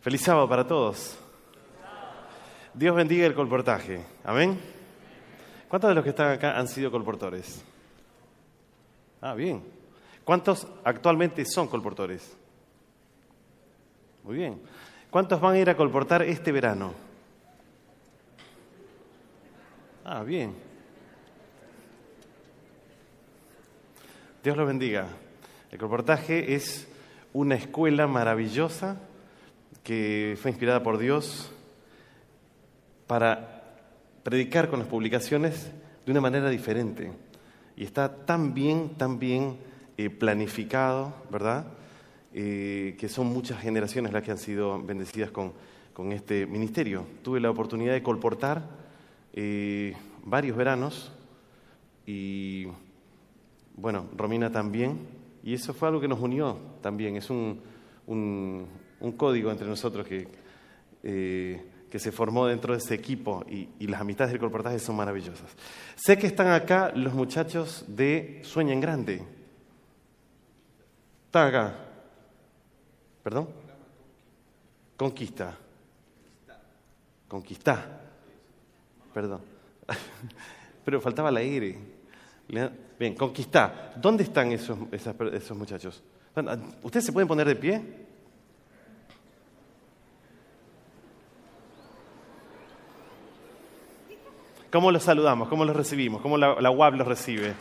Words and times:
Feliz 0.00 0.22
sábado 0.22 0.48
para 0.48 0.66
todos. 0.66 1.18
Dios 2.72 2.96
bendiga 2.96 3.26
el 3.26 3.34
colportaje. 3.34 4.02
Amén. 4.24 4.58
¿Cuántos 5.68 5.90
de 5.90 5.94
los 5.94 6.02
que 6.02 6.10
están 6.10 6.32
acá 6.32 6.58
han 6.58 6.68
sido 6.68 6.90
colportores? 6.90 7.62
Ah, 9.20 9.34
bien. 9.34 9.62
¿Cuántos 10.24 10.66
actualmente 10.84 11.44
son 11.44 11.68
colportores? 11.68 12.34
Muy 14.24 14.36
bien. 14.36 14.62
¿Cuántos 15.10 15.38
van 15.38 15.56
a 15.56 15.58
ir 15.58 15.68
a 15.68 15.76
colportar 15.76 16.22
este 16.22 16.50
verano? 16.50 16.94
Ah, 20.02 20.22
bien. 20.22 20.54
Dios 24.42 24.56
los 24.56 24.66
bendiga. 24.66 25.08
El 25.70 25.78
colportaje 25.78 26.54
es 26.54 26.88
una 27.34 27.56
escuela 27.56 28.06
maravillosa 28.06 28.96
que 29.82 30.36
fue 30.40 30.50
inspirada 30.50 30.82
por 30.82 30.98
Dios 30.98 31.50
para 33.06 33.76
predicar 34.22 34.68
con 34.68 34.78
las 34.78 34.88
publicaciones 34.88 35.72
de 36.04 36.12
una 36.12 36.20
manera 36.20 36.48
diferente. 36.50 37.12
Y 37.76 37.84
está 37.84 38.24
tan 38.26 38.54
bien, 38.54 38.90
tan 38.96 39.18
bien 39.18 39.58
eh, 39.96 40.10
planificado, 40.10 41.14
¿verdad? 41.30 41.66
Eh, 42.32 42.96
que 42.98 43.08
son 43.08 43.26
muchas 43.26 43.60
generaciones 43.60 44.12
las 44.12 44.22
que 44.22 44.30
han 44.30 44.38
sido 44.38 44.80
bendecidas 44.82 45.30
con, 45.30 45.52
con 45.92 46.12
este 46.12 46.46
ministerio. 46.46 47.04
Tuve 47.22 47.40
la 47.40 47.50
oportunidad 47.50 47.92
de 47.92 48.02
colportar 48.02 48.68
eh, 49.32 49.94
varios 50.24 50.56
veranos 50.56 51.12
y, 52.06 52.66
bueno, 53.76 54.06
Romina 54.16 54.50
también, 54.50 54.98
y 55.42 55.54
eso 55.54 55.72
fue 55.74 55.88
algo 55.88 56.00
que 56.00 56.08
nos 56.08 56.20
unió 56.20 56.58
también. 56.80 57.16
Es 57.16 57.30
un, 57.30 57.60
un, 58.06 58.66
un 59.00 59.12
código 59.12 59.50
entre 59.50 59.66
nosotros 59.66 60.06
que, 60.06 60.28
eh, 61.02 61.62
que 61.90 61.98
se 61.98 62.12
formó 62.12 62.46
dentro 62.46 62.72
de 62.72 62.78
ese 62.78 62.94
equipo 62.94 63.44
y, 63.48 63.86
las 63.86 64.00
amistades 64.00 64.32
del 64.32 64.40
colportaje 64.40 64.78
son 64.78 64.96
maravillosas. 64.96 65.50
Sé 65.96 66.16
que 66.16 66.28
están 66.28 66.48
acá 66.48 66.92
los 66.94 67.12
muchachos 67.12 67.84
de 67.88 68.40
Sueña 68.44 68.72
en 68.72 68.80
Grande. 68.80 69.22
¿Están 71.26 71.48
acá? 71.48 71.74
¿Perdón? 73.22 73.48
Conquista. 74.96 75.56
Conquista. 77.26 78.00
Perdón. 79.12 79.40
Pero 80.84 81.00
faltaba 81.00 81.30
la 81.30 81.42
R. 81.42 81.78
Bien, 82.98 83.14
conquista. 83.14 83.92
¿Dónde 83.96 84.24
están 84.24 84.52
esos, 84.52 84.78
esos 84.92 85.56
muchachos? 85.56 86.02
¿Ustedes 86.82 87.06
se 87.06 87.12
pueden 87.12 87.28
poner 87.28 87.46
de 87.46 87.56
pie? 87.56 88.09
¿Cómo 94.70 94.92
los 94.92 95.02
saludamos? 95.02 95.48
¿Cómo 95.48 95.64
los 95.64 95.74
recibimos? 95.74 96.22
¿Cómo 96.22 96.38
la, 96.38 96.54
la 96.60 96.90
los 96.90 97.06
recibe? 97.06 97.54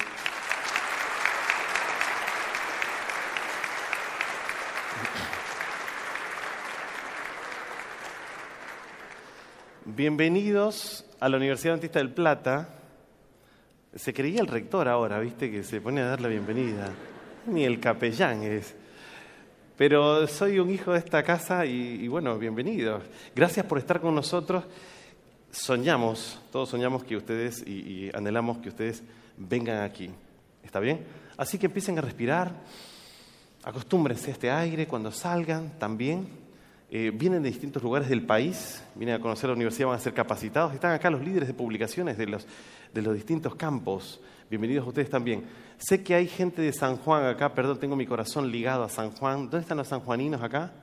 Bienvenidos 9.86 11.04
a 11.20 11.30
la 11.30 11.38
Universidad 11.38 11.74
Dentista 11.74 11.98
del 11.98 12.12
Plata. 12.12 12.70
Se 13.96 14.14
creía 14.14 14.42
el 14.42 14.48
rector 14.48 14.88
ahora, 14.88 15.20
viste, 15.20 15.50
que 15.50 15.64
se 15.64 15.82
pone 15.82 16.02
a 16.02 16.06
dar 16.10 16.22
la 16.22 16.28
bienvenida. 16.28 16.92
Ni 17.48 17.66
el 17.66 17.80
capellán 17.80 18.44
es. 18.44 18.76
Pero 19.76 20.28
soy 20.28 20.60
un 20.60 20.70
hijo 20.70 20.94
de 20.94 21.00
esta 21.00 21.24
casa 21.24 21.66
y, 21.66 22.04
y 22.04 22.08
bueno, 22.08 22.38
bienvenidos. 22.38 23.02
Gracias 23.36 23.66
por 23.66 23.80
estar 23.80 24.00
con 24.00 24.14
nosotros 24.14 24.64
soñamos, 25.52 26.40
todos 26.52 26.70
soñamos 26.70 27.04
que 27.04 27.16
ustedes 27.16 27.66
y, 27.66 28.10
anhelamos 28.14 28.60
que 28.60 28.70
ustedes 28.70 29.04
vengan 29.38 29.84
aquí. 29.84 30.10
¿Está 30.64 30.80
bien? 30.80 31.06
Así 31.38 31.58
que 31.58 31.68
empiecen 31.68 31.98
a 31.98 32.02
respirar, 32.02 32.52
acostúmbrense 33.64 34.30
a 34.30 34.34
este 34.34 34.52
aire 34.52 34.88
cuando 34.88 35.12
salgan 35.12 35.78
también. 35.80 36.28
Eh, 36.92 37.12
vienen 37.14 37.44
de 37.44 37.50
distintos 37.50 37.84
lugares 37.84 38.10
del 38.10 38.26
país, 38.26 38.84
vienen 38.96 39.16
a 39.16 39.20
conocer 39.20 39.48
la 39.48 39.56
universidad, 39.56 39.88
van 39.88 39.98
a 39.98 40.02
ser 40.02 40.14
capacitados. 40.14 40.74
Están 40.74 40.94
acá 40.94 41.10
los 41.10 41.24
líderes 41.24 41.48
de 41.48 41.54
publicaciones 41.54 42.18
de 42.18 42.26
los, 42.26 42.48
de 42.94 43.02
los 43.02 43.14
distintos 43.14 43.56
campos. 43.56 44.20
Bienvenidos 44.50 44.86
a 44.86 44.90
ustedes 44.90 45.10
también. 45.10 45.44
Sé 45.78 46.04
que 46.04 46.16
hay 46.16 46.28
gente 46.28 46.62
de 46.62 46.74
San 46.74 46.98
Juan 46.98 47.26
acá, 47.26 47.54
perdón, 47.54 47.80
tengo 47.80 47.96
mi 47.96 48.08
corazón 48.08 48.52
ligado 48.52 48.84
a 48.84 48.90
San 48.90 49.12
Juan. 49.12 49.42
¿Dónde 49.42 49.60
están 49.60 49.78
los 49.78 49.88
sanjuaninos 49.88 50.42
acá? 50.42 50.74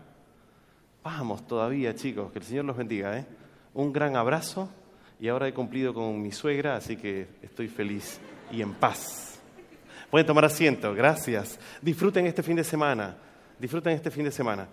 Vamos 1.02 1.46
todavía, 1.46 1.94
chicos, 1.94 2.32
que 2.32 2.38
el 2.38 2.44
Señor 2.44 2.64
los 2.64 2.76
bendiga, 2.76 3.18
¿eh? 3.18 3.26
Un 3.76 3.92
gran 3.92 4.16
abrazo 4.16 4.70
y 5.20 5.28
ahora 5.28 5.46
he 5.46 5.54
cumplido 5.54 5.92
con 5.92 6.20
mi 6.20 6.32
suegra, 6.32 6.76
así 6.76 6.96
que 6.96 7.28
estoy 7.42 7.68
feliz 7.68 8.18
y 8.50 8.62
en 8.62 8.72
paz. 8.72 9.38
Pueden 10.10 10.26
tomar 10.26 10.46
asiento, 10.46 10.94
gracias. 10.94 11.58
Disfruten 11.82 12.26
este 12.26 12.42
fin 12.42 12.56
de 12.56 12.64
semana, 12.64 13.16
disfruten 13.58 13.92
este 13.92 14.10
fin 14.10 14.24
de 14.24 14.30
semana. 14.30 14.66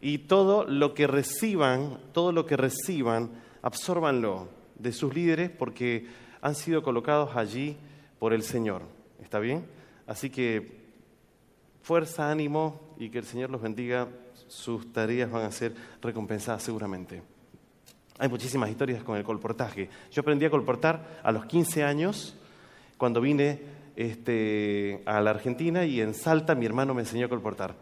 Y 0.00 0.18
todo 0.18 0.64
lo 0.64 0.94
que 0.94 1.08
reciban, 1.08 1.98
todo 2.12 2.30
lo 2.30 2.46
que 2.46 2.56
reciban, 2.56 3.30
absórbanlo 3.60 4.48
de 4.78 4.92
sus 4.92 5.12
líderes 5.12 5.50
porque 5.50 6.06
han 6.40 6.54
sido 6.54 6.84
colocados 6.84 7.34
allí 7.34 7.76
por 8.20 8.32
el 8.32 8.44
Señor. 8.44 8.82
¿Está 9.20 9.40
bien? 9.40 9.66
Así 10.06 10.30
que 10.30 10.78
fuerza, 11.82 12.30
ánimo 12.30 12.94
y 12.98 13.10
que 13.10 13.18
el 13.18 13.24
Señor 13.24 13.50
los 13.50 13.60
bendiga. 13.60 14.06
Sus 14.46 14.92
tareas 14.92 15.28
van 15.28 15.44
a 15.44 15.50
ser 15.50 15.74
recompensadas 16.00 16.62
seguramente. 16.62 17.20
Hay 18.18 18.28
muchísimas 18.28 18.68
historias 18.68 19.02
con 19.04 19.16
el 19.16 19.22
colportaje. 19.22 19.88
Yo 20.10 20.20
aprendí 20.22 20.44
a 20.44 20.50
colportar 20.50 21.20
a 21.22 21.30
los 21.30 21.46
15 21.46 21.84
años, 21.84 22.36
cuando 22.96 23.20
vine 23.20 23.60
este, 23.94 25.02
a 25.06 25.20
la 25.20 25.30
Argentina 25.30 25.84
y 25.84 26.00
en 26.00 26.14
Salta 26.14 26.54
mi 26.54 26.66
hermano 26.66 26.94
me 26.94 27.02
enseñó 27.02 27.26
a 27.26 27.28
colportar. 27.28 27.74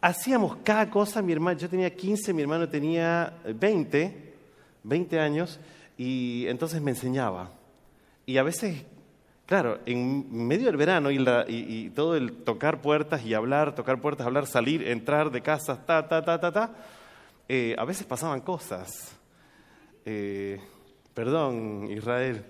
Hacíamos 0.00 0.56
cada 0.64 0.90
cosa, 0.90 1.22
mi 1.22 1.32
hermano, 1.32 1.58
yo 1.58 1.68
tenía 1.68 1.94
15, 1.94 2.32
mi 2.32 2.42
hermano 2.42 2.68
tenía 2.68 3.34
20, 3.44 4.34
20 4.82 5.20
años, 5.20 5.60
y 5.96 6.46
entonces 6.48 6.80
me 6.80 6.90
enseñaba. 6.90 7.50
Y 8.26 8.36
a 8.36 8.42
veces, 8.42 8.84
claro, 9.46 9.78
en 9.86 10.26
medio 10.46 10.66
del 10.66 10.76
verano 10.76 11.10
y, 11.10 11.18
la, 11.18 11.44
y, 11.48 11.86
y 11.86 11.90
todo 11.90 12.16
el 12.16 12.32
tocar 12.32 12.80
puertas 12.80 13.24
y 13.24 13.34
hablar, 13.34 13.76
tocar 13.76 14.00
puertas, 14.00 14.26
hablar, 14.26 14.46
salir, 14.46 14.88
entrar 14.88 15.30
de 15.30 15.40
casa, 15.40 15.84
ta, 15.86 16.08
ta, 16.08 16.24
ta, 16.24 16.40
ta, 16.40 16.52
ta, 16.52 16.70
eh, 17.48 17.76
a 17.78 17.84
veces 17.84 18.04
pasaban 18.04 18.40
cosas. 18.40 19.16
Eh, 20.04 20.60
perdón, 21.14 21.88
Israel, 21.90 22.44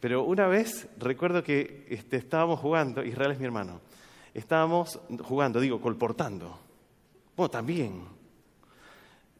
pero 0.00 0.24
una 0.24 0.46
vez 0.46 0.88
recuerdo 0.98 1.42
que 1.42 1.86
este, 1.88 2.16
estábamos 2.16 2.60
jugando, 2.60 3.04
Israel 3.04 3.32
es 3.32 3.38
mi 3.38 3.44
hermano, 3.44 3.80
estábamos 4.34 5.00
jugando, 5.22 5.60
digo, 5.60 5.80
colportando. 5.80 6.58
Bueno, 7.36 7.50
también. 7.50 8.22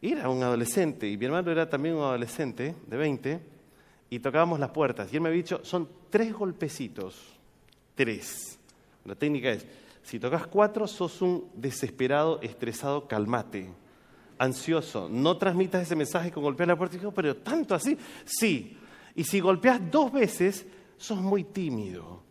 Era 0.01 0.27
un 0.27 0.43
adolescente 0.43 1.07
y 1.09 1.17
mi 1.17 1.25
hermano 1.25 1.49
era 1.49 1.69
también 1.69 1.95
un 1.95 2.03
adolescente 2.03 2.75
de 2.87 2.97
20 2.97 3.39
y 4.09 4.19
tocábamos 4.19 4.59
las 4.59 4.71
puertas 4.71 5.11
y 5.13 5.15
él 5.15 5.21
me 5.21 5.29
había 5.29 5.41
dicho, 5.41 5.61
son 5.63 5.87
tres 6.09 6.33
golpecitos, 6.33 7.39
tres. 7.95 8.59
La 9.05 9.15
técnica 9.15 9.51
es, 9.51 9.65
si 10.01 10.19
tocas 10.19 10.45
cuatro, 10.47 10.87
sos 10.87 11.21
un 11.21 11.49
desesperado, 11.55 12.41
estresado, 12.41 13.07
calmate 13.07 13.69
ansioso, 14.43 15.07
no 15.09 15.37
transmitas 15.37 15.83
ese 15.83 15.95
mensaje 15.95 16.31
con 16.31 16.43
golpear 16.43 16.67
la 16.67 16.75
puerta. 16.75 16.95
Y 16.95 16.99
digo, 16.99 17.11
pero 17.11 17.37
tanto 17.37 17.73
así, 17.75 17.97
sí. 18.25 18.77
Y 19.15 19.23
si 19.23 19.39
golpeas 19.39 19.79
dos 19.89 20.11
veces, 20.11 20.65
sos 20.97 21.19
muy 21.19 21.43
tímido. 21.43 22.21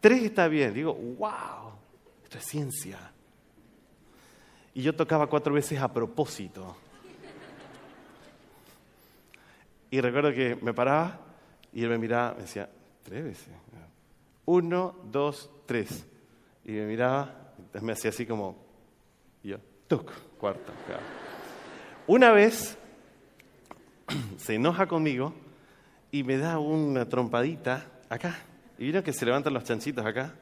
Tres 0.00 0.24
está 0.24 0.48
bien. 0.48 0.74
Digo, 0.74 0.94
wow, 0.94 1.72
esto 2.24 2.38
es 2.38 2.44
ciencia. 2.44 2.98
Y 4.74 4.82
yo 4.82 4.94
tocaba 4.94 5.26
cuatro 5.26 5.54
veces 5.54 5.80
a 5.80 5.92
propósito. 5.92 6.76
Y 9.90 10.00
recuerdo 10.00 10.32
que 10.32 10.56
me 10.56 10.74
paraba 10.74 11.20
y 11.72 11.82
él 11.82 11.88
me 11.90 11.98
miraba, 11.98 12.34
me 12.34 12.42
decía, 12.42 12.68
tres 13.02 13.24
veces. 13.24 13.48
Uno, 14.44 14.96
dos, 15.04 15.50
tres. 15.64 16.06
Y 16.64 16.72
me 16.72 16.86
miraba, 16.86 17.52
me 17.80 17.92
hacía 17.92 18.10
así 18.10 18.26
como, 18.26 18.56
y 19.42 19.48
yo, 19.50 19.58
tuc, 19.88 20.10
cuarta. 20.38 20.72
Una 22.06 22.30
vez 22.30 22.78
se 24.36 24.54
enoja 24.54 24.86
conmigo 24.86 25.34
y 26.12 26.22
me 26.22 26.38
da 26.38 26.58
una 26.58 27.08
trompadita 27.08 27.86
acá. 28.08 28.38
Y 28.78 28.84
vieron 28.84 29.02
que 29.02 29.12
se 29.12 29.24
levantan 29.24 29.52
los 29.52 29.64
chanchitos 29.64 30.06
acá. 30.06 30.34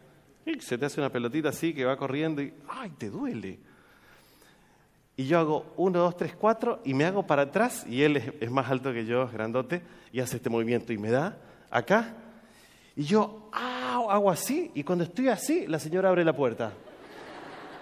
Y 0.44 0.60
se 0.60 0.76
te 0.76 0.84
hace 0.84 1.00
una 1.00 1.10
pelotita 1.10 1.48
así 1.48 1.72
que 1.72 1.84
va 1.84 1.96
corriendo 1.96 2.42
y 2.42 2.52
¡ay, 2.68 2.90
te 2.98 3.08
duele! 3.08 3.58
Y 5.16 5.26
yo 5.26 5.38
hago 5.38 5.72
uno, 5.76 6.00
dos, 6.00 6.16
tres, 6.16 6.34
cuatro 6.34 6.80
y 6.84 6.92
me 6.92 7.04
hago 7.04 7.26
para 7.26 7.42
atrás 7.42 7.86
y 7.88 8.02
él 8.02 8.16
es, 8.16 8.50
más 8.50 8.68
alto 8.68 8.92
que 8.92 9.06
yo, 9.06 9.22
es 9.22 9.32
grandote, 9.32 9.80
y 10.12 10.20
hace 10.20 10.36
este 10.36 10.50
movimiento 10.50 10.92
y 10.92 10.98
me 10.98 11.10
da 11.10 11.38
acá. 11.70 12.14
Y 12.96 13.04
yo 13.04 13.48
hago 13.52 14.30
así 14.30 14.70
y 14.74 14.82
cuando 14.82 15.04
estoy 15.04 15.28
así, 15.28 15.66
la 15.66 15.78
señora 15.78 16.10
abre 16.10 16.24
la 16.24 16.34
puerta. 16.34 16.72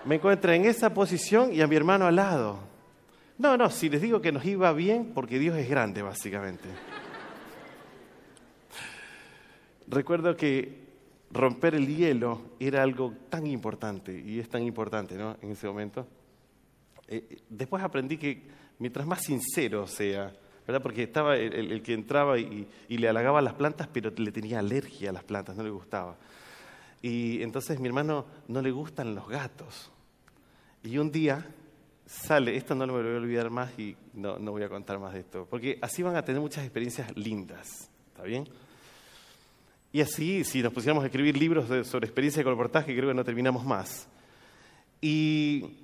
Me 0.04 0.16
encuentra 0.16 0.54
en 0.54 0.66
esa 0.66 0.92
posición 0.92 1.52
y 1.52 1.62
a 1.62 1.66
mi 1.66 1.74
hermano 1.74 2.06
al 2.06 2.16
lado. 2.16 2.71
No, 3.38 3.56
no, 3.56 3.70
si 3.70 3.88
les 3.88 4.02
digo 4.02 4.20
que 4.20 4.32
nos 4.32 4.44
iba 4.44 4.72
bien, 4.72 5.12
porque 5.14 5.38
Dios 5.38 5.56
es 5.56 5.68
grande, 5.68 6.02
básicamente. 6.02 6.68
Recuerdo 9.88 10.36
que 10.36 10.82
romper 11.30 11.74
el 11.74 11.86
hielo 11.86 12.40
era 12.60 12.82
algo 12.82 13.14
tan 13.30 13.46
importante, 13.46 14.18
y 14.18 14.38
es 14.38 14.48
tan 14.48 14.62
importante 14.62 15.16
¿no? 15.16 15.36
en 15.42 15.52
ese 15.52 15.66
momento. 15.66 16.06
Eh, 17.08 17.38
después 17.48 17.82
aprendí 17.82 18.16
que 18.16 18.42
mientras 18.78 19.06
más 19.06 19.22
sincero 19.22 19.86
sea, 19.86 20.32
¿verdad? 20.66 20.82
porque 20.82 21.02
estaba 21.02 21.36
el, 21.36 21.82
que 21.82 21.94
entraba 21.94 22.38
y, 22.38 22.68
y, 22.88 22.98
le 22.98 23.08
halagaba 23.08 23.40
las 23.40 23.54
plantas, 23.54 23.88
pero 23.92 24.12
le 24.16 24.30
tenía 24.30 24.58
alergia 24.58 25.10
a 25.10 25.12
las 25.12 25.24
plantas, 25.24 25.56
no 25.56 25.62
le 25.62 25.70
gustaba. 25.70 26.16
Y 27.00 27.42
entonces 27.42 27.80
mi 27.80 27.88
hermano 27.88 28.26
no 28.46 28.62
le 28.62 28.70
gustan 28.70 29.14
los 29.14 29.28
gatos. 29.28 29.90
Y 30.84 30.98
un 30.98 31.10
día 31.10 31.44
sale, 32.06 32.56
esto 32.56 32.74
no 32.74 32.86
lo 32.86 32.94
voy 32.94 33.02
a 33.02 33.16
olvidar 33.16 33.50
más 33.50 33.78
y 33.78 33.96
no, 34.14 34.38
no 34.38 34.52
voy 34.52 34.62
a 34.62 34.68
contar 34.68 34.98
más 34.98 35.14
de 35.14 35.20
esto, 35.20 35.46
porque 35.48 35.78
así 35.80 36.02
van 36.02 36.16
a 36.16 36.24
tener 36.24 36.40
muchas 36.40 36.64
experiencias 36.64 37.16
lindas, 37.16 37.90
¿está 38.08 38.22
bien? 38.22 38.48
Y 39.92 40.00
así, 40.00 40.42
si 40.44 40.62
nos 40.62 40.72
pusiéramos 40.72 41.04
a 41.04 41.06
escribir 41.06 41.36
libros 41.36 41.66
sobre 41.86 42.06
experiencia 42.06 42.40
de 42.40 42.44
colportaje, 42.44 42.96
creo 42.96 43.08
que 43.08 43.14
no 43.14 43.24
terminamos 43.24 43.64
más. 43.64 44.08
Y 45.02 45.76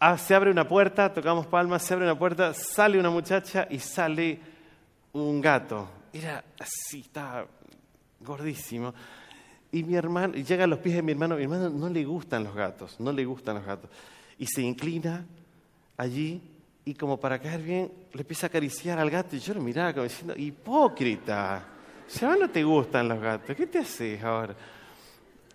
ah, 0.00 0.18
se 0.18 0.34
abre 0.34 0.50
una 0.50 0.66
puerta, 0.66 1.12
tocamos 1.12 1.46
palmas, 1.46 1.82
se 1.82 1.94
abre 1.94 2.06
una 2.06 2.18
puerta, 2.18 2.52
sale 2.52 2.98
una 2.98 3.10
muchacha 3.10 3.68
y 3.70 3.78
sale 3.78 4.40
un 5.12 5.40
gato. 5.40 5.88
Era 6.12 6.42
así, 6.58 7.00
estaba 7.00 7.46
gordísimo. 8.20 8.92
Y 9.70 9.84
mi 9.84 9.94
hermano, 9.94 10.34
llega 10.34 10.64
a 10.64 10.66
los 10.66 10.80
pies 10.80 10.96
de 10.96 11.02
mi 11.02 11.12
hermano, 11.12 11.36
mi 11.36 11.44
hermano 11.44 11.70
no 11.70 11.88
le 11.88 12.04
gustan 12.04 12.42
los 12.42 12.54
gatos, 12.54 12.98
no 12.98 13.12
le 13.12 13.24
gustan 13.24 13.54
los 13.54 13.64
gatos. 13.64 13.88
Y 14.40 14.46
se 14.46 14.62
inclina 14.62 15.24
allí 15.96 16.42
y 16.84 16.94
como 16.94 17.20
para 17.20 17.38
caer 17.38 17.62
bien, 17.62 17.92
le 18.12 18.22
empieza 18.22 18.46
a 18.46 18.48
acariciar 18.48 18.98
al 18.98 19.10
gato 19.10 19.36
y 19.36 19.38
yo 19.38 19.54
lo 19.54 19.60
miraba 19.60 19.92
como 19.92 20.04
diciendo, 20.04 20.34
hipócrita, 20.36 21.64
si 22.06 22.24
a 22.24 22.34
no 22.34 22.48
te 22.48 22.64
gustan 22.64 23.06
los 23.06 23.20
gatos, 23.20 23.54
¿qué 23.54 23.66
te 23.66 23.78
haces 23.78 24.20
ahora? 24.24 24.56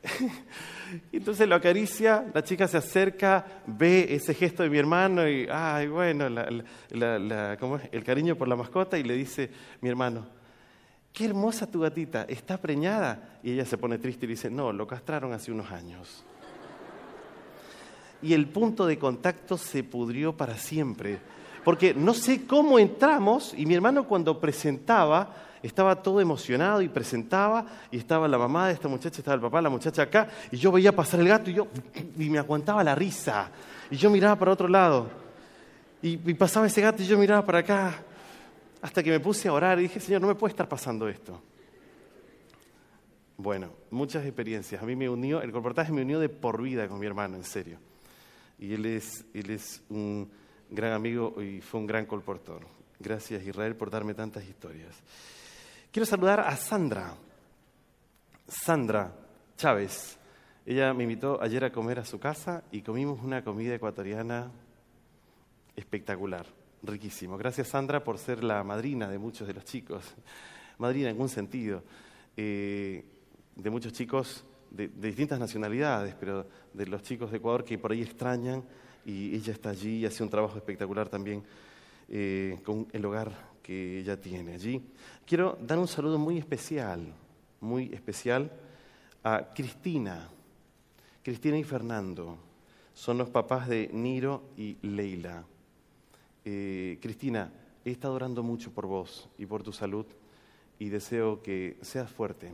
Entonces 1.12 1.50
lo 1.50 1.56
acaricia, 1.56 2.26
la 2.32 2.44
chica 2.44 2.68
se 2.68 2.78
acerca, 2.78 3.64
ve 3.66 4.06
ese 4.12 4.36
gesto 4.36 4.62
de 4.62 4.70
mi 4.70 4.78
hermano 4.78 5.28
y, 5.28 5.48
ay, 5.52 5.88
bueno, 5.88 6.28
el 6.28 8.04
cariño 8.06 8.36
por 8.36 8.48
la 8.48 8.56
mascota 8.56 9.00
y 9.00 9.04
le 9.04 9.16
dice, 9.16 9.50
mi 9.82 9.90
hermano, 9.90 10.28
qué 11.12 11.26
hermosa 11.26 11.70
tu 11.70 11.80
gatita, 11.80 12.26
¿está 12.30 12.62
preñada? 12.62 13.40
Y 13.42 13.52
ella 13.54 13.66
se 13.66 13.80
pone 13.80 13.98
triste 13.98 14.28
y 14.28 14.30
dice, 14.30 14.52
no, 14.52 14.72
lo 14.72 14.86
castraron 14.86 15.34
hace 15.34 15.52
unos 15.52 15.72
años. 15.72 16.24
Y 18.26 18.34
el 18.34 18.48
punto 18.48 18.88
de 18.88 18.98
contacto 18.98 19.56
se 19.56 19.84
pudrió 19.84 20.36
para 20.36 20.58
siempre. 20.58 21.20
Porque 21.64 21.94
no 21.94 22.16
sé 22.16 22.48
cómo 22.48 22.80
entramos 22.80 23.54
y 23.56 23.68
mi 23.68 23.76
hermano 23.76 24.08
cuando 24.08 24.40
presentaba 24.40 25.46
estaba 25.62 26.02
todo 26.02 26.20
emocionado 26.20 26.82
y 26.82 26.90
presentaba 26.90 27.66
y 27.92 27.98
estaba 27.98 28.28
la 28.28 28.40
mamá 28.40 28.68
de 28.68 28.74
esta 28.74 28.88
muchacha, 28.88 29.20
estaba 29.20 29.36
el 29.36 29.42
papá, 29.42 29.62
la 29.62 29.70
muchacha 29.70 30.02
acá 30.02 30.28
y 30.52 30.58
yo 30.58 30.72
veía 30.72 30.96
pasar 30.96 31.20
el 31.20 31.28
gato 31.28 31.52
y 31.52 31.54
yo 31.54 31.68
y 32.18 32.30
me 32.30 32.40
aguantaba 32.40 32.84
la 32.84 32.96
risa 32.96 33.50
y 33.92 33.96
yo 33.96 34.10
miraba 34.10 34.36
para 34.36 34.52
otro 34.52 34.68
lado 34.68 35.08
y, 36.02 36.18
pasaba 36.34 36.68
ese 36.68 36.82
gato 36.82 37.02
y 37.02 37.06
yo 37.06 37.18
miraba 37.18 37.46
para 37.46 37.60
acá 37.60 37.96
hasta 38.82 39.04
que 39.04 39.10
me 39.12 39.20
puse 39.20 39.48
a 39.48 39.54
orar 39.54 39.80
y 39.80 39.84
dije, 39.84 40.00
Señor, 40.00 40.22
no 40.22 40.28
me 40.28 40.36
puede 40.36 40.52
estar 40.52 40.68
pasando 40.68 41.08
esto. 41.08 41.42
Bueno, 43.38 43.70
muchas 43.90 44.24
experiencias. 44.24 44.82
A 44.82 44.86
mí 44.86 44.96
me 44.96 45.10
unió, 45.10 45.42
el 45.42 45.52
reportaje 45.52 45.92
me 45.92 46.04
unió 46.04 46.20
de 46.20 46.30
por 46.30 46.62
vida 46.62 46.88
con 46.88 47.00
mi 47.00 47.06
hermano, 47.06 47.38
en 47.38 47.44
serio. 47.44 47.80
Y 48.58 48.74
él 48.74 48.86
es, 48.86 49.26
él 49.34 49.50
es 49.50 49.84
un 49.90 50.30
gran 50.70 50.94
amigo 50.94 51.42
y 51.42 51.62
fue 51.62 51.80
un 51.80 51.88
gran 51.88 52.06
colportor. 52.06 52.62
Gracias 53.00 53.44
Israel 53.44 53.76
por 53.76 53.90
darme 53.90 54.14
tantas 54.14 54.46
historias. 54.46 54.96
Quiero 55.92 56.06
saludar 56.06 56.40
a 56.40 56.56
Sandra. 56.56 57.16
Sandra 58.48 59.14
Chávez. 59.58 60.18
Ella 60.66 60.94
me 60.94 61.04
invitó 61.04 61.42
ayer 61.42 61.64
a 61.64 61.72
comer 61.72 62.00
a 62.00 62.06
su 62.06 62.20
casa 62.20 62.64
y 62.72 62.82
comimos 62.82 63.22
una 63.24 63.44
comida 63.44 63.76
ecuatoriana 63.76 64.52
espectacular 65.76 66.46
riquísimo. 66.84 67.38
Gracias 67.38 67.70
Sandra 67.70 68.04
por 68.04 68.18
ser 68.18 68.44
la 68.44 68.64
madrina 68.64 69.10
de 69.10 69.18
muchos 69.18 69.48
de 69.48 69.54
los 69.54 69.66
chicos, 69.66 70.16
madrina 70.78 71.10
en 71.10 71.16
algún 71.16 71.30
sentido, 71.30 71.84
eh, 72.38 73.06
de 73.56 73.70
muchos 73.70 73.94
chicos 73.94 74.44
de, 74.76 74.88
distintas 74.88 75.40
nacionalidades, 75.40 76.16
pero 76.20 76.46
de 76.74 76.86
los 76.88 77.02
chicos 77.02 77.32
de 77.32 77.38
Ecuador 77.38 77.64
que 77.64 77.78
por 77.78 77.92
ahí 77.92 78.02
extrañan 78.02 78.64
y 79.06 79.36
ella 79.36 79.54
está 79.54 79.70
allí 79.70 80.00
y 80.00 80.06
hace 80.06 80.24
un 80.24 80.30
trabajo 80.30 80.58
espectacular 80.58 81.10
también 81.10 81.44
eh, 82.10 82.60
con 82.64 82.88
el 82.92 83.06
hogar 83.06 83.32
que 83.62 84.00
ella 84.00 84.20
tiene 84.20 84.54
allí. 84.54 84.82
Quiero 85.26 85.58
dar 85.62 85.80
un 85.80 85.88
saludo 85.88 86.18
muy 86.18 86.38
especial, 86.38 87.14
muy 87.62 87.94
especial 87.94 88.52
a 89.24 89.54
Cristina. 89.54 90.30
Cristina 91.24 91.58
y 91.58 91.64
Fernando 91.64 92.38
son 92.94 93.18
los 93.18 93.30
papás 93.30 93.68
de 93.68 93.90
Niro 93.92 94.50
y 94.58 94.78
Leila. 94.82 95.44
Eh, 96.44 97.00
Cristina, 97.02 97.52
he 97.84 97.92
estado 97.92 98.14
orando 98.14 98.44
mucho 98.44 98.72
por 98.72 98.86
vos 98.86 99.28
y 99.38 99.46
por 99.46 99.64
tu 99.64 99.72
salud 99.72 100.06
y 100.78 100.90
deseo 100.90 101.42
que 101.42 101.78
seas 101.82 102.12
fuerte 102.12 102.52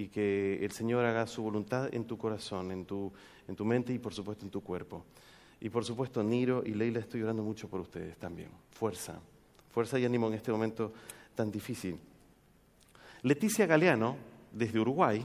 y 0.00 0.08
que 0.08 0.64
el 0.64 0.70
Señor 0.72 1.04
haga 1.04 1.26
su 1.26 1.42
voluntad 1.42 1.94
en 1.94 2.06
tu 2.06 2.16
corazón, 2.16 2.72
en 2.72 2.86
tu, 2.86 3.12
en 3.46 3.54
tu 3.54 3.66
mente 3.66 3.92
y 3.92 3.98
por 3.98 4.14
supuesto 4.14 4.46
en 4.46 4.50
tu 4.50 4.62
cuerpo. 4.62 5.04
Y 5.60 5.68
por 5.68 5.84
supuesto, 5.84 6.22
Niro 6.22 6.62
y 6.64 6.72
Leila, 6.72 7.00
estoy 7.00 7.22
orando 7.22 7.42
mucho 7.42 7.68
por 7.68 7.80
ustedes 7.80 8.16
también. 8.16 8.48
Fuerza, 8.70 9.20
fuerza 9.70 9.98
y 9.98 10.06
ánimo 10.06 10.28
en 10.28 10.34
este 10.34 10.50
momento 10.50 10.90
tan 11.34 11.50
difícil. 11.50 11.98
Leticia 13.22 13.66
Galeano, 13.66 14.16
desde 14.50 14.80
Uruguay, 14.80 15.22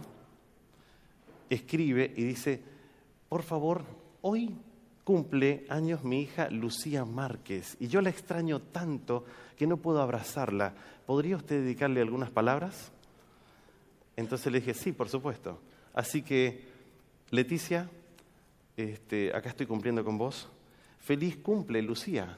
escribe 1.49 2.13
y 2.13 2.23
dice, 2.25 2.61
por 3.29 3.43
favor, 3.43 3.85
hoy 4.23 4.57
cumple 5.05 5.65
años 5.69 6.03
mi 6.03 6.23
hija 6.23 6.49
Lucía 6.49 7.05
Márquez 7.05 7.77
y 7.79 7.87
yo 7.87 8.01
la 8.01 8.09
extraño 8.09 8.61
tanto 8.61 9.23
que 9.55 9.67
no 9.67 9.77
puedo 9.77 10.01
abrazarla. 10.01 10.73
¿Podría 11.05 11.37
usted 11.37 11.61
dedicarle 11.61 12.01
algunas 12.01 12.29
palabras? 12.29 12.91
Entonces 14.15 14.51
le 14.51 14.59
dije, 14.59 14.73
sí, 14.73 14.91
por 14.91 15.09
supuesto. 15.09 15.59
Así 15.93 16.21
que, 16.21 16.63
Leticia, 17.31 17.89
este, 18.77 19.35
acá 19.35 19.49
estoy 19.49 19.65
cumpliendo 19.65 20.03
con 20.03 20.17
vos. 20.17 20.47
Feliz 20.99 21.37
cumple, 21.37 21.81
Lucía. 21.81 22.37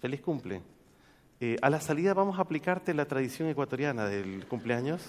Feliz 0.00 0.20
cumple. 0.20 0.62
Eh, 1.40 1.56
a 1.60 1.70
la 1.70 1.80
salida 1.80 2.14
vamos 2.14 2.38
a 2.38 2.42
aplicarte 2.42 2.94
la 2.94 3.06
tradición 3.06 3.48
ecuatoriana 3.48 4.06
del 4.06 4.46
cumpleaños. 4.46 5.02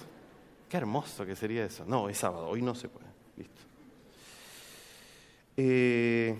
Qué 0.69 0.77
hermoso 0.77 1.25
que 1.25 1.35
sería 1.35 1.65
eso. 1.65 1.85
No, 1.85 2.09
es 2.09 2.17
sábado, 2.17 2.47
hoy 2.47 2.61
no 2.61 2.75
se 2.75 2.89
puede. 2.89 3.07
Listo. 3.37 3.61
Eh, 5.55 6.37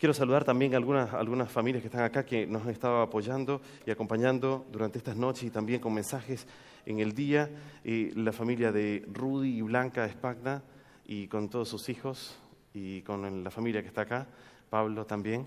Quiero 0.00 0.14
saludar 0.14 0.44
también 0.44 0.72
a 0.72 0.78
algunas, 0.78 1.12
algunas 1.12 1.52
familias 1.52 1.82
que 1.82 1.88
están 1.88 2.04
acá 2.04 2.24
que 2.24 2.46
nos 2.46 2.62
han 2.62 2.70
estado 2.70 3.02
apoyando 3.02 3.60
y 3.84 3.90
acompañando 3.90 4.64
durante 4.72 4.96
estas 4.96 5.14
noches 5.14 5.44
y 5.44 5.50
también 5.50 5.78
con 5.78 5.92
mensajes 5.92 6.46
en 6.86 7.00
el 7.00 7.14
día. 7.14 7.48
la 7.84 8.32
familia 8.32 8.72
de 8.72 9.04
Rudy 9.12 9.58
y 9.58 9.62
Blanca 9.62 10.04
Espagna 10.04 10.62
y 11.06 11.26
con 11.26 11.48
todos 11.48 11.68
sus 11.68 11.88
hijos 11.88 12.38
y 12.72 13.02
con 13.02 13.42
la 13.42 13.50
familia 13.50 13.82
que 13.82 13.88
está 13.88 14.02
acá, 14.02 14.26
Pablo 14.68 15.04
también, 15.04 15.46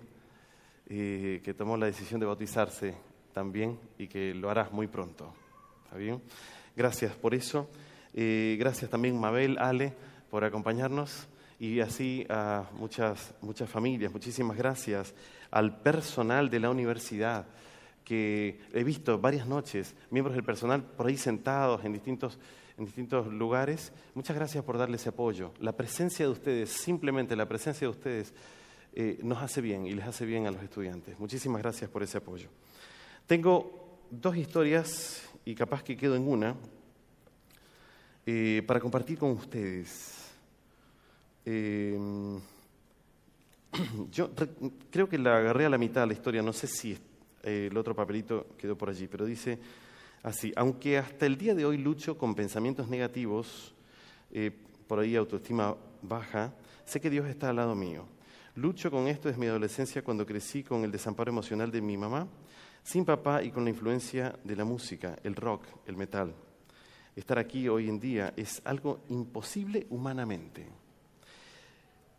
eh, 0.90 1.42
que 1.44 1.54
tomó 1.54 1.78
la 1.78 1.86
decisión 1.86 2.20
de 2.20 2.26
bautizarse 2.26 2.94
también 3.32 3.80
y 3.98 4.08
que 4.08 4.34
lo 4.34 4.50
harás 4.50 4.72
muy 4.72 4.88
pronto. 4.88 5.34
¿Está 5.86 5.98
bien? 5.98 6.22
Gracias 6.76 7.16
por 7.16 7.34
eso. 7.34 7.70
Eh, 8.14 8.58
gracias 8.60 8.92
también 8.92 9.20
Mabel, 9.20 9.58
Ale, 9.58 9.94
por 10.30 10.44
acompañarnos 10.44 11.28
y 11.60 11.80
así 11.80 12.26
a 12.30 12.66
muchas, 12.74 13.34
muchas 13.42 13.70
familias. 13.70 14.12
Muchísimas 14.12 14.58
gracias 14.58 15.14
al 15.50 15.80
personal 15.80 16.50
de 16.50 16.60
la 16.60 16.70
universidad, 16.70 17.46
que 18.04 18.60
he 18.74 18.84
visto 18.84 19.20
varias 19.20 19.48
noches, 19.48 19.96
miembros 20.10 20.36
del 20.36 20.44
personal 20.44 20.84
por 20.84 21.08
ahí 21.08 21.18
sentados 21.18 21.84
en 21.86 21.94
distintos, 21.94 22.38
en 22.78 22.86
distintos 22.86 23.28
lugares. 23.28 23.92
Muchas 24.14 24.36
gracias 24.36 24.64
por 24.64 24.78
darle 24.78 24.98
ese 24.98 25.10
apoyo. 25.10 25.54
La 25.60 25.72
presencia 25.72 26.26
de 26.26 26.32
ustedes, 26.32 26.70
simplemente 26.70 27.36
la 27.36 27.48
presencia 27.48 27.88
de 27.88 27.92
ustedes, 27.92 28.34
eh, 28.94 29.20
nos 29.24 29.42
hace 29.42 29.62
bien 29.62 29.86
y 29.86 29.94
les 29.94 30.06
hace 30.06 30.26
bien 30.26 30.46
a 30.46 30.52
los 30.52 30.62
estudiantes. 30.62 31.20
Muchísimas 31.20 31.62
gracias 31.62 31.90
por 31.90 32.04
ese 32.04 32.18
apoyo. 32.18 32.50
Tengo 33.26 34.00
dos 34.12 34.36
historias 34.38 35.30
y 35.46 35.56
capaz 35.56 35.84
que 35.84 35.98
quedo 35.98 36.16
en 36.16 36.28
una 36.28 36.56
eh, 38.26 38.64
para 38.68 38.80
compartir 38.80 39.18
con 39.18 39.32
ustedes. 39.32 40.32
Em, 41.46 42.40
yo 44.12 44.30
creo 44.92 45.10
que 45.10 45.18
la 45.18 45.38
agarré 45.38 45.66
a 45.66 45.70
la 45.70 45.78
mitad 45.78 46.02
de 46.02 46.08
la 46.08 46.14
historia, 46.14 46.42
no 46.42 46.54
sé 46.54 46.68
si 46.68 46.98
el 47.44 47.78
otro 47.78 47.96
papelito 47.96 48.48
quedó 48.58 48.78
por 48.78 48.90
allí, 48.90 49.08
pero 49.08 49.26
dice 49.26 49.60
así, 50.24 50.54
aunque 50.56 50.98
hasta 50.98 51.26
el 51.26 51.38
día 51.38 51.54
de 51.54 51.66
hoy 51.66 51.78
lucho 51.78 52.18
con 52.18 52.34
pensamientos 52.34 52.88
negativos, 52.88 53.76
eh, 54.32 54.52
por 54.88 55.00
ahí 55.00 55.16
autoestima 55.16 55.76
baja, 56.02 56.54
sé 56.86 57.00
que 57.00 57.10
Dios 57.10 57.28
está 57.28 57.50
al 57.50 57.58
lado 57.58 57.76
mío. 57.76 58.06
Lucho 58.56 58.92
con 58.92 59.08
esto 59.08 59.28
desde 59.28 59.40
mi 59.40 59.48
adolescencia 59.48 60.04
cuando 60.04 60.26
crecí 60.26 60.64
con 60.64 60.84
el 60.84 60.92
desamparo 60.92 61.32
emocional 61.32 61.72
de 61.72 61.82
mi 61.82 61.98
mamá, 61.98 62.28
sin 62.84 63.06
papá 63.06 63.42
y 63.44 63.52
con 63.52 63.64
la 63.64 63.72
influencia 63.72 64.38
de 64.44 64.56
la 64.56 64.66
música, 64.66 65.18
el 65.24 65.36
rock, 65.36 65.66
el 65.88 65.98
metal. 65.98 66.34
Estar 67.16 67.40
aquí 67.40 67.68
hoy 67.68 67.90
en 67.90 68.00
día 68.00 68.34
es 68.36 68.62
algo 68.66 69.02
imposible 69.10 69.88
humanamente. 69.90 70.83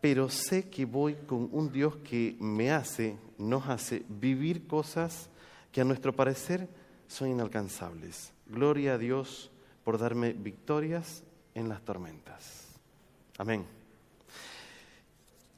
Pero 0.05 0.29
sé 0.29 0.69
que 0.69 0.85
voy 0.85 1.15
con 1.15 1.49
un 1.51 1.73
Dios 1.73 1.97
que 2.05 2.37
me 2.39 2.71
hace, 2.71 3.17
nos 3.39 3.67
hace 3.71 4.05
vivir 4.07 4.67
cosas 4.67 5.31
que 5.73 5.81
a 5.81 5.85
nuestro 5.85 6.13
parecer 6.13 6.69
son 7.09 7.31
inalcanzables. 7.31 8.31
Gloria 8.45 8.93
a 8.93 8.99
Dios 8.99 9.51
por 9.83 9.97
darme 9.97 10.35
victorias 10.35 11.25
en 11.55 11.71
las 11.71 11.81
tormentas. 11.81 12.69
Amén. 13.39 13.65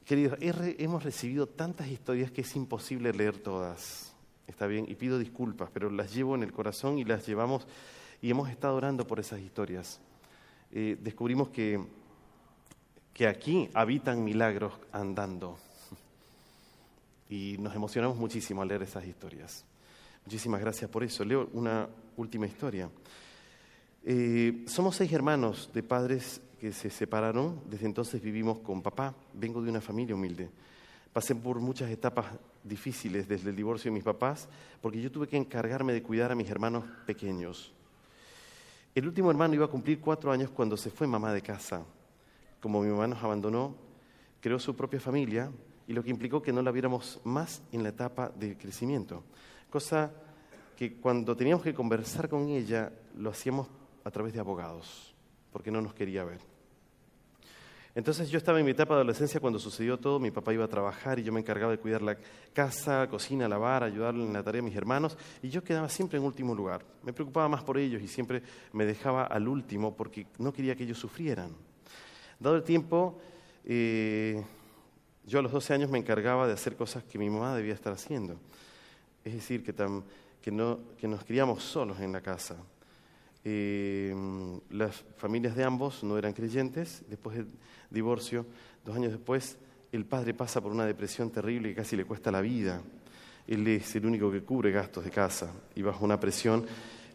Queridos, 0.05 0.37
hemos 0.39 1.03
recibido 1.03 1.47
tantas 1.47 1.89
historias 1.89 2.31
que 2.31 2.39
es 2.39 2.55
imposible 2.55 3.11
leer 3.11 3.37
todas. 3.39 4.13
Está 4.47 4.65
bien, 4.65 4.85
y 4.87 4.95
pido 4.95 5.19
disculpas, 5.19 5.69
pero 5.73 5.89
las 5.89 6.13
llevo 6.13 6.35
en 6.35 6.43
el 6.43 6.53
corazón 6.53 6.99
y 6.99 7.03
las 7.03 7.27
llevamos 7.27 7.67
y 8.21 8.29
hemos 8.29 8.49
estado 8.49 8.77
orando 8.77 9.05
por 9.05 9.19
esas 9.19 9.41
historias. 9.41 9.99
Eh, 10.71 10.97
descubrimos 11.01 11.49
que, 11.49 11.85
que 13.17 13.27
aquí 13.27 13.67
habitan 13.73 14.23
milagros 14.23 14.73
andando 14.91 15.57
y 17.29 17.55
nos 17.57 17.73
emocionamos 17.73 18.15
muchísimo 18.15 18.61
al 18.61 18.67
leer 18.67 18.83
esas 18.83 19.07
historias. 19.07 19.65
Muchísimas 20.23 20.61
gracias 20.61 20.87
por 20.91 21.03
eso. 21.03 21.25
Leo 21.25 21.49
una 21.53 21.89
última 22.15 22.45
historia. 22.45 22.87
Eh, 24.05 24.65
somos 24.67 24.95
seis 24.95 25.11
hermanos 25.11 25.71
de 25.73 25.81
padres 25.81 26.41
que 26.61 26.71
se 26.71 26.91
separaron, 26.91 27.59
desde 27.67 27.87
entonces 27.87 28.21
vivimos 28.21 28.59
con 28.59 28.83
papá, 28.83 29.15
vengo 29.33 29.63
de 29.63 29.71
una 29.71 29.81
familia 29.81 30.13
humilde. 30.13 30.51
Pasé 31.11 31.33
por 31.33 31.59
muchas 31.59 31.89
etapas 31.89 32.27
difíciles 32.63 33.27
desde 33.27 33.49
el 33.49 33.55
divorcio 33.55 33.89
de 33.89 33.95
mis 33.95 34.03
papás, 34.03 34.47
porque 34.79 35.01
yo 35.01 35.11
tuve 35.11 35.27
que 35.27 35.37
encargarme 35.37 35.91
de 35.91 36.03
cuidar 36.03 36.31
a 36.31 36.35
mis 36.35 36.51
hermanos 36.51 36.83
pequeños. 37.07 37.73
El 38.93 39.07
último 39.07 39.31
hermano 39.31 39.55
iba 39.55 39.65
a 39.65 39.69
cumplir 39.69 39.99
cuatro 39.99 40.31
años 40.31 40.51
cuando 40.51 40.77
se 40.77 40.91
fue 40.91 41.07
mamá 41.07 41.33
de 41.33 41.41
casa. 41.41 41.83
Como 42.61 42.81
mi 42.81 42.89
mamá 42.89 43.07
nos 43.07 43.23
abandonó, 43.23 43.75
creó 44.39 44.59
su 44.59 44.75
propia 44.75 44.99
familia 44.99 45.51
y 45.87 45.93
lo 45.93 46.03
que 46.03 46.09
implicó 46.09 46.41
que 46.41 46.51
no 46.51 46.61
la 46.61 46.71
viéramos 46.71 47.19
más 47.23 47.61
en 47.71 47.83
la 47.83 47.89
etapa 47.89 48.29
de 48.29 48.57
crecimiento. 48.57 49.23
Cosa 49.69 50.11
que 50.75 50.97
cuando 50.97 51.35
teníamos 51.35 51.63
que 51.63 51.73
conversar 51.73 52.29
con 52.29 52.47
ella 52.49 52.91
lo 53.15 53.29
hacíamos 53.31 53.67
a 54.03 54.11
través 54.11 54.33
de 54.33 54.39
abogados 54.39 55.15
porque 55.51 55.71
no 55.71 55.81
nos 55.81 55.93
quería 55.93 56.23
ver. 56.23 56.39
Entonces 57.95 58.29
yo 58.29 58.37
estaba 58.37 58.59
en 58.59 58.65
mi 58.65 58.71
etapa 58.71 58.93
de 58.93 58.99
adolescencia 58.99 59.39
cuando 59.39 59.57
sucedió 59.57 59.97
todo, 59.97 60.19
mi 60.19 60.29
papá 60.29 60.53
iba 60.53 60.63
a 60.63 60.67
trabajar 60.67 61.17
y 61.17 61.23
yo 61.23 61.33
me 61.33 61.39
encargaba 61.39 61.71
de 61.71 61.79
cuidar 61.79 62.03
la 62.03 62.15
casa, 62.53 63.07
cocina, 63.09 63.47
lavar, 63.47 63.81
ayudarle 63.81 64.23
en 64.23 64.33
la 64.33 64.43
tarea 64.43 64.61
a 64.61 64.63
mis 64.63 64.75
hermanos 64.75 65.17
y 65.41 65.49
yo 65.49 65.63
quedaba 65.63 65.89
siempre 65.89 66.19
en 66.19 66.25
último 66.25 66.53
lugar. 66.53 66.85
Me 67.01 67.11
preocupaba 67.11 67.49
más 67.49 67.63
por 67.63 67.79
ellos 67.79 67.99
y 67.99 68.07
siempre 68.07 68.43
me 68.71 68.85
dejaba 68.85 69.23
al 69.23 69.47
último 69.47 69.95
porque 69.95 70.27
no 70.37 70.53
quería 70.53 70.75
que 70.75 70.83
ellos 70.83 70.99
sufrieran. 70.99 71.55
Dado 72.39 72.55
el 72.55 72.63
tiempo, 72.63 73.19
eh, 73.65 74.43
yo 75.25 75.39
a 75.39 75.41
los 75.41 75.51
12 75.51 75.73
años 75.73 75.89
me 75.89 75.97
encargaba 75.97 76.47
de 76.47 76.53
hacer 76.53 76.75
cosas 76.75 77.03
que 77.03 77.17
mi 77.17 77.29
mamá 77.29 77.55
debía 77.55 77.73
estar 77.73 77.91
haciendo. 77.91 78.37
Es 79.25 79.33
decir, 79.33 79.63
que, 79.63 79.73
que, 80.41 80.51
no, 80.51 80.79
que 80.97 81.07
nos 81.07 81.23
criamos 81.23 81.63
solos 81.63 81.99
en 81.99 82.11
la 82.11 82.21
casa. 82.21 82.55
Eh, 83.43 84.13
las 84.69 85.03
familias 85.17 85.55
de 85.55 85.63
ambos 85.63 86.03
no 86.03 86.17
eran 86.17 86.33
creyentes. 86.33 87.03
Después 87.09 87.37
del 87.37 87.47
divorcio, 87.89 88.45
dos 88.85 88.95
años 88.95 89.11
después, 89.11 89.57
el 89.91 90.05
padre 90.05 90.33
pasa 90.33 90.61
por 90.61 90.71
una 90.71 90.85
depresión 90.85 91.31
terrible 91.31 91.69
que 91.69 91.75
casi 91.75 91.95
le 91.95 92.05
cuesta 92.05 92.31
la 92.31 92.41
vida. 92.41 92.81
Él 93.47 93.67
es 93.67 93.95
el 93.95 94.05
único 94.05 94.31
que 94.31 94.43
cubre 94.43 94.71
gastos 94.71 95.03
de 95.05 95.11
casa 95.11 95.51
y 95.75 95.81
bajo 95.81 96.05
una 96.05 96.19
presión. 96.19 96.65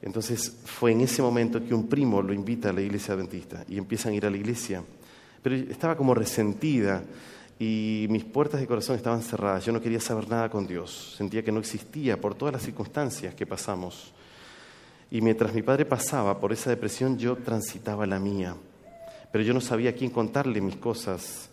Entonces 0.01 0.59
fue 0.65 0.93
en 0.93 1.03
ese 1.03 1.23
momento 1.23 1.65
que 1.65 1.75
un 1.75 1.89
primo 1.89 2.21
lo 2.21 2.33
invita 2.33 2.71
a 2.71 2.73
la 2.73 2.81
iglesia 2.81 3.15
adventista 3.15 3.65
y 3.69 3.79
empiezan 3.79 4.13
a 4.13 4.17
ir 4.17 4.27
a 4.27 4.31
la 4.31 4.37
iglesia. 4.37 4.83
Pero 5.43 5.57
estaba 5.57 5.97
como 5.97 6.15
resentida 6.15 7.03
y 7.59 8.07
mis 8.11 8.25
puertas 8.25 8.61
de 8.61 8.67
corazón 8.67 8.97
estaban 8.97 9.23
cerradas. 9.23 9.65
Yo 9.65 9.73
no 9.73 9.81
quería 9.81 10.01
saber 10.01 10.29
nada 10.29 10.49
con 10.49 10.67
Dios. 10.67 11.15
Sentía 11.17 11.45
que 11.45 11.53
no 11.53 11.61
existía 11.61 12.21
por 12.21 12.35
todas 12.35 12.53
las 12.53 12.63
circunstancias 12.63 13.35
que 13.35 13.47
pasamos. 13.47 14.13
Y 15.11 15.21
mientras 15.21 15.53
mi 15.53 15.63
padre 15.63 15.85
pasaba 15.85 16.41
por 16.41 16.53
esa 16.53 16.71
depresión, 16.71 17.19
yo 17.19 17.37
transitaba 17.37 18.07
la 18.07 18.19
mía. 18.19 18.57
Pero 19.31 19.45
yo 19.45 19.53
no 19.55 19.61
sabía 19.61 19.91
a 19.91 19.95
quién 19.95 20.11
contarle 20.11 20.61
mis 20.61 20.77
cosas, 20.77 21.51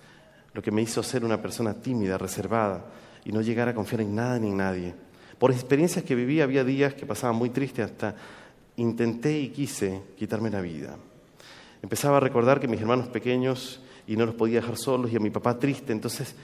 lo 0.53 0.61
que 0.61 0.71
me 0.71 0.81
hizo 0.81 1.03
ser 1.03 1.25
una 1.25 1.41
persona 1.41 1.73
tímida, 1.73 2.17
reservada, 2.17 2.85
y 3.25 3.31
no 3.31 3.41
llegar 3.41 3.69
a 3.69 3.75
confiar 3.75 4.01
en 4.01 4.15
nada 4.15 4.39
ni 4.39 4.47
en 4.47 4.57
nadie. 4.57 4.93
Por 5.37 5.51
experiencias 5.51 6.03
que 6.03 6.15
viví, 6.15 6.41
había 6.41 6.63
días 6.63 6.93
que 6.93 7.05
pasaban 7.05 7.35
muy 7.35 7.49
tristes, 7.49 7.85
hasta 7.85 8.15
intenté 8.77 9.37
y 9.39 9.49
quise 9.49 10.01
quitarme 10.17 10.49
la 10.49 10.61
vida. 10.61 10.97
Empezaba 11.81 12.17
a 12.17 12.19
recordar 12.19 12.59
que 12.59 12.67
mis 12.67 12.81
hermanos 12.81 13.07
pequeños 13.07 13.81
y 14.07 14.17
no 14.17 14.25
los 14.25 14.35
podía 14.35 14.59
dejar 14.59 14.77
solos 14.77 15.11
y 15.11 15.15
a 15.15 15.19
mi 15.19 15.29
papá 15.29 15.57
triste, 15.57 15.93
entonces 15.93 16.35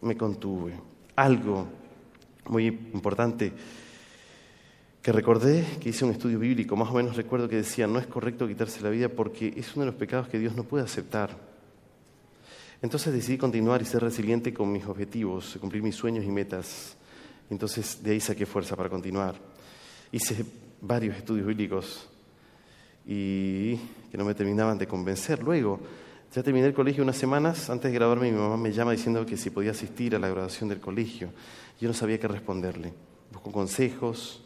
me 0.00 0.16
contuve. 0.16 0.72
Algo 1.14 1.66
muy 2.48 2.66
importante 2.66 3.52
que 5.02 5.12
recordé 5.12 5.64
que 5.80 5.90
hice 5.90 6.04
un 6.04 6.10
estudio 6.10 6.38
bíblico, 6.38 6.74
más 6.74 6.90
o 6.90 6.94
menos 6.94 7.14
recuerdo 7.14 7.48
que 7.48 7.56
decía, 7.56 7.86
no 7.86 7.98
es 7.98 8.06
correcto 8.06 8.48
quitarse 8.48 8.80
la 8.80 8.90
vida 8.90 9.08
porque 9.08 9.54
es 9.56 9.74
uno 9.76 9.84
de 9.84 9.92
los 9.92 9.98
pecados 10.00 10.28
que 10.28 10.38
Dios 10.38 10.56
no 10.56 10.64
puede 10.64 10.84
aceptar. 10.84 11.36
Entonces 12.82 13.12
decidí 13.12 13.38
continuar 13.38 13.80
y 13.82 13.84
ser 13.84 14.02
resiliente 14.02 14.52
con 14.52 14.72
mis 14.72 14.84
objetivos, 14.84 15.56
cumplir 15.60 15.82
mis 15.82 15.94
sueños 15.94 16.24
y 16.24 16.28
metas. 16.28 16.96
Entonces 17.48 18.02
de 18.02 18.12
ahí 18.12 18.20
saqué 18.20 18.46
fuerza 18.46 18.74
para 18.74 18.88
continuar. 18.88 19.36
Hice 20.10 20.44
varios 20.80 21.16
estudios 21.16 21.46
bíblicos 21.46 22.08
y 23.06 23.76
que 24.10 24.18
no 24.18 24.24
me 24.24 24.34
terminaban 24.34 24.78
de 24.78 24.86
convencer. 24.86 25.42
Luego, 25.42 25.80
ya 26.34 26.42
terminé 26.42 26.66
el 26.66 26.74
colegio 26.74 27.02
unas 27.02 27.16
semanas, 27.16 27.70
antes 27.70 27.90
de 27.90 27.96
graduarme 27.96 28.30
mi 28.30 28.36
mamá 28.36 28.56
me 28.56 28.72
llama 28.72 28.92
diciendo 28.92 29.24
que 29.24 29.36
si 29.36 29.50
podía 29.50 29.70
asistir 29.70 30.14
a 30.16 30.18
la 30.18 30.28
graduación 30.28 30.68
del 30.68 30.80
colegio. 30.80 31.30
Yo 31.80 31.88
no 31.88 31.94
sabía 31.94 32.18
qué 32.18 32.28
responderle. 32.28 32.92
Busco 33.32 33.52
consejos, 33.52 34.42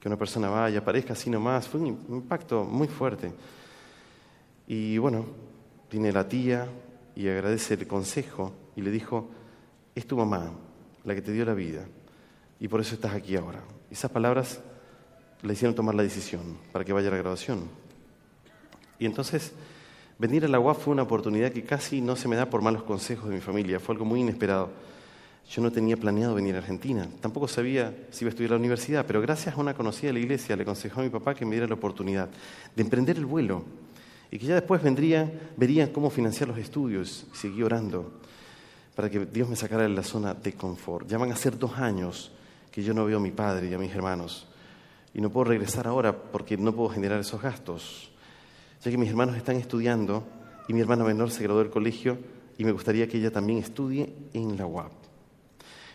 que 0.00 0.08
una 0.08 0.16
persona 0.16 0.48
vaya, 0.48 0.80
aparezca 0.80 1.12
así 1.12 1.30
nomás, 1.30 1.68
fue 1.68 1.80
un 1.80 1.86
impacto 1.86 2.64
muy 2.64 2.88
fuerte. 2.88 3.32
Y 4.66 4.98
bueno, 4.98 5.26
viene 5.90 6.12
la 6.12 6.26
tía 6.26 6.68
y 7.14 7.28
agradece 7.28 7.74
el 7.74 7.86
consejo 7.86 8.52
y 8.76 8.82
le 8.82 8.90
dijo, 8.90 9.28
es 9.94 10.06
tu 10.06 10.16
mamá 10.16 10.52
la 11.04 11.14
que 11.14 11.22
te 11.22 11.32
dio 11.32 11.44
la 11.44 11.54
vida 11.54 11.86
y 12.58 12.68
por 12.68 12.80
eso 12.80 12.94
estás 12.94 13.14
aquí 13.14 13.36
ahora. 13.36 13.62
Esas 13.90 14.10
palabras 14.10 14.60
le 15.42 15.52
hicieron 15.52 15.74
tomar 15.74 15.94
la 15.94 16.02
decisión 16.02 16.56
para 16.72 16.84
que 16.84 16.92
vaya 16.92 17.08
a 17.08 17.12
la 17.12 17.18
graduación. 17.18 17.60
Y 18.98 19.06
entonces, 19.06 19.52
venir 20.18 20.44
a 20.44 20.48
la 20.48 20.60
UAF 20.60 20.84
fue 20.84 20.92
una 20.92 21.02
oportunidad 21.02 21.52
que 21.52 21.64
casi 21.64 22.00
no 22.00 22.16
se 22.16 22.28
me 22.28 22.36
da 22.36 22.50
por 22.50 22.62
malos 22.62 22.82
consejos 22.82 23.28
de 23.28 23.34
mi 23.34 23.40
familia, 23.40 23.80
fue 23.80 23.94
algo 23.94 24.04
muy 24.04 24.20
inesperado. 24.20 24.70
Yo 25.50 25.62
no 25.62 25.72
tenía 25.72 25.96
planeado 25.96 26.34
venir 26.34 26.54
a 26.54 26.58
Argentina, 26.58 27.08
tampoco 27.20 27.48
sabía 27.48 27.94
si 28.10 28.24
iba 28.24 28.28
a 28.28 28.30
estudiar 28.30 28.52
a 28.52 28.54
la 28.54 28.60
universidad, 28.60 29.04
pero 29.06 29.20
gracias 29.20 29.56
a 29.56 29.60
una 29.60 29.74
conocida 29.74 30.08
de 30.08 30.12
la 30.12 30.20
iglesia 30.20 30.54
le 30.54 30.62
aconsejó 30.62 31.00
a 31.00 31.04
mi 31.04 31.10
papá 31.10 31.34
que 31.34 31.44
me 31.44 31.52
diera 31.52 31.66
la 31.66 31.74
oportunidad 31.74 32.28
de 32.76 32.82
emprender 32.82 33.16
el 33.16 33.26
vuelo 33.26 33.64
y 34.30 34.38
que 34.38 34.46
ya 34.46 34.54
después 34.54 34.80
vendría, 34.80 35.28
vería 35.56 35.92
cómo 35.92 36.08
financiar 36.10 36.48
los 36.48 36.58
estudios. 36.58 37.26
Seguí 37.32 37.64
orando 37.64 38.12
para 38.94 39.10
que 39.10 39.26
Dios 39.26 39.48
me 39.48 39.56
sacara 39.56 39.82
de 39.82 39.88
la 39.88 40.04
zona 40.04 40.34
de 40.34 40.52
confort. 40.52 41.08
Ya 41.08 41.18
van 41.18 41.32
a 41.32 41.36
ser 41.36 41.58
dos 41.58 41.78
años 41.78 42.30
que 42.70 42.84
yo 42.84 42.94
no 42.94 43.04
veo 43.06 43.16
a 43.16 43.20
mi 43.20 43.32
padre 43.32 43.68
y 43.68 43.74
a 43.74 43.78
mis 43.78 43.92
hermanos 43.92 44.46
y 45.14 45.20
no 45.20 45.30
puedo 45.30 45.44
regresar 45.44 45.86
ahora 45.86 46.16
porque 46.16 46.56
no 46.56 46.72
puedo 46.74 46.88
generar 46.88 47.20
esos 47.20 47.40
gastos, 47.42 48.10
ya 48.82 48.90
que 48.90 48.98
mis 48.98 49.10
hermanos 49.10 49.36
están 49.36 49.56
estudiando 49.56 50.24
y 50.68 50.72
mi 50.72 50.80
hermana 50.80 51.04
menor 51.04 51.30
se 51.30 51.42
graduó 51.42 51.62
del 51.62 51.70
colegio 51.70 52.18
y 52.56 52.64
me 52.64 52.72
gustaría 52.72 53.08
que 53.08 53.18
ella 53.18 53.30
también 53.30 53.58
estudie 53.58 54.12
en 54.32 54.56
la 54.56 54.66
UAP. 54.66 54.92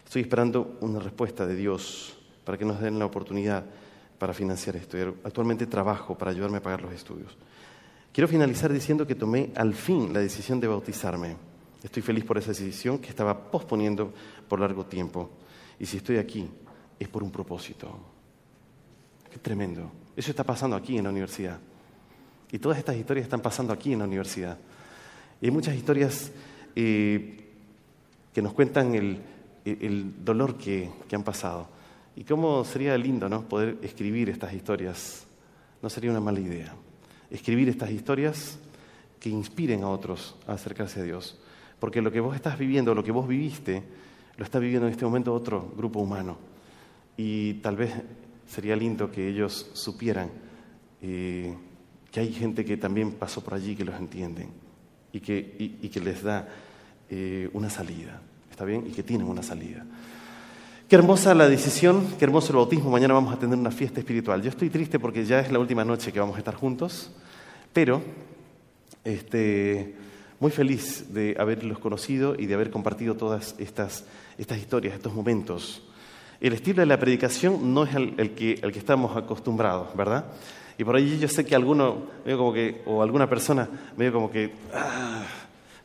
Estoy 0.04 0.22
esperando 0.22 0.78
una 0.82 1.00
respuesta 1.00 1.46
de 1.46 1.56
Dios 1.56 2.18
para 2.44 2.58
que 2.58 2.66
nos 2.66 2.80
den 2.80 3.00
la 3.00 3.06
oportunidad 3.06 3.66
para 4.18 4.34
financiar 4.34 4.76
esto. 4.76 4.98
Actualmente 5.24 5.66
trabajo 5.68 6.18
para 6.18 6.32
ayudarme 6.32 6.58
a 6.58 6.62
pagar 6.62 6.82
los 6.82 6.94
estudios. 6.94 7.38
Quiero 8.12 8.28
finalizar 8.28 8.72
diciendo 8.72 9.06
que 9.06 9.16
tomé 9.16 9.52
al 9.56 9.74
fin 9.74 10.14
la 10.14 10.20
decisión 10.20 10.60
de 10.60 10.68
bautizarme. 10.68 11.36
Estoy 11.84 12.02
feliz 12.02 12.24
por 12.24 12.38
esa 12.38 12.50
decisión 12.50 13.00
que 13.00 13.10
estaba 13.10 13.52
posponiendo 13.52 14.14
por 14.48 14.60
largo 14.60 14.86
tiempo. 14.86 15.30
Y 15.80 15.86
si 15.86 15.98
estoy 15.98 16.18
aquí, 16.18 16.50
es 16.98 17.08
por 17.10 17.24
un 17.24 17.32
propósito. 17.32 18.15
Qué 19.36 19.40
tremendo. 19.40 19.92
Eso 20.16 20.32
está 20.32 20.46
pasando 20.46 20.78
aquí 20.78 20.98
en 20.98 21.04
la 21.04 21.10
universidad. 21.10 21.60
Y 22.54 22.58
todas 22.58 22.78
estas 22.78 22.96
historias 22.96 23.26
están 23.26 23.42
pasando 23.42 23.74
aquí 23.74 23.92
en 23.92 24.00
la 24.00 24.06
universidad. 24.06 24.58
Y 25.42 25.48
hay 25.48 25.52
muchas 25.52 25.76
historias 25.76 26.32
eh, 26.74 27.44
que 28.34 28.42
nos 28.42 28.54
cuentan 28.54 28.96
el, 28.96 30.24
dolor 30.24 30.56
que, 30.58 30.90
han 31.12 31.24
pasado. 31.24 31.68
Y 32.16 32.24
cómo 32.24 32.64
sería 32.64 32.98
lindo 32.98 33.28
¿no? 33.28 33.42
poder 33.42 33.78
escribir 33.82 34.30
estas 34.30 34.54
historias. 34.54 35.28
No 35.82 35.90
sería 35.90 36.12
una 36.12 36.22
mala 36.22 36.40
idea. 36.40 36.74
Escribir 37.30 37.68
estas 37.68 37.92
historias 37.92 38.58
que 39.20 39.28
inspiren 39.28 39.84
a 39.84 39.90
otros 39.90 40.38
a 40.48 40.54
acercarse 40.54 41.02
a 41.02 41.04
Dios. 41.04 41.38
porque 41.78 42.02
lo 42.02 42.10
que 42.10 42.22
vos 42.22 42.38
estás 42.38 42.58
viviendo, 42.58 42.96
lo 42.96 43.04
que 43.04 43.12
vos 43.12 43.28
viviste, 43.28 43.84
lo 44.38 44.46
está 44.46 44.60
viviendo 44.60 44.88
en 44.88 44.94
este 44.94 45.04
momento 45.04 45.34
otro 45.34 45.74
grupo 45.76 46.00
humano. 46.00 46.38
Y 47.18 47.56
tal 47.56 47.76
vez 47.76 47.92
sería 48.48 48.76
lindo 48.76 49.12
que 49.12 49.28
ellos 49.28 49.70
supieran 49.74 50.30
eh, 51.02 51.54
que 52.12 52.20
hay 52.22 52.32
gente 52.32 52.64
que 52.64 52.78
también 52.78 53.12
pasó 53.12 53.44
por 53.44 53.54
allí, 53.54 53.76
que 53.76 53.84
los 53.84 53.96
entienden 53.96 54.50
y 55.12 55.20
que, 55.20 56.00
les 56.02 56.24
da 56.24 56.48
eh, 57.10 57.50
una 57.54 57.70
salida, 57.70 58.22
¿está 58.50 58.66
bien? 58.66 58.86
Y 58.88 58.92
que 58.92 59.04
tienen 59.04 59.28
una 59.28 59.44
salida. 59.44 59.86
Qué 60.88 60.96
hermosa 60.96 61.34
la 61.36 61.50
decisión, 61.50 62.08
qué 62.18 62.26
hermoso 62.26 62.54
el 62.54 62.56
bautismo. 62.56 62.90
Mañana 62.90 63.14
vamos 63.14 63.34
a 63.34 63.38
tener 63.38 63.58
una 63.58 63.72
fiesta 63.72 64.00
espiritual. 64.00 64.42
Yo 64.42 64.50
estoy 64.50 64.70
triste 64.70 64.98
porque 64.98 65.26
ya 65.26 65.42
es 65.42 65.52
la 65.52 65.60
última 65.60 65.84
noche 65.84 66.12
que 66.12 66.20
vamos 66.20 66.36
a 66.36 66.40
estar 66.40 66.56
juntos, 66.56 67.12
pero 67.74 68.02
este, 69.04 69.96
muy 70.40 70.52
feliz 70.52 71.14
de 71.14 71.36
haberlos 71.38 71.80
conocido 71.80 72.36
y 72.40 72.46
de 72.46 72.54
haber 72.54 72.72
compartido 72.72 73.16
todas 73.16 73.56
estas, 73.58 74.06
estas 74.38 74.58
historias, 74.58 74.96
estos 74.96 75.14
momentos. 75.14 75.84
El 76.42 76.54
estilo 76.54 76.82
de 76.82 76.86
la 76.86 77.00
predicación 77.00 77.74
no 77.74 77.84
es 77.84 77.96
el, 77.96 78.32
que, 78.32 78.60
estamos 78.76 79.16
acostumbrados, 79.16 79.96
¿verdad? 79.96 80.26
Y 80.78 80.84
por 80.84 80.96
ahí 80.96 81.18
yo 81.20 81.28
sé 81.28 81.46
que 81.46 81.56
alguno, 81.56 82.08
medio 82.26 82.38
como 82.38 82.54
que, 82.54 82.82
o 82.86 83.02
alguna 83.02 83.30
persona, 83.30 83.70
medio 83.96 84.14
como 84.14 84.30
que, 84.30 84.52
ah, 84.74 85.24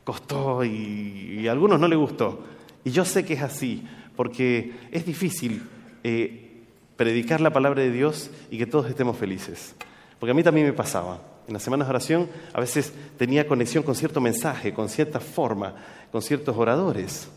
costó 0.04 0.64
y, 0.64 1.40
y 1.40 1.49
a 1.49 1.52
algunos 1.52 1.78
no 1.78 1.87
le 1.87 1.97
gustó. 1.97 2.45
Y 2.85 2.90
yo 2.90 3.04
sé 3.04 3.25
que 3.25 3.35
es 3.35 3.42
así, 3.42 3.85
porque 4.16 4.73
es 4.90 5.07
difícil 5.07 5.62
eh, 6.02 6.62
predicar 6.97 7.40
la 7.40 7.50
palabra 7.50 7.83
de 7.83 7.90
Dios 7.90 8.30
y 8.50 8.59
que 8.59 8.66
todos 8.66 8.87
estemos 8.87 9.16
felices. 9.16 9.75
Porque 10.19 10.33
a 10.33 10.35
mí 10.35 10.42
también 10.42 10.66
me 10.66 10.73
pasaba. 10.73 11.23
En 11.47 11.54
las 11.54 11.62
semanas 11.62 11.88
de 11.88 11.90
oración 11.90 12.28
a 12.52 12.61
veces 12.61 12.92
tenía 13.16 13.49
conexión 13.49 13.83
con 13.83 13.95
cierto 13.95 14.21
mensaje, 14.21 14.75
con 14.75 14.88
cierta 14.88 15.21
forma, 15.21 15.75
con 16.12 16.23
ciertos 16.23 16.57
oradores 16.57 17.28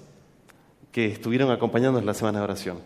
que 0.91 1.05
estuvieron 1.07 1.49
acompañándonos 1.49 2.01
en 2.01 2.07
la 2.07 2.13
semana 2.13 2.39
de 2.39 2.43
oración. 2.43 2.79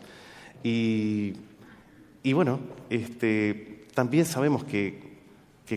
Y, 2.23 2.33
bueno, 2.33 2.59
este, 2.89 3.85
también 3.93 4.25
sabemos 4.25 4.63
que, 4.65 5.07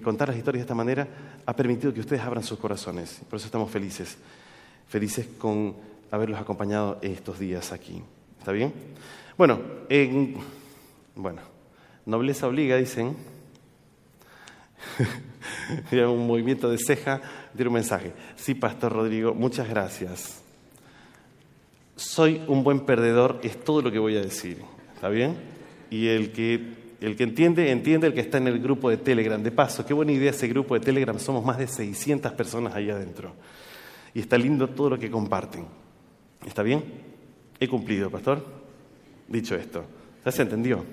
contar 0.03 0.29
las 0.29 0.37
historias 0.37 0.61
de 0.61 0.65
esta 0.65 0.75
manera 0.75 1.07
ha 1.47 1.55
permitido 1.55 1.93
que 1.95 2.01
ustedes 2.01 2.23
abran 2.23 2.43
sus 2.43 2.59
corazones. 2.59 3.21
Por 3.29 3.37
eso 3.37 3.47
estamos 3.47 3.71
felices. 3.71 4.17
Felices 4.89 5.29
con 5.39 5.77
haberlos 6.11 6.41
acompañado 6.41 6.99
estos 7.03 7.39
días 7.39 7.73
aquí. 7.73 8.03
¿Está 8.39 8.53
bien? 8.53 8.73
Bueno, 9.37 9.61
en, 9.89 10.37
bueno, 11.15 11.43
nobleza 12.07 12.49
obliga, 12.49 12.77
dicen. 12.77 13.17
un 15.93 16.27
movimiento 16.27 16.69
de 16.69 16.79
ceja, 16.79 17.21
tiene 17.55 17.69
un 17.69 17.75
mensaje. 17.75 18.13
Sí, 18.37 18.55
Pastor 18.55 18.93
Rodrigo, 18.93 19.35
muchas 19.35 19.69
gracias. 19.69 20.43
Soy 21.97 22.43
un 22.49 22.65
buen 22.65 22.81
perdedor, 22.81 23.39
es 23.43 23.63
todo 23.63 23.83
lo 23.83 23.93
que 23.93 23.99
voy 23.99 24.17
a 24.17 24.23
decir. 24.23 24.59
¿Está 25.01 25.09
bien? 25.09 25.35
Y 25.89 26.09
el 26.09 26.31
que, 26.31 26.75
el 27.01 27.17
que 27.17 27.23
entiende, 27.23 27.71
entiende 27.71 28.07
el 28.07 28.13
que 28.13 28.21
está 28.21 28.37
en 28.37 28.49
el 28.49 28.59
grupo 28.59 28.91
de 28.91 28.99
Telegram. 28.99 29.43
De 29.43 29.51
paso, 29.51 29.87
qué 29.87 29.95
buena 29.95 30.13
idea 30.13 30.29
ese 30.29 30.47
grupo 30.47 30.75
de 30.75 30.81
Telegram. 30.81 31.19
Somos 31.19 31.43
más 31.43 31.57
de 31.57 31.69
600 31.69 32.33
personas 32.33 32.75
ahí 32.75 32.91
adentro. 32.91 33.33
Y 34.13 34.21
está 34.21 34.37
lindo 34.37 34.69
todo 34.69 34.91
lo 34.91 34.99
que 34.99 35.11
comparten. 35.11 35.65
¿Está 36.47 36.63
bien? 36.63 36.85
He 37.59 37.67
cumplido, 37.67 38.11
pastor. 38.11 38.45
Dicho 39.27 39.55
esto, 39.55 39.87
¿ya 40.23 40.33
se 40.33 40.43
entendió? 40.43 40.85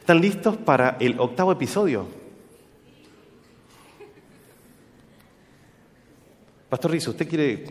¿Están 0.00 0.22
listos 0.22 0.56
para 0.56 0.96
el 0.98 1.20
octavo 1.20 1.52
episodio? 1.52 2.06
Pastor 6.70 6.92
Rizzo, 6.92 7.10
¿usted 7.10 7.28
quiere 7.28 7.66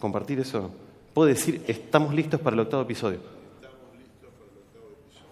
compartir 0.00 0.40
eso? 0.40 0.72
¿Puedo 1.14 1.28
decir, 1.28 1.62
estamos 1.68 2.12
listos 2.12 2.40
para 2.40 2.54
el 2.54 2.60
octavo 2.60 2.82
episodio? 2.82 3.20
Estamos 3.20 3.96
listos 3.96 4.30
para 4.38 4.50
el 4.50 4.58
octavo 4.58 4.86
episodio. 4.92 5.28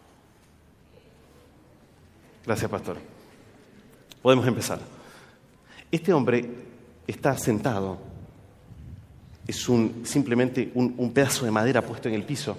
Gracias, 2.46 2.70
pastor. 2.70 2.96
Podemos 4.22 4.46
empezar. 4.46 4.78
Este 5.90 6.12
hombre 6.12 6.48
está 7.04 7.36
sentado 7.36 7.98
es 9.46 9.68
un, 9.68 10.02
simplemente 10.04 10.70
un, 10.74 11.12
pedazo 11.12 11.44
de 11.44 11.50
madera 11.50 11.82
puesto 11.82 12.08
en 12.08 12.14
el 12.14 12.22
piso. 12.22 12.56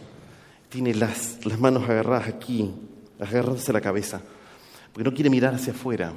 Tiene 0.70 0.94
las, 0.94 1.46
las 1.46 1.60
manos 1.60 1.90
agarradas 1.90 2.28
aquí, 2.28 2.70
agarrándose 3.20 3.72
la 3.72 3.82
cabeza, 3.82 4.22
porque 4.92 5.10
no 5.10 5.14
quiere 5.16 5.30
mirar 5.30 5.56
hacia 5.56 5.74
afuera. 5.74 6.14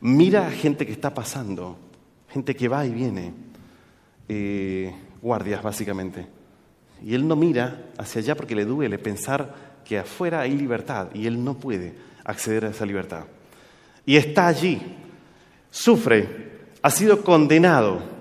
Mira 0.00 0.46
a 0.46 0.50
gente 0.50 0.86
que 0.86 0.92
está 0.92 1.12
pasando, 1.12 1.76
gente 2.28 2.54
que 2.54 2.68
va 2.68 2.86
y 2.86 2.90
viene, 2.90 3.32
eh, 4.28 4.94
guardias 5.20 5.62
básicamente. 5.62 6.26
Y 7.02 7.14
él 7.14 7.28
no 7.28 7.36
mira 7.36 7.90
hacia 7.98 8.20
allá 8.20 8.34
porque 8.34 8.54
le 8.54 8.64
duele 8.64 8.98
pensar 8.98 9.82
que 9.84 9.98
afuera 9.98 10.40
hay 10.40 10.56
libertad 10.56 11.08
y 11.14 11.26
él 11.26 11.42
no 11.42 11.54
puede 11.58 12.13
acceder 12.24 12.64
a 12.64 12.70
esa 12.70 12.86
libertad. 12.86 13.24
Y 14.06 14.16
está 14.16 14.46
allí, 14.46 14.80
sufre, 15.70 16.52
ha 16.82 16.90
sido 16.90 17.22
condenado 17.22 18.14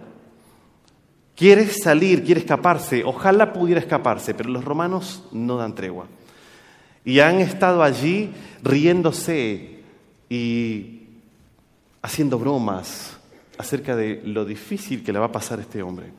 Quiere 1.35 1.67
salir, 1.67 2.23
quiere 2.23 2.41
escaparse. 2.41 3.03
Ojalá 3.03 3.53
pudiera 3.53 3.81
escaparse, 3.81 4.33
pero 4.33 4.49
los 4.49 4.63
romanos 4.63 5.23
no 5.31 5.57
dan 5.57 5.73
tregua. 5.73 6.07
Y 7.03 7.19
han 7.19 7.39
estado 7.39 7.83
allí 7.83 8.31
riéndose 8.61 9.81
y 10.29 11.01
haciendo 12.01 12.37
bromas 12.37 13.17
acerca 13.57 13.95
de 13.95 14.21
lo 14.23 14.45
difícil 14.45 15.03
que 15.03 15.11
le 15.11 15.19
va 15.19 15.25
a 15.25 15.31
pasar 15.31 15.59
a 15.59 15.63
este 15.63 15.81
hombre. 15.81 16.11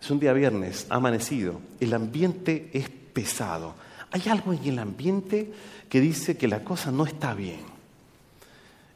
Es 0.00 0.10
un 0.10 0.18
día 0.18 0.32
viernes, 0.32 0.86
ha 0.90 0.96
amanecido, 0.96 1.60
el 1.78 1.94
ambiente 1.94 2.70
es 2.72 2.88
pesado. 2.88 3.74
Hay 4.10 4.22
algo 4.28 4.52
en 4.52 4.64
el 4.64 4.78
ambiente 4.78 5.52
que 5.90 6.00
dice 6.00 6.38
que 6.38 6.48
la 6.48 6.64
cosa 6.64 6.90
no 6.90 7.04
está 7.04 7.34
bien. 7.34 7.60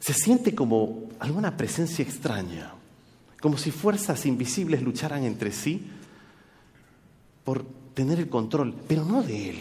Se 0.01 0.15
siente 0.15 0.55
como 0.55 1.11
alguna 1.19 1.57
presencia 1.57 2.03
extraña 2.03 2.73
como 3.45 3.59
si 3.59 3.71
fuerzas 3.71 4.25
invisibles 4.25 4.81
lucharan 4.81 5.23
entre 5.25 5.53
sí 5.53 5.87
por 7.45 7.63
tener 7.93 8.19
el 8.19 8.31
control, 8.31 8.75
pero 8.89 9.05
no 9.05 9.23
de 9.23 9.51
él. 9.51 9.57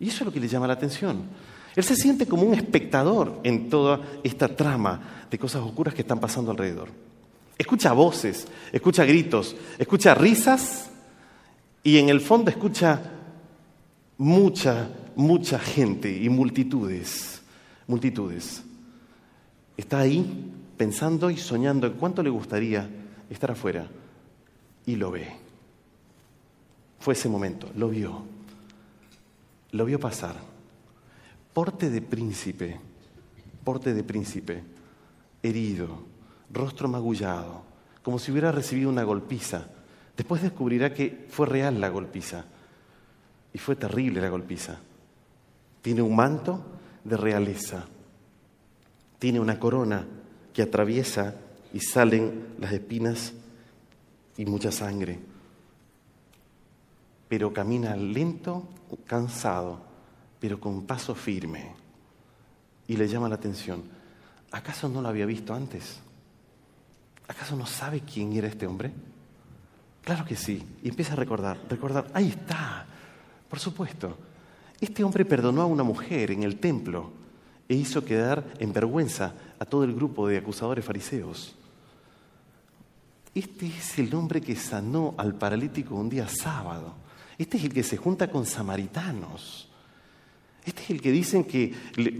Y 0.00 0.08
eso 0.08 0.20
es 0.20 0.24
lo 0.24 0.32
que 0.32 0.40
le 0.40 0.48
llama 0.48 0.66
la 0.66 0.72
atención. 0.72 1.24
Él 1.76 1.84
se 1.84 1.96
siente 1.96 2.24
como 2.24 2.44
un 2.44 2.54
espectador 2.54 3.38
en 3.44 3.68
toda 3.68 4.00
esta 4.24 4.48
trama 4.56 5.26
de 5.30 5.38
cosas 5.38 5.60
oscuras 5.60 5.92
que 5.92 6.00
están 6.00 6.18
pasando 6.18 6.50
alrededor. 6.50 6.88
Escucha 7.58 7.92
voces, 7.92 8.46
escucha 8.72 9.04
gritos, 9.04 9.54
escucha 9.78 10.14
risas 10.14 10.88
y 11.82 11.98
en 11.98 12.08
el 12.08 12.22
fondo 12.22 12.50
escucha 12.50 13.02
mucha, 14.16 14.88
mucha 15.16 15.58
gente 15.58 16.10
y 16.16 16.28
multitudes, 16.28 17.42
multitudes. 17.86 18.62
Está 19.76 20.00
ahí 20.00 20.52
pensando 20.76 21.30
y 21.30 21.36
soñando 21.36 21.86
en 21.86 21.94
cuánto 21.94 22.22
le 22.22 22.30
gustaría 22.30 22.88
estar 23.28 23.50
afuera 23.50 23.86
y 24.86 24.96
lo 24.96 25.10
ve. 25.10 25.28
Fue 26.98 27.14
ese 27.14 27.28
momento, 27.28 27.70
lo 27.76 27.88
vio. 27.88 28.22
Lo 29.72 29.84
vio 29.84 29.98
pasar. 29.98 30.36
Porte 31.52 31.90
de 31.90 32.02
príncipe, 32.02 32.78
porte 33.64 33.94
de 33.94 34.04
príncipe, 34.04 34.62
herido, 35.42 36.02
rostro 36.52 36.88
magullado, 36.88 37.62
como 38.02 38.18
si 38.18 38.30
hubiera 38.30 38.52
recibido 38.52 38.90
una 38.90 39.04
golpiza. 39.04 39.66
Después 40.16 40.42
descubrirá 40.42 40.92
que 40.92 41.26
fue 41.28 41.46
real 41.46 41.80
la 41.80 41.88
golpiza. 41.88 42.44
Y 43.52 43.58
fue 43.58 43.76
terrible 43.76 44.20
la 44.20 44.28
golpiza. 44.28 44.78
Tiene 45.82 46.02
un 46.02 46.14
manto 46.14 46.62
de 47.04 47.16
realeza. 47.16 47.86
Tiene 49.18 49.40
una 49.40 49.58
corona 49.58 50.06
que 50.52 50.62
atraviesa 50.62 51.34
y 51.72 51.80
salen 51.80 52.54
las 52.58 52.72
espinas 52.72 53.32
y 54.36 54.46
mucha 54.46 54.72
sangre. 54.72 55.18
Pero 57.28 57.52
camina 57.52 57.94
lento, 57.96 58.68
cansado, 59.06 59.80
pero 60.40 60.58
con 60.58 60.86
paso 60.86 61.14
firme. 61.14 61.74
Y 62.88 62.96
le 62.96 63.06
llama 63.06 63.28
la 63.28 63.36
atención. 63.36 63.82
¿Acaso 64.50 64.88
no 64.88 65.00
lo 65.00 65.08
había 65.08 65.26
visto 65.26 65.54
antes? 65.54 66.00
¿Acaso 67.28 67.54
no 67.54 67.66
sabe 67.66 68.00
quién 68.00 68.32
era 68.32 68.48
este 68.48 68.66
hombre? 68.66 68.92
Claro 70.02 70.24
que 70.24 70.34
sí. 70.34 70.66
Y 70.82 70.88
empieza 70.88 71.12
a 71.12 71.16
recordar, 71.16 71.60
recordar, 71.68 72.06
ahí 72.14 72.30
está, 72.30 72.86
por 73.48 73.60
supuesto. 73.60 74.16
Este 74.80 75.04
hombre 75.04 75.24
perdonó 75.24 75.62
a 75.62 75.66
una 75.66 75.82
mujer 75.82 76.30
en 76.30 76.42
el 76.42 76.56
templo 76.56 77.10
e 77.68 77.74
hizo 77.74 78.04
quedar 78.04 78.44
en 78.58 78.72
vergüenza 78.72 79.34
a 79.58 79.64
todo 79.64 79.84
el 79.84 79.94
grupo 79.94 80.26
de 80.26 80.38
acusadores 80.38 80.84
fariseos. 80.84 81.54
Este 83.34 83.66
es 83.66 83.98
el 83.98 84.14
hombre 84.14 84.40
que 84.40 84.56
sanó 84.56 85.14
al 85.18 85.34
paralítico 85.34 85.94
un 85.94 86.08
día 86.08 86.26
sábado. 86.28 86.94
Este 87.38 87.58
es 87.58 87.64
el 87.64 87.72
que 87.72 87.82
se 87.82 87.96
junta 87.96 88.30
con 88.30 88.46
samaritanos. 88.46 89.68
Este 90.64 90.82
es 90.82 90.90
el 90.90 91.00
que 91.00 91.12
dicen 91.12 91.44
que 91.44 91.72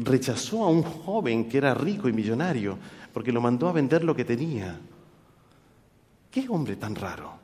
rechazó 0.03 0.65
a 0.65 0.69
un 0.69 0.83
joven 0.83 1.49
que 1.49 1.59
era 1.59 1.75
rico 1.75 2.09
y 2.09 2.13
millonario 2.13 2.79
porque 3.13 3.33
lo 3.33 3.41
mandó 3.41 3.69
a 3.69 3.73
vender 3.73 4.05
lo 4.05 4.15
que 4.15 4.25
tenía. 4.25 4.79
¿Qué 6.31 6.47
hombre 6.49 6.77
tan 6.77 6.95
raro? 6.95 7.41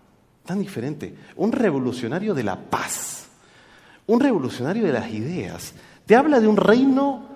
tan 0.46 0.60
diferente. 0.60 1.14
Un 1.36 1.52
revolucionario 1.52 2.32
de 2.32 2.44
la 2.44 2.58
paz, 2.58 3.25
un 4.06 4.20
revolucionario 4.20 4.84
de 4.84 4.92
las 4.92 5.10
ideas. 5.10 5.74
Te 6.04 6.14
habla 6.16 6.40
de 6.40 6.46
un 6.46 6.56
reino 6.56 7.26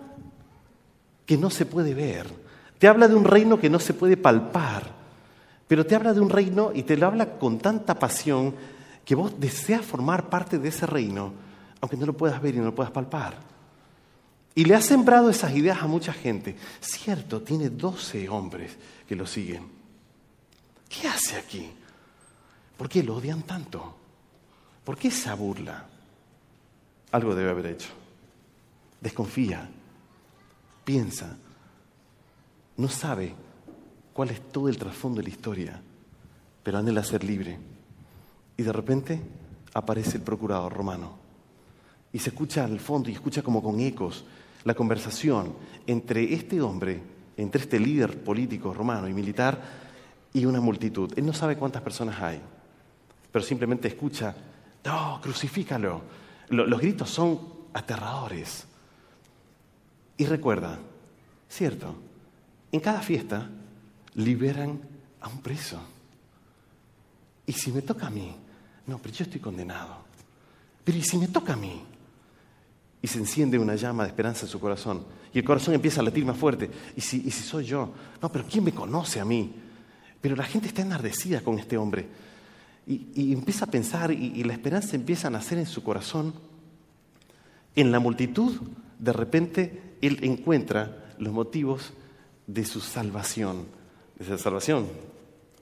que 1.26 1.36
no 1.36 1.50
se 1.50 1.66
puede 1.66 1.94
ver, 1.94 2.26
te 2.78 2.88
habla 2.88 3.08
de 3.08 3.14
un 3.14 3.24
reino 3.24 3.58
que 3.58 3.70
no 3.70 3.78
se 3.78 3.94
puede 3.94 4.16
palpar, 4.16 4.90
pero 5.68 5.86
te 5.86 5.94
habla 5.94 6.12
de 6.12 6.20
un 6.20 6.30
reino 6.30 6.72
y 6.74 6.82
te 6.82 6.96
lo 6.96 7.06
habla 7.06 7.38
con 7.38 7.58
tanta 7.58 7.98
pasión 7.98 8.54
que 9.04 9.14
vos 9.14 9.38
deseas 9.38 9.84
formar 9.84 10.28
parte 10.28 10.58
de 10.58 10.68
ese 10.68 10.86
reino, 10.86 11.32
aunque 11.80 11.96
no 11.96 12.06
lo 12.06 12.16
puedas 12.16 12.40
ver 12.40 12.54
y 12.54 12.58
no 12.58 12.64
lo 12.64 12.74
puedas 12.74 12.92
palpar. 12.92 13.36
Y 14.54 14.64
le 14.64 14.74
ha 14.74 14.80
sembrado 14.80 15.30
esas 15.30 15.54
ideas 15.54 15.80
a 15.82 15.86
mucha 15.86 16.12
gente. 16.12 16.56
Cierto, 16.80 17.40
tiene 17.42 17.70
12 17.70 18.28
hombres 18.28 18.76
que 19.08 19.14
lo 19.14 19.26
siguen. 19.26 19.68
¿Qué 20.88 21.06
hace 21.06 21.36
aquí? 21.36 21.70
¿Por 22.76 22.88
qué 22.88 23.02
lo 23.02 23.16
odian 23.16 23.42
tanto? 23.42 23.96
¿Por 24.82 24.96
qué 24.96 25.08
esa 25.08 25.34
burla? 25.34 25.86
Algo 27.12 27.34
debe 27.34 27.50
haber 27.50 27.66
hecho. 27.66 27.88
Desconfía, 29.00 29.68
piensa, 30.84 31.36
no 32.76 32.88
sabe 32.88 33.34
cuál 34.12 34.30
es 34.30 34.40
todo 34.52 34.68
el 34.68 34.76
trasfondo 34.76 35.18
de 35.18 35.24
la 35.24 35.30
historia, 35.30 35.82
pero 36.62 36.78
anhela 36.78 37.02
ser 37.02 37.24
libre. 37.24 37.58
Y 38.56 38.62
de 38.62 38.72
repente 38.72 39.20
aparece 39.74 40.18
el 40.18 40.22
procurador 40.22 40.72
romano. 40.72 41.18
Y 42.12 42.18
se 42.18 42.30
escucha 42.30 42.64
al 42.64 42.80
fondo 42.80 43.08
y 43.08 43.14
escucha 43.14 43.42
como 43.42 43.62
con 43.62 43.80
ecos 43.80 44.24
la 44.64 44.74
conversación 44.74 45.54
entre 45.86 46.34
este 46.34 46.60
hombre, 46.60 47.00
entre 47.36 47.62
este 47.62 47.80
líder 47.80 48.22
político 48.22 48.74
romano 48.74 49.08
y 49.08 49.14
militar 49.14 49.60
y 50.32 50.44
una 50.44 50.60
multitud. 50.60 51.12
Él 51.16 51.24
no 51.24 51.32
sabe 51.32 51.56
cuántas 51.56 51.82
personas 51.82 52.20
hay 52.20 52.40
pero 53.30 53.44
simplemente 53.44 53.88
escucha, 53.88 54.34
no, 54.84 55.20
crucifícalo. 55.22 56.02
Los 56.50 56.80
gritos 56.80 57.08
son 57.10 57.40
aterradores. 57.72 58.66
Y 60.16 60.26
recuerda, 60.26 60.78
cierto, 61.48 61.94
en 62.72 62.80
cada 62.80 63.00
fiesta 63.00 63.48
liberan 64.14 64.80
a 65.20 65.28
un 65.28 65.40
preso. 65.40 65.80
Y 67.46 67.52
si 67.52 67.72
me 67.72 67.82
toca 67.82 68.08
a 68.08 68.10
mí, 68.10 68.34
no, 68.86 68.98
pero 68.98 69.14
yo 69.14 69.24
estoy 69.24 69.40
condenado. 69.40 70.04
Pero 70.84 70.98
¿y 70.98 71.02
si 71.02 71.16
me 71.18 71.28
toca 71.28 71.54
a 71.54 71.56
mí? 71.56 71.82
Y 73.02 73.06
se 73.06 73.18
enciende 73.18 73.58
una 73.58 73.76
llama 73.76 74.02
de 74.02 74.10
esperanza 74.10 74.44
en 74.44 74.52
su 74.52 74.60
corazón. 74.60 75.04
Y 75.32 75.38
el 75.38 75.44
corazón 75.44 75.74
empieza 75.74 76.00
a 76.00 76.04
latir 76.04 76.24
más 76.24 76.36
fuerte. 76.36 76.70
¿Y 76.96 77.00
si, 77.00 77.22
y 77.24 77.30
si 77.30 77.42
soy 77.42 77.64
yo? 77.64 77.92
No, 78.20 78.30
pero 78.30 78.44
¿quién 78.50 78.64
me 78.64 78.72
conoce 78.72 79.20
a 79.20 79.24
mí? 79.24 79.54
Pero 80.20 80.36
la 80.36 80.44
gente 80.44 80.68
está 80.68 80.82
enardecida 80.82 81.40
con 81.40 81.58
este 81.58 81.78
hombre. 81.78 82.08
Y, 82.90 83.32
empieza 83.32 83.66
a 83.66 83.70
pensar 83.70 84.10
y, 84.10 84.42
la 84.42 84.52
esperanza 84.52 84.96
empieza 84.96 85.28
a 85.28 85.30
nacer 85.30 85.58
en 85.58 85.66
su 85.66 85.84
corazón. 85.84 86.34
En 87.76 87.92
la 87.92 88.00
multitud, 88.00 88.60
de 88.98 89.12
repente, 89.12 89.94
él 90.02 90.18
encuentra 90.22 91.14
los 91.18 91.32
motivos 91.32 91.92
de 92.48 92.64
su 92.64 92.80
salvación, 92.80 93.66
de 94.18 94.24
su 94.24 94.36
salvación 94.38 94.88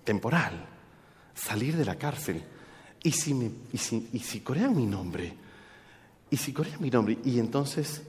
temporal, 0.05 0.65
salir 1.35 1.77
de 1.77 1.85
la 1.85 1.97
cárcel. 1.97 2.43
¿Y 3.03 3.13
si, 3.13 3.35
me, 3.35 3.51
si, 3.77 4.09
y 4.11 4.21
si 4.21 4.41
corean 4.41 4.75
mi 4.75 4.87
nombre? 4.87 5.35
¿Y 6.31 6.37
si 6.39 6.55
corean 6.55 6.81
mi 6.81 6.89
nombre? 6.89 7.19
Y 7.27 7.39
entonces 7.39 8.05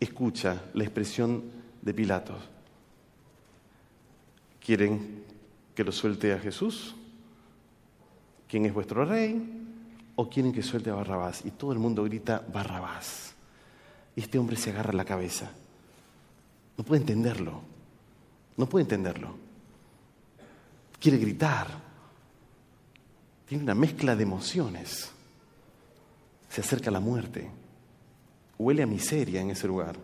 escucha 0.00 0.62
la 0.72 0.84
expresión 0.84 1.44
de 1.82 1.92
Pilatos. 1.92 2.42
¿Quieren 4.64 5.24
que 5.74 5.84
lo 5.84 5.92
suelte 5.92 6.32
a 6.32 6.38
Jesús? 6.38 6.95
¿Quién 8.48 8.66
es 8.66 8.74
vuestro 8.74 9.04
rey? 9.04 9.64
¿O 10.16 10.28
quieren 10.28 10.52
que 10.52 10.62
suelte 10.62 10.90
a 10.90 10.94
Barrabás? 10.94 11.44
Y 11.44 11.50
todo 11.50 11.72
el 11.72 11.78
mundo 11.78 12.04
grita, 12.04 12.42
Barrabás. 12.52 13.34
Y 14.14 14.20
este 14.20 14.38
hombre 14.38 14.56
se 14.56 14.70
agarra 14.70 14.92
la 14.92 15.04
cabeza. 15.04 15.50
No 16.76 16.84
puede 16.84 17.02
entenderlo. 17.02 17.60
No 18.56 18.66
puede 18.66 18.84
entenderlo. 18.84 19.36
Quiere 20.98 21.18
gritar. 21.18 21.68
Tiene 23.46 23.64
una 23.64 23.74
mezcla 23.74 24.16
de 24.16 24.22
emociones. 24.22 25.10
Se 26.48 26.62
acerca 26.62 26.88
a 26.88 26.92
la 26.92 27.00
muerte. 27.00 27.50
Huele 28.58 28.82
a 28.82 28.86
miseria 28.86 29.42
en 29.42 29.50
ese 29.50 29.66
lugar. 29.66 29.96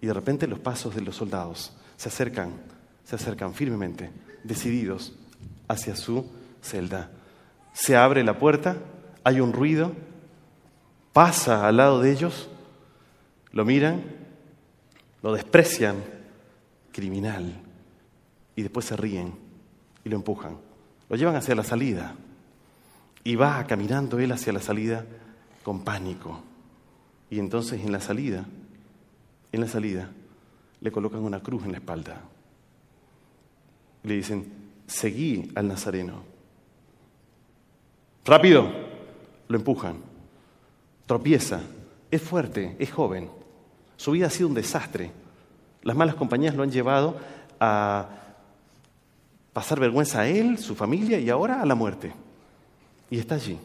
Y 0.00 0.06
de 0.06 0.12
repente 0.12 0.48
los 0.48 0.58
pasos 0.58 0.94
de 0.94 1.00
los 1.00 1.16
soldados 1.16 1.72
se 1.96 2.08
acercan, 2.08 2.52
se 3.04 3.14
acercan 3.14 3.54
firmemente, 3.54 4.10
decididos 4.42 5.14
hacia 5.68 5.94
su 5.94 6.26
celda 6.60 7.10
se 7.74 7.96
abre 7.96 8.24
la 8.24 8.38
puerta, 8.38 8.78
hay 9.24 9.40
un 9.40 9.52
ruido, 9.52 9.92
pasa 11.12 11.66
al 11.66 11.76
lado 11.76 12.00
de 12.00 12.12
ellos, 12.12 12.48
lo 13.50 13.64
miran, 13.64 14.02
lo 15.22 15.34
desprecian, 15.34 15.96
criminal, 16.92 17.60
y 18.56 18.62
después 18.62 18.86
se 18.86 18.96
ríen 18.96 19.34
y 20.04 20.08
lo 20.08 20.16
empujan. 20.16 20.56
Lo 21.08 21.16
llevan 21.16 21.36
hacia 21.36 21.54
la 21.54 21.64
salida 21.64 22.14
y 23.24 23.34
va 23.34 23.66
caminando 23.66 24.18
él 24.18 24.32
hacia 24.32 24.52
la 24.52 24.60
salida 24.60 25.04
con 25.64 25.82
pánico. 25.82 26.42
Y 27.28 27.40
entonces 27.40 27.84
en 27.84 27.90
la 27.90 28.00
salida, 28.00 28.46
en 29.50 29.60
la 29.60 29.66
salida, 29.66 30.10
le 30.80 30.92
colocan 30.92 31.20
una 31.20 31.40
cruz 31.40 31.64
en 31.64 31.72
la 31.72 31.78
espalda. 31.78 32.22
Le 34.04 34.14
dicen, 34.14 34.52
seguí 34.86 35.50
al 35.56 35.66
Nazareno. 35.66 36.33
Rápido, 38.24 38.70
lo 39.48 39.56
empujan. 39.56 39.96
Tropieza, 41.06 41.60
es 42.10 42.22
fuerte, 42.22 42.74
es 42.78 42.90
joven. 42.90 43.28
Su 43.96 44.12
vida 44.12 44.28
ha 44.28 44.30
sido 44.30 44.48
un 44.48 44.54
desastre. 44.54 45.10
Las 45.82 45.94
malas 45.94 46.14
compañías 46.14 46.54
lo 46.54 46.62
han 46.62 46.70
llevado 46.70 47.16
a 47.60 48.08
pasar 49.52 49.78
vergüenza 49.78 50.20
a 50.20 50.26
él, 50.26 50.56
su 50.58 50.74
familia 50.74 51.18
y 51.18 51.28
ahora 51.28 51.60
a 51.60 51.66
la 51.66 51.74
muerte. 51.74 52.12
Y 53.10 53.18
está 53.18 53.34
allí. 53.34 53.58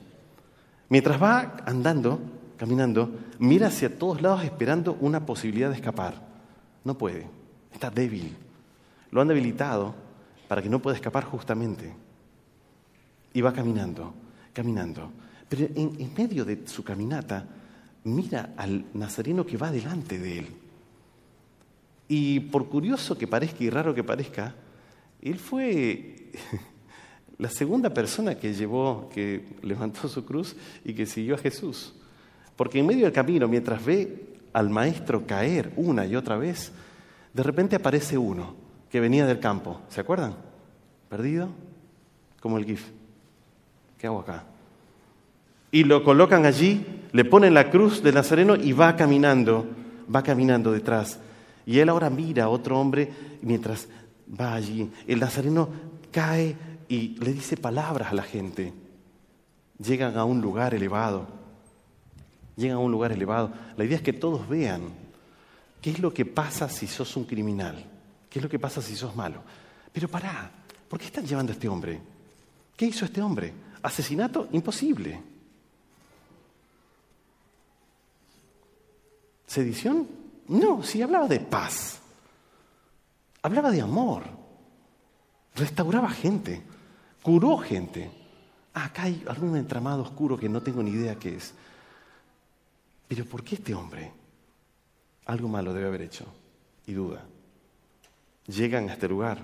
Mientras 0.90 1.22
va 1.22 1.58
andando, 1.66 2.20
caminando, 2.58 3.12
mira 3.40 3.68
hacia 3.68 3.98
todos 3.98 4.22
lados 4.22 4.44
esperando 4.44 4.98
una 5.00 5.26
posibilidad 5.26 5.70
de 5.70 5.76
escapar. 5.76 6.16
No 6.84 6.98
puede, 6.98 7.28
está 7.72 7.90
débil. 7.90 8.36
Lo 9.12 9.22
han 9.22 9.30
debilitado 9.30 9.96
para 10.50 10.62
que 10.62 10.70
no 10.70 10.80
pueda 10.80 10.98
escapar 10.98 11.24
justamente. 11.24 11.94
Y 13.34 13.40
va 13.40 13.54
caminando 13.54 14.14
caminando. 14.60 15.10
Pero 15.48 15.68
en, 15.74 16.12
medio 16.18 16.44
de 16.44 16.68
su 16.68 16.84
caminata, 16.84 17.46
mira 18.04 18.54
al 18.58 18.84
nazareno 18.94 19.46
que 19.46 19.56
va 19.56 19.72
delante 19.72 20.20
de 20.20 20.40
él. 20.40 20.48
Y 22.10 22.42
por 22.42 22.68
curioso 22.68 23.18
que 23.18 23.26
parezca 23.26 23.64
y 23.64 23.70
raro 23.70 23.96
que 23.96 24.04
parezca, 24.04 24.54
él 25.22 25.40
fue 25.40 26.34
la 27.38 27.50
segunda 27.50 27.94
persona 27.94 28.36
que 28.36 28.54
llevó, 28.54 29.10
que 29.14 29.46
levantó 29.62 30.10
su 30.10 30.26
cruz 30.26 30.58
y 30.84 30.94
que 30.94 31.06
siguió 31.06 31.36
a 31.36 31.38
Jesús. 31.38 31.94
Porque 32.58 32.80
en 32.80 32.88
medio 32.88 33.06
del 33.06 33.14
camino, 33.14 33.48
mientras 33.48 33.86
ve 33.86 34.36
al 34.52 34.70
maestro 34.70 35.26
caer 35.26 35.72
una 35.78 36.06
y 36.06 36.18
otra 36.18 36.36
vez, 36.36 36.74
de 37.34 37.44
repente 37.44 37.78
aparece 37.78 38.18
uno 38.18 38.56
que 38.90 39.00
venía 39.00 39.26
del 39.26 39.40
campo. 39.40 39.80
¿Se 39.88 40.02
acuerdan? 40.02 40.36
Perdido, 41.08 41.48
como 42.42 42.58
el 42.58 42.66
GIF. 42.66 42.99
¿Qué 44.00 44.08
hago 44.08 44.22
acá? 44.22 44.46
Y 45.72 45.84
lo 45.84 46.04
colocan 46.04 46.46
allí, 46.46 46.86
le 47.12 47.26
ponen 47.26 47.54
la 47.54 47.70
cruz 47.70 48.02
de 48.02 48.14
Nazareno 48.14 48.56
y 48.56 48.72
va 48.72 48.96
caminando, 48.96 49.68
va 50.14 50.24
caminando 50.24 50.72
detrás. 50.72 51.20
Y 51.66 51.80
él 51.80 51.90
ahora 51.90 52.10
mira 52.10 52.46
a 52.46 52.50
otro 52.50 52.80
hombre 52.80 53.12
mientras 53.42 53.88
va 54.40 54.56
allí. 54.56 54.90
El 55.06 55.20
Nazareno 55.20 55.70
cae 56.12 56.56
y 56.88 57.10
le 57.20 57.34
dice 57.34 57.58
palabras 57.58 58.12
a 58.12 58.16
la 58.16 58.24
gente. 58.24 58.74
Llegan 59.78 60.18
a 60.18 60.24
un 60.24 60.42
lugar 60.42 60.74
elevado. 60.74 61.28
Llegan 62.56 62.78
a 62.78 62.80
un 62.80 62.92
lugar 62.92 63.12
elevado. 63.12 63.52
La 63.78 63.84
idea 63.84 63.98
es 63.98 64.04
que 64.04 64.14
todos 64.14 64.48
vean 64.48 64.84
qué 65.82 65.92
es 65.92 66.00
lo 66.00 66.14
que 66.14 66.26
pasa 66.26 66.70
si 66.70 66.88
sos 66.88 67.16
un 67.18 67.26
criminal. 67.26 67.86
¿Qué 68.30 68.40
es 68.40 68.44
lo 68.44 68.50
que 68.50 68.60
pasa 68.60 68.82
si 68.82 68.96
sos 68.96 69.16
malo? 69.16 69.42
Pero 69.92 70.08
pará, 70.08 70.50
¿por 70.88 71.00
qué 71.00 71.06
están 71.06 71.26
llevando 71.26 71.52
a 71.52 71.56
este 71.56 71.68
hombre? 71.68 72.00
¿Qué 72.76 72.86
hizo 72.86 73.06
este 73.06 73.22
hombre? 73.22 73.54
Asesinato 73.82 74.48
imposible. 74.52 75.22
¿Sedición? 79.48 80.08
No, 80.48 80.84
sí 80.84 81.02
hablaba 81.02 81.28
de 81.28 81.40
paz. 81.40 82.00
Hablaba 83.42 83.72
de 83.72 83.82
amor. 83.82 84.24
Restauraba 85.56 86.10
gente. 86.10 86.62
Curó 87.24 87.58
gente. 87.58 88.12
Ah, 88.74 88.86
acá 88.86 89.04
hay 89.04 89.24
algún 89.28 89.56
entramado 89.56 90.04
oscuro 90.04 90.38
que 90.38 90.50
no 90.50 90.62
tengo 90.62 90.84
ni 90.84 90.92
idea 90.92 91.16
qué 91.16 91.36
es. 91.36 91.54
Pero 93.08 93.26
¿por 93.26 93.44
qué 93.44 93.56
este 93.56 93.74
hombre? 93.74 94.12
Algo 95.26 95.48
malo 95.48 95.74
debe 95.74 95.88
haber 95.88 96.04
hecho. 96.04 96.26
Y 96.86 96.94
duda. 96.94 97.24
Llegan 98.46 98.90
a 98.90 98.94
este 98.94 99.08
lugar. 99.08 99.40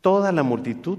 Toda 0.00 0.30
la 0.32 0.42
multitud 0.42 0.98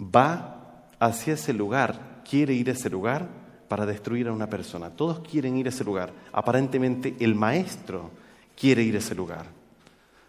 va 0.00 0.86
hacia 0.98 1.34
ese 1.34 1.52
lugar, 1.52 2.22
quiere 2.28 2.54
ir 2.54 2.68
a 2.68 2.72
ese 2.72 2.90
lugar 2.90 3.28
para 3.68 3.86
destruir 3.86 4.28
a 4.28 4.32
una 4.32 4.48
persona. 4.48 4.90
Todos 4.90 5.20
quieren 5.20 5.56
ir 5.56 5.66
a 5.66 5.68
ese 5.68 5.84
lugar. 5.84 6.12
Aparentemente 6.32 7.14
el 7.20 7.34
maestro 7.34 8.10
quiere 8.56 8.82
ir 8.82 8.96
a 8.96 8.98
ese 8.98 9.14
lugar. 9.14 9.46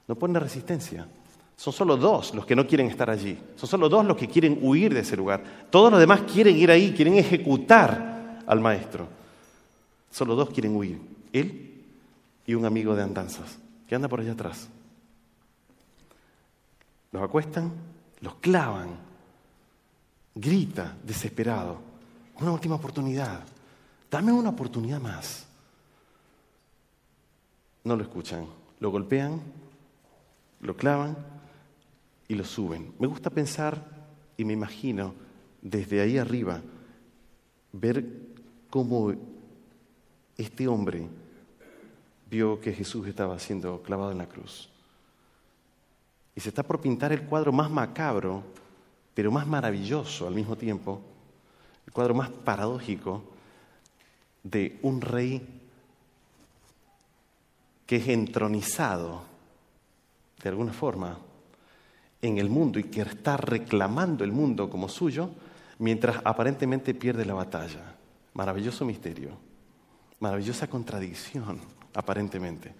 No 0.08 0.16
pone 0.16 0.40
resistencia. 0.40 1.08
Son 1.56 1.74
solo 1.74 1.96
dos 1.98 2.34
los 2.34 2.46
que 2.46 2.56
no 2.56 2.68
quieren 2.68 2.88
estar 2.88 3.10
allí. 3.10 3.38
Son 3.56 3.70
solo 3.70 3.88
dos 3.88 4.06
los 4.06 4.18
que 4.18 4.28
quieren 4.28 4.60
huir 4.62 4.94
de 4.94 5.02
ese 5.02 5.16
lugar. 5.16 5.44
Todos 5.70 5.92
los 5.92 6.00
demás 6.00 6.22
quieren 6.22 6.58
ir 6.58 6.72
ahí, 6.72 6.94
quieren 6.94 7.16
ejecutar 7.16 8.42
al 8.46 8.60
maestro. 8.60 9.08
Solo 10.10 10.36
dos 10.36 10.50
quieren 10.50 10.76
huir. 10.76 11.00
Él 11.32 11.84
y 12.46 12.54
un 12.54 12.66
amigo 12.66 12.96
de 12.96 13.04
andanzas 13.04 13.58
que 13.88 13.96
anda 13.96 14.08
por 14.08 14.20
allá 14.20 14.34
atrás. 14.34 14.68
Los 17.12 17.24
acuestan, 17.24 17.72
los 18.22 18.36
clavan. 18.36 19.11
Grita 20.34 20.98
desesperado. 21.04 21.80
Una 22.40 22.52
última 22.52 22.76
oportunidad. 22.76 23.44
Dame 24.10 24.32
una 24.32 24.50
oportunidad 24.50 25.00
más. 25.00 25.46
No 27.84 27.96
lo 27.96 28.04
escuchan. 28.04 28.46
Lo 28.80 28.90
golpean, 28.90 29.42
lo 30.62 30.76
clavan 30.76 31.16
y 32.28 32.36
lo 32.36 32.44
suben. 32.44 32.94
Me 32.98 33.08
gusta 33.08 33.30
pensar 33.30 33.84
y 34.38 34.46
me 34.46 34.54
imagino 34.54 35.14
desde 35.62 36.02
ahí 36.02 36.18
arriba 36.18 36.62
ver 37.72 38.06
cómo 38.70 39.14
este 40.38 40.68
hombre 40.68 41.08
vio 42.30 42.60
que 42.60 42.74
Jesús 42.74 43.08
estaba 43.08 43.38
siendo 43.38 43.84
clavado 43.84 44.12
en 44.12 44.18
la 44.18 44.28
cruz. 44.28 44.70
Y 46.36 46.40
se 46.40 46.50
está 46.50 46.64
por 46.64 46.80
pintar 46.80 47.12
el 47.12 47.24
cuadro 47.24 47.52
más 47.52 47.70
macabro, 47.70 48.44
pero 49.22 49.30
más 49.30 49.46
maravilloso 49.46 50.26
al 50.26 50.34
mismo 50.34 50.56
tiempo, 50.56 51.00
el 51.86 51.94
cuadro 51.94 52.16
más 52.16 52.32
paradójico 52.32 53.22
de 54.42 54.80
un 54.82 55.00
rey 55.00 55.62
que 57.86 57.98
es 57.98 58.08
entronizado, 58.08 59.22
de 60.42 60.50
alguna 60.50 60.74
forma, 60.74 61.20
en 62.20 62.40
el 62.40 62.50
mundo 62.50 62.80
y 62.80 62.86
que 62.86 63.02
está 63.02 63.38
reclamando 63.38 64.24
el 64.24 64.32
mundo 64.32 64.72
como 64.72 64.90
suyo, 64.90 65.30
mientras 65.78 66.20
aparentemente 66.24 66.96
pierde 66.96 67.24
la 67.24 67.36
batalla. 67.36 67.94
Maravilloso 68.34 68.86
misterio, 68.86 69.38
maravillosa 70.20 70.66
contradicción, 70.68 71.60
aparentemente. 71.94 72.74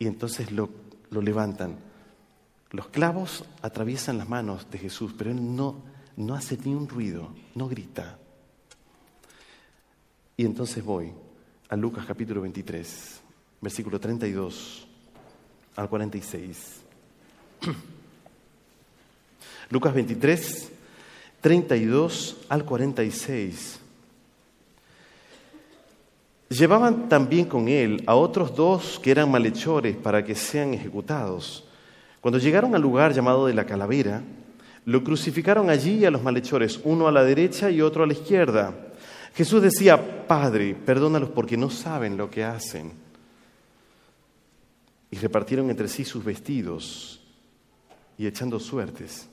Y 0.00 0.08
entonces 0.08 0.50
lo, 0.50 0.68
lo 1.10 1.22
levantan. 1.22 1.76
Los 2.70 2.88
clavos 2.88 3.44
atraviesan 3.62 4.18
las 4.18 4.28
manos 4.28 4.70
de 4.70 4.78
Jesús, 4.78 5.14
pero 5.16 5.30
él 5.30 5.56
no, 5.56 5.76
no 6.16 6.34
hace 6.34 6.58
ni 6.64 6.74
un 6.74 6.88
ruido, 6.88 7.30
no 7.54 7.68
grita. 7.68 8.18
Y 10.36 10.44
entonces 10.44 10.84
voy 10.84 11.12
a 11.68 11.76
Lucas 11.76 12.04
capítulo 12.06 12.42
23, 12.42 13.20
versículo 13.60 13.98
32 13.98 14.86
al 15.76 15.88
46. 15.88 16.80
Lucas 19.70 19.94
23, 19.94 20.72
32 21.40 22.36
al 22.48 22.64
46. 22.64 23.80
Llevaban 26.50 27.08
también 27.08 27.44
con 27.44 27.68
él 27.68 28.02
a 28.06 28.14
otros 28.14 28.54
dos 28.54 28.98
que 28.98 29.10
eran 29.10 29.30
malhechores 29.30 29.96
para 29.96 30.24
que 30.24 30.34
sean 30.34 30.72
ejecutados. 30.72 31.67
Cuando 32.20 32.38
llegaron 32.38 32.74
al 32.74 32.82
lugar 32.82 33.12
llamado 33.12 33.46
de 33.46 33.54
la 33.54 33.66
calavera, 33.66 34.22
lo 34.84 35.04
crucificaron 35.04 35.70
allí 35.70 36.04
a 36.04 36.10
los 36.10 36.22
malhechores, 36.22 36.80
uno 36.84 37.08
a 37.08 37.12
la 37.12 37.22
derecha 37.22 37.70
y 37.70 37.80
otro 37.80 38.04
a 38.04 38.06
la 38.06 38.14
izquierda. 38.14 38.74
Jesús 39.34 39.62
decía, 39.62 40.26
Padre, 40.26 40.74
perdónalos 40.74 41.30
porque 41.30 41.56
no 41.56 41.70
saben 41.70 42.16
lo 42.16 42.30
que 42.30 42.44
hacen. 42.44 42.92
Y 45.10 45.16
repartieron 45.16 45.70
entre 45.70 45.88
sí 45.88 46.04
sus 46.04 46.24
vestidos 46.24 47.20
y 48.16 48.26
echando 48.26 48.58
suertes. 48.58 49.28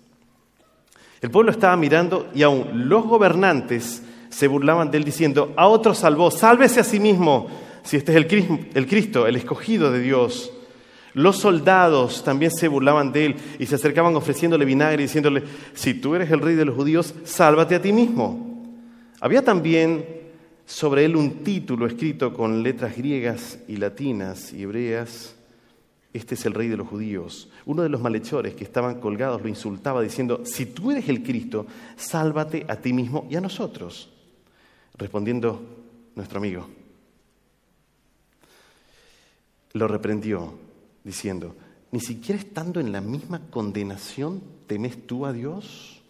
El 1.22 1.32
pueblo 1.32 1.52
estaba 1.52 1.76
mirando 1.76 2.30
y 2.36 2.44
aún 2.44 2.88
los 2.88 3.06
gobernantes 3.06 4.04
se 4.30 4.48
burlaban 4.48 4.92
de 4.92 4.98
él 4.98 5.04
diciendo, 5.04 5.54
a 5.56 5.68
otro 5.68 5.94
salvó, 5.94 6.30
sálvese 6.30 6.82
a 6.82 6.84
sí 6.84 7.00
mismo, 7.00 7.48
si 7.84 7.98
este 7.98 8.12
es 8.12 8.18
el 8.18 8.88
Cristo, 8.88 9.26
el 9.26 9.36
escogido 9.38 9.92
de 9.92 10.02
Dios. 10.02 10.52
Los 11.16 11.38
soldados 11.40 12.24
también 12.24 12.52
se 12.52 12.68
burlaban 12.68 13.12
de 13.12 13.26
él 13.26 13.36
y 13.58 13.66
se 13.66 13.76
acercaban 13.76 14.16
ofreciéndole 14.16 14.66
vinagre 14.66 15.02
y 15.02 15.08
diciéndole, 15.08 15.44
si 15.74 15.96
tú 15.96 16.14
eres 16.14 16.30
el 16.30 16.42
rey 16.42 16.56
de 16.56 16.66
los 16.66 16.76
judíos, 16.76 17.16
sálvate 17.24 17.74
a 17.74 17.82
ti 17.82 17.92
mismo. 17.92 18.64
Había 19.20 19.44
también 19.44 20.06
sobre 20.66 21.06
él 21.06 21.16
un 21.16 21.44
título 21.44 21.88
escrito 21.88 22.34
con 22.34 22.62
letras 22.62 22.96
griegas 22.96 23.58
y 23.68 23.78
latinas 23.78 24.54
y 24.54 24.64
hebreas 24.64 25.36
este 26.16 26.36
es 26.36 26.46
el 26.46 26.54
rey 26.54 26.70
de 26.70 26.78
los 26.78 26.88
judíos. 26.88 27.50
Uno 27.66 27.84
de 27.84 27.90
los 27.90 28.00
malhechores 28.00 28.56
que 28.56 28.64
estaban 28.64 29.02
colgados 29.02 29.42
lo 29.42 29.50
insultaba 29.50 30.02
diciendo, 30.02 30.44
si 30.46 30.68
tú 30.68 30.92
eres 30.92 31.10
el 31.10 31.22
Cristo, 31.22 31.68
sálvate 31.98 32.66
a 32.70 32.78
ti 32.78 32.94
mismo 32.94 33.28
y 33.30 33.36
a 33.36 33.42
nosotros. 33.42 34.10
Respondiendo 34.98 35.62
nuestro 36.16 36.38
amigo, 36.38 36.70
lo 39.74 39.90
reprendió 39.90 40.58
diciendo, 41.06 41.56
ni 41.92 42.02
siquiera 42.02 42.38
estando 42.38 42.82
en 42.82 42.92
la 42.92 43.00
misma 43.00 43.40
condenación 43.50 44.42
temes 44.68 45.08
tú 45.08 45.26
a 45.26 45.32
Dios. 45.32 46.02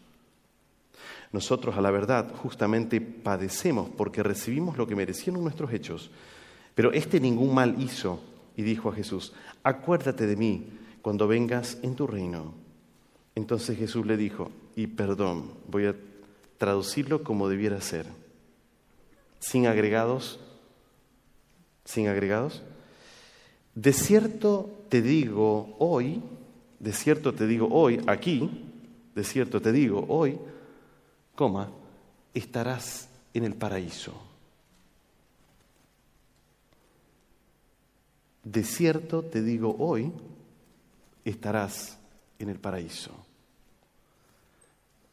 Nosotros 1.32 1.78
a 1.78 1.82
la 1.82 1.92
verdad 1.92 2.34
justamente 2.34 3.02
padecemos 3.02 3.90
porque 3.96 4.24
recibimos 4.24 4.78
lo 4.78 4.88
que 4.88 4.96
merecieron 4.96 5.44
nuestros 5.44 5.72
hechos, 5.74 6.10
pero 6.74 6.92
este 6.94 7.20
ningún 7.20 7.54
mal 7.54 7.80
hizo 7.80 8.20
y 8.56 8.64
dijo 8.64 8.90
a 8.90 8.96
Jesús, 8.96 9.34
acuérdate 9.62 10.26
de 10.26 10.38
mí 10.38 10.70
cuando 11.02 11.28
vengas 11.28 11.78
en 11.84 11.96
tu 11.96 12.08
reino. 12.08 12.54
Entonces 13.36 13.78
Jesús 13.78 14.06
le 14.06 14.16
dijo, 14.16 14.50
y 14.78 14.88
perdón, 14.88 15.52
voy 15.68 15.88
a 15.88 15.96
traducirlo 16.58 17.24
como 17.24 17.50
debiera 17.50 17.82
ser, 17.82 18.08
sin 19.40 19.68
agregados, 19.68 20.40
sin 21.84 22.08
agregados. 22.08 22.64
De 23.76 23.92
cierto 23.92 24.75
te 24.90 25.02
digo 25.02 25.76
hoy, 25.80 26.22
de 26.80 26.94
cierto 26.94 27.34
te 27.34 27.48
digo 27.48 27.68
hoy, 27.72 28.02
aquí, 28.08 28.50
de 29.14 29.24
cierto 29.24 29.62
te 29.62 29.72
digo 29.72 30.06
hoy, 30.08 30.38
estarás 32.34 33.10
en 33.34 33.44
el 33.44 33.56
paraíso. 33.56 34.14
de 38.46 38.64
cierto 38.64 39.24
te 39.24 39.42
digo 39.42 39.76
hoy, 39.80 40.14
estarás 41.26 41.98
en 42.40 42.50
el 42.50 42.58
paraíso. 42.58 43.12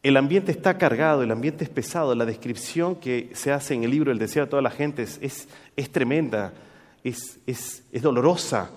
El 0.03 0.17
ambiente 0.17 0.53
está 0.53 0.79
cargado, 0.79 1.23
el 1.23 1.31
ambiente 1.31 1.65
es 1.65 1.71
pesado, 1.71 2.15
la 2.15 2.27
descripción 2.27 2.97
que 2.97 3.31
se 3.35 3.53
hace 3.53 3.75
en 3.75 3.85
el 3.85 3.91
libro 3.91 4.13
El 4.13 4.19
deseo 4.19 4.45
de 4.45 4.51
toda 4.51 4.63
la 4.63 4.71
gente 4.71 5.03
es, 5.03 5.49
es, 5.77 5.91
tremenda, 5.91 6.53
es, 7.03 7.39
es, 7.47 7.85
es 7.91 8.03
dolorosa. 8.03 8.71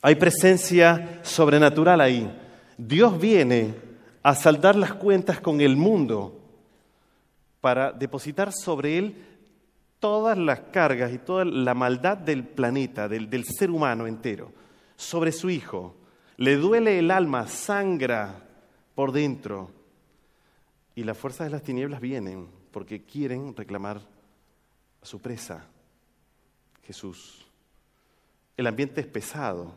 Hay 0.00 0.14
presencia 0.14 1.20
sobrenatural 1.22 2.00
ahí. 2.00 2.30
Dios 2.76 3.18
viene 3.20 3.74
a 4.22 4.34
saldar 4.34 4.76
las 4.76 4.92
cuentas 4.94 5.40
con 5.40 5.60
el 5.60 5.76
mundo 5.76 6.40
para 7.60 7.90
depositar 7.90 8.52
sobre 8.52 8.98
él 8.98 9.24
todas 9.98 10.38
las 10.38 10.60
cargas 10.60 11.12
y 11.12 11.18
toda 11.18 11.44
la 11.44 11.74
maldad 11.74 12.16
del 12.16 12.44
planeta, 12.44 13.08
del, 13.08 13.28
del 13.28 13.44
ser 13.44 13.70
humano 13.70 14.06
entero, 14.06 14.52
sobre 14.96 15.32
su 15.32 15.50
hijo. 15.50 15.96
Le 16.36 16.56
duele 16.56 17.00
el 17.00 17.10
alma, 17.10 17.48
sangra 17.48 18.46
por 18.94 19.10
dentro. 19.10 19.70
Y 20.94 21.02
las 21.02 21.18
fuerzas 21.18 21.48
de 21.48 21.50
las 21.50 21.62
tinieblas 21.62 22.00
vienen 22.00 22.48
porque 22.70 23.02
quieren 23.02 23.56
reclamar 23.56 24.00
a 25.02 25.06
su 25.06 25.20
presa, 25.20 25.64
Jesús. 26.84 27.44
El 28.56 28.68
ambiente 28.68 29.00
es 29.00 29.06
pesado, 29.06 29.72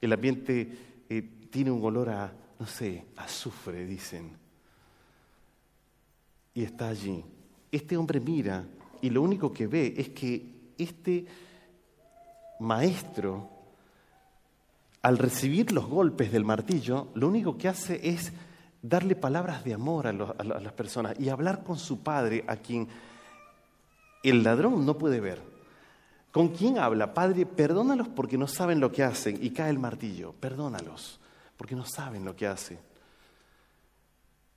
el 0.00 0.12
ambiente 0.12 1.04
eh, 1.08 1.22
tiene 1.50 1.70
un 1.70 1.84
olor 1.84 2.10
a, 2.10 2.32
no 2.58 2.66
sé, 2.66 3.06
azufre, 3.16 3.86
dicen. 3.86 4.36
Y 6.54 6.62
está 6.64 6.88
allí. 6.88 7.24
Este 7.70 7.96
hombre 7.96 8.20
mira 8.20 8.66
y 9.00 9.10
lo 9.10 9.22
único 9.22 9.52
que 9.52 9.66
ve 9.66 9.94
es 9.96 10.10
que 10.10 10.72
este 10.78 11.26
maestro, 12.60 13.48
al 15.02 15.18
recibir 15.18 15.72
los 15.72 15.86
golpes 15.86 16.32
del 16.32 16.44
martillo, 16.44 17.08
lo 17.14 17.28
único 17.28 17.56
que 17.56 17.68
hace 17.68 18.08
es 18.08 18.32
darle 18.82 19.16
palabras 19.16 19.64
de 19.64 19.74
amor 19.74 20.06
a, 20.06 20.12
las 20.12 20.72
personas 20.72 21.18
y 21.18 21.28
hablar 21.28 21.62
con 21.64 21.78
su 21.78 22.02
padre, 22.02 22.44
a 22.46 22.56
quien 22.56 22.88
el 24.22 24.42
ladrón 24.42 24.84
no 24.84 24.98
puede 24.98 25.20
ver. 25.20 25.57
¿Con 26.38 26.50
quién 26.50 26.78
habla? 26.78 27.12
Padre, 27.12 27.46
perdónalos 27.46 28.06
porque 28.06 28.38
no 28.38 28.46
saben 28.46 28.78
lo 28.78 28.92
que 28.92 29.02
hacen. 29.02 29.40
Y 29.42 29.50
cae 29.50 29.70
el 29.70 29.80
martillo. 29.80 30.32
Perdónalos 30.38 31.18
porque 31.56 31.74
no 31.74 31.84
saben 31.84 32.24
lo 32.24 32.36
que 32.36 32.46
hacen. 32.46 32.78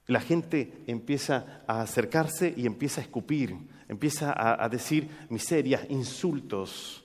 La 0.05 0.21
gente 0.21 0.83
empieza 0.85 1.63
a 1.65 1.81
acercarse 1.81 2.53
y 2.55 2.67
empieza 2.67 3.01
a 3.01 3.03
escupir, 3.03 3.57
empieza 3.87 4.31
a, 4.63 4.69
decir 4.69 5.09
miserias, 5.29 5.81
insultos, 5.89 7.03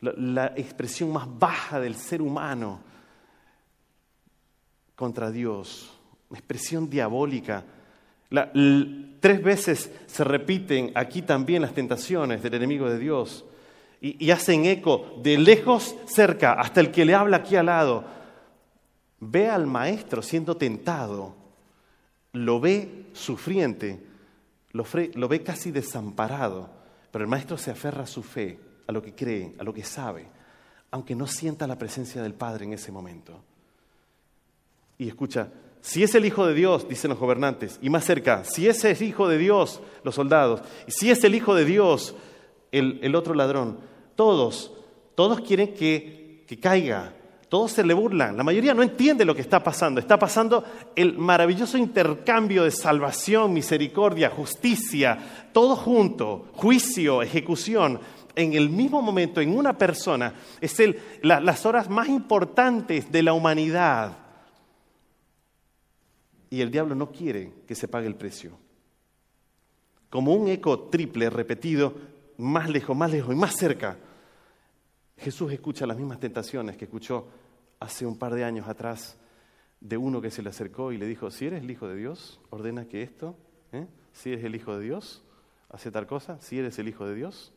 la, 0.00 0.54
expresión 0.56 1.12
más 1.12 1.26
baja 1.28 1.78
del 1.78 1.94
ser 1.94 2.22
humano 2.22 2.80
contra 4.94 5.30
Dios, 5.30 5.98
una 6.30 6.38
expresión 6.38 6.88
diabólica. 6.88 7.62
tres 9.20 9.42
veces 9.42 9.92
se 10.06 10.24
repiten 10.24 10.92
aquí 10.94 11.20
también 11.20 11.60
las 11.60 11.74
tentaciones 11.74 12.42
del 12.42 12.54
enemigo 12.54 12.88
de 12.88 12.98
Dios 12.98 13.44
y, 14.06 14.30
hacen 14.30 14.66
eco 14.66 15.18
de 15.22 15.38
lejos 15.38 15.96
cerca 16.04 16.52
hasta 16.52 16.80
el 16.80 16.90
que 16.90 17.06
le 17.06 17.14
habla 17.14 17.38
aquí 17.38 17.56
al 17.56 17.66
lado. 17.66 18.04
Ve 19.18 19.48
al 19.48 19.66
maestro 19.66 20.20
siendo 20.20 20.58
tentado 20.58 21.34
lo 22.34 22.60
ve 22.60 23.06
sufriente, 23.12 24.02
lo, 24.72 25.28
ve 25.28 25.42
casi 25.42 25.70
desamparado, 25.70 26.68
pero 27.10 27.24
el 27.24 27.30
maestro 27.30 27.56
se 27.56 27.70
aferra 27.70 28.02
a 28.02 28.06
su 28.06 28.22
fe, 28.22 28.58
a 28.86 28.92
lo 28.92 29.00
que 29.00 29.14
cree, 29.14 29.54
a 29.58 29.64
lo 29.64 29.72
que 29.72 29.84
sabe, 29.84 30.26
aunque 30.90 31.14
no 31.14 31.26
sienta 31.26 31.66
la 31.66 31.78
presencia 31.78 32.22
del 32.22 32.34
Padre 32.34 32.64
en 32.66 32.72
ese 32.72 32.90
momento. 32.90 33.40
Y 34.98 35.08
escucha, 35.08 35.48
si 35.80 36.02
es 36.02 36.14
el 36.16 36.24
Hijo 36.24 36.44
de 36.46 36.54
Dios, 36.54 36.88
dicen 36.88 37.10
los 37.10 37.20
gobernantes, 37.20 37.78
y 37.80 37.88
más 37.88 38.04
cerca, 38.04 38.44
si 38.44 38.66
es 38.66 38.84
el 38.84 39.00
Hijo 39.00 39.28
de 39.28 39.38
Dios, 39.38 39.80
los 40.02 40.16
soldados, 40.16 40.60
y 40.88 40.90
si 40.90 41.10
es 41.10 41.22
el 41.22 41.36
Hijo 41.36 41.54
de 41.54 41.64
Dios, 41.64 42.16
el, 42.72 43.14
otro 43.14 43.34
ladrón, 43.34 43.78
todos, 44.16 44.72
todos 45.14 45.40
quieren 45.40 45.74
que, 45.74 46.44
que 46.46 46.58
caiga, 46.58 47.12
todos 47.48 47.70
se 47.70 47.84
le 47.84 47.94
burlan, 47.94 48.36
la 48.36 48.42
mayoría 48.42 48.74
no 48.74 48.82
entiende 48.82 49.24
lo 49.24 49.32
que 49.32 49.40
está 49.40 49.62
pasando. 49.62 50.00
Está 50.00 50.18
pasando 50.18 50.64
el 50.96 51.16
maravilloso 51.16 51.78
intercambio 51.78 52.64
de 52.64 52.72
salvación, 52.72 53.52
misericordia, 53.52 54.28
justicia, 54.30 55.48
todo 55.52 55.76
junto, 55.76 56.48
juicio, 56.54 57.22
ejecución, 57.22 58.00
en 58.34 58.54
el 58.54 58.70
mismo 58.70 59.00
momento, 59.02 59.40
en 59.40 59.56
una 59.56 59.78
persona. 59.78 60.34
Es 60.60 60.80
el, 60.80 60.98
las 61.22 61.64
horas 61.64 61.88
más 61.88 62.08
importantes 62.08 63.12
de 63.12 63.22
la 63.22 63.32
humanidad. 63.32 64.18
Y 66.50 66.60
el 66.60 66.70
diablo 66.70 66.94
no 66.94 67.10
quiere 67.12 67.52
que 67.68 67.74
se 67.74 67.88
pague 67.88 68.06
el 68.06 68.16
precio. 68.16 68.58
Como 70.10 70.34
un 70.34 70.48
eco 70.48 70.88
triple 70.88 71.30
repetido, 71.30 71.94
más 72.38 72.68
lejos, 72.68 72.96
más 72.96 73.10
lejos 73.10 73.34
y 73.34 73.38
más 73.38 73.54
cerca. 73.56 73.96
Jesús 75.16 75.52
escucha 75.52 75.86
las 75.86 75.96
mismas 75.96 76.20
tentaciones 76.20 76.76
que 76.76 76.84
escuchó 76.84 77.28
hace 77.80 78.06
un 78.06 78.18
par 78.18 78.34
de 78.34 78.44
años 78.44 78.68
atrás 78.68 79.16
de 79.80 79.96
uno 79.96 80.20
que 80.20 80.30
se 80.30 80.42
le 80.42 80.50
acercó 80.50 80.92
y 80.92 80.98
le 80.98 81.06
dijo, 81.06 81.30
si 81.30 81.46
eres 81.46 81.62
el 81.62 81.70
Hijo 81.70 81.86
de 81.88 81.96
Dios, 81.96 82.40
ordena 82.50 82.86
que 82.86 83.02
esto, 83.02 83.36
¿eh? 83.72 83.86
si 84.12 84.32
eres 84.32 84.44
el 84.44 84.54
Hijo 84.54 84.76
de 84.76 84.84
Dios, 84.84 85.22
hace 85.68 85.90
tal 85.90 86.06
cosa, 86.06 86.40
si 86.40 86.58
eres 86.58 86.78
el 86.78 86.88
Hijo 86.88 87.06
de 87.06 87.14
Dios, 87.14 87.52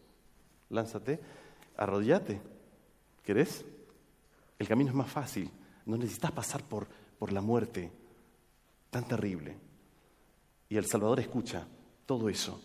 lánzate, 0.70 1.20
arrodillate, 1.78 2.42
¿querés? 3.24 3.66
El 4.60 4.68
camino 4.68 4.90
es 4.90 4.96
más 4.96 5.10
fácil, 5.10 5.50
no 5.86 5.98
necesitas 5.98 6.32
pasar 6.32 6.64
por, 6.64 6.88
por 7.18 7.32
la 7.32 7.42
muerte 7.42 7.92
tan 8.90 9.08
terrible. 9.08 9.58
Y 10.70 10.78
el 10.78 10.86
Salvador 10.86 11.20
escucha 11.20 11.66
todo 12.06 12.28
eso. 12.28 12.62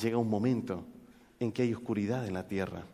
Llega 0.00 0.16
un 0.16 0.30
momento 0.30 0.84
en 1.40 1.52
que 1.52 1.62
hay 1.62 1.74
oscuridad 1.74 2.26
en 2.26 2.34
la 2.34 2.46
tierra 2.46 2.84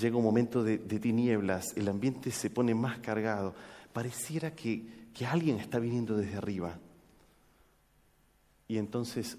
Llega 0.00 0.16
un 0.16 0.24
momento 0.24 0.62
de, 0.62 0.78
tinieblas, 0.78 1.76
el 1.76 1.88
ambiente 1.88 2.30
se 2.30 2.48
pone 2.48 2.74
más 2.74 2.98
cargado. 3.00 3.54
Pareciera 3.92 4.54
que, 4.54 4.82
que 5.12 5.26
alguien 5.26 5.58
está 5.58 5.78
viniendo 5.78 6.16
desde 6.16 6.36
arriba. 6.36 6.78
Y 8.68 8.78
entonces 8.78 9.36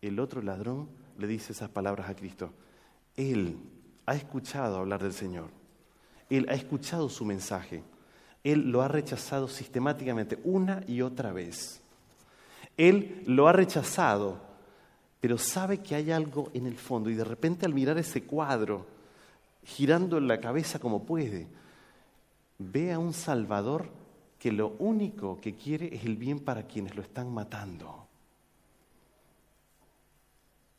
el 0.00 0.20
otro 0.20 0.42
ladrón 0.42 0.88
le 1.18 1.26
dice 1.26 1.52
esas 1.52 1.70
palabras 1.70 2.08
a 2.08 2.14
Cristo. 2.14 2.50
Él 3.16 3.58
ha 4.06 4.14
escuchado 4.14 4.78
hablar 4.78 5.02
del 5.02 5.12
Señor. 5.12 5.50
Él 6.30 6.46
ha 6.48 6.54
escuchado 6.54 7.08
su 7.08 7.24
mensaje. 7.24 7.82
Él 8.42 8.70
lo 8.70 8.80
ha 8.80 8.88
rechazado 8.88 9.48
sistemáticamente 9.48 10.38
una 10.44 10.82
y 10.86 11.02
otra 11.02 11.32
vez. 11.32 11.80
Él 12.76 13.22
lo 13.26 13.48
ha 13.48 13.52
rechazado, 13.52 14.40
pero 15.24 15.38
sabe 15.38 15.78
que 15.78 15.94
hay 15.94 16.10
algo 16.10 16.50
en 16.52 16.66
el 16.66 16.76
fondo 16.76 17.08
y 17.08 17.14
de 17.14 17.24
repente 17.24 17.64
al 17.64 17.72
mirar 17.72 17.96
ese 17.96 18.24
cuadro 18.24 18.84
girando 19.64 20.20
la 20.20 20.38
cabeza 20.38 20.78
como 20.78 21.06
puede, 21.06 21.48
ve 22.58 22.92
a 22.92 22.98
un 22.98 23.14
Salvador 23.14 23.88
que 24.38 24.52
lo 24.52 24.76
único 24.80 25.40
que 25.40 25.54
quiere 25.54 25.94
es 25.96 26.04
el 26.04 26.18
bien 26.18 26.40
para 26.40 26.64
quienes 26.64 26.94
lo 26.94 27.00
están 27.00 27.32
matando. 27.32 28.06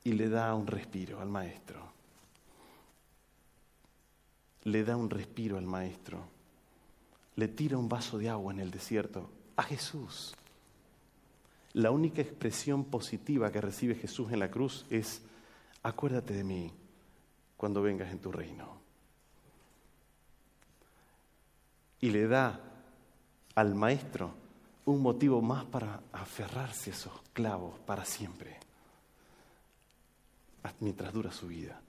Y 0.03 0.13
le 0.13 0.29
da 0.29 0.53
un 0.53 0.67
respiro 0.67 1.21
al 1.21 1.29
maestro. 1.29 1.81
Le 4.65 4.83
da 4.83 4.95
un 4.95 5.09
respiro 5.09 5.57
al 5.57 5.65
maestro. 5.65 6.19
Le 7.35 7.47
tira 7.47 7.79
un 7.79 7.89
vaso 7.89 8.19
de 8.19 8.29
agua 8.29 8.53
en 8.53 8.59
el 8.59 8.69
desierto 8.69 9.27
a 9.55 9.63
Jesús. 9.63 10.35
La 11.75 11.91
única 11.91 12.21
expresión 12.21 12.85
positiva 12.85 13.51
que 13.51 13.59
recibe 13.59 13.95
Jesús 13.95 14.31
en 14.31 14.39
la 14.39 14.49
cruz 14.49 14.85
es, 14.89 15.21
acuérdate 15.83 16.33
de 16.33 16.43
mí 16.45 16.71
cuando 17.57 17.81
vengas 17.81 18.13
en 18.13 18.19
tu 18.19 18.31
reino. 18.31 18.79
Y 21.99 22.11
le 22.11 22.27
da 22.29 22.61
al 23.55 23.75
maestro 23.75 24.33
un 24.85 25.01
motivo 25.01 25.41
más 25.41 25.65
para 25.65 26.01
aferrarse 26.13 26.91
a 26.91 26.93
esos 26.93 27.11
clavos 27.33 27.77
para 27.79 28.05
siempre, 28.05 28.57
mientras 30.79 31.11
dura 31.11 31.33
su 31.33 31.47
vida. 31.47 31.81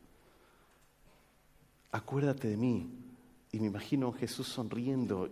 Acuérdate 1.93 2.49
de 2.49 2.57
mí. 2.57 2.91
Y 3.53 3.61
me 3.61 3.69
imagino 3.69 4.09
a 4.09 4.19
Jesús 4.19 4.49
sonriendo, 4.49 5.31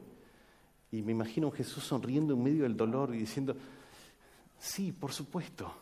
y 0.92 1.02
me 1.02 1.10
imagino 1.10 1.48
a 1.48 1.56
Jesús 1.56 1.82
sonriendo 1.82 2.34
en 2.34 2.42
medio 2.44 2.62
del 2.62 2.76
dolor 2.76 3.12
y 3.16 3.18
diciendo, 3.18 3.56
sí, 4.58 4.92
por 4.92 5.12
supuesto, 5.12 5.72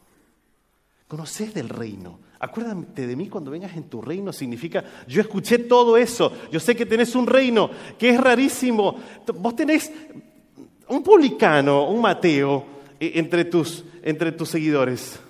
Conoces 1.13 1.53
del 1.53 1.69
reino. 1.69 2.21
Acuérdate 2.39 3.07
de 3.07 3.17
mí 3.17 3.29
cuando 3.29 3.51
vengas 3.51 3.77
en 3.77 3.85
tu 3.85 4.01
reino. 4.01 4.33
Significa, 4.33 4.83
yo 5.07 5.21
escuché 5.21 5.59
todo 5.59 5.99
eso. 5.99 6.33
Yo 6.51 6.59
sé 6.59 6.75
que 6.75 6.87
tenés 6.87 7.15
un 7.15 7.27
reino 7.27 7.69
que 7.99 8.09
es 8.09 8.19
rarísimo. 8.19 8.97
Vos 9.35 9.55
tenés 9.55 9.93
un 10.89 11.03
publicano, 11.03 11.91
un 11.91 12.01
Mateo 12.01 12.65
eh, 12.99 13.13
entre 13.17 13.45
tus, 13.45 13.85
entre 14.03 14.33
tus 14.33 14.49
seguidores. 14.49 15.21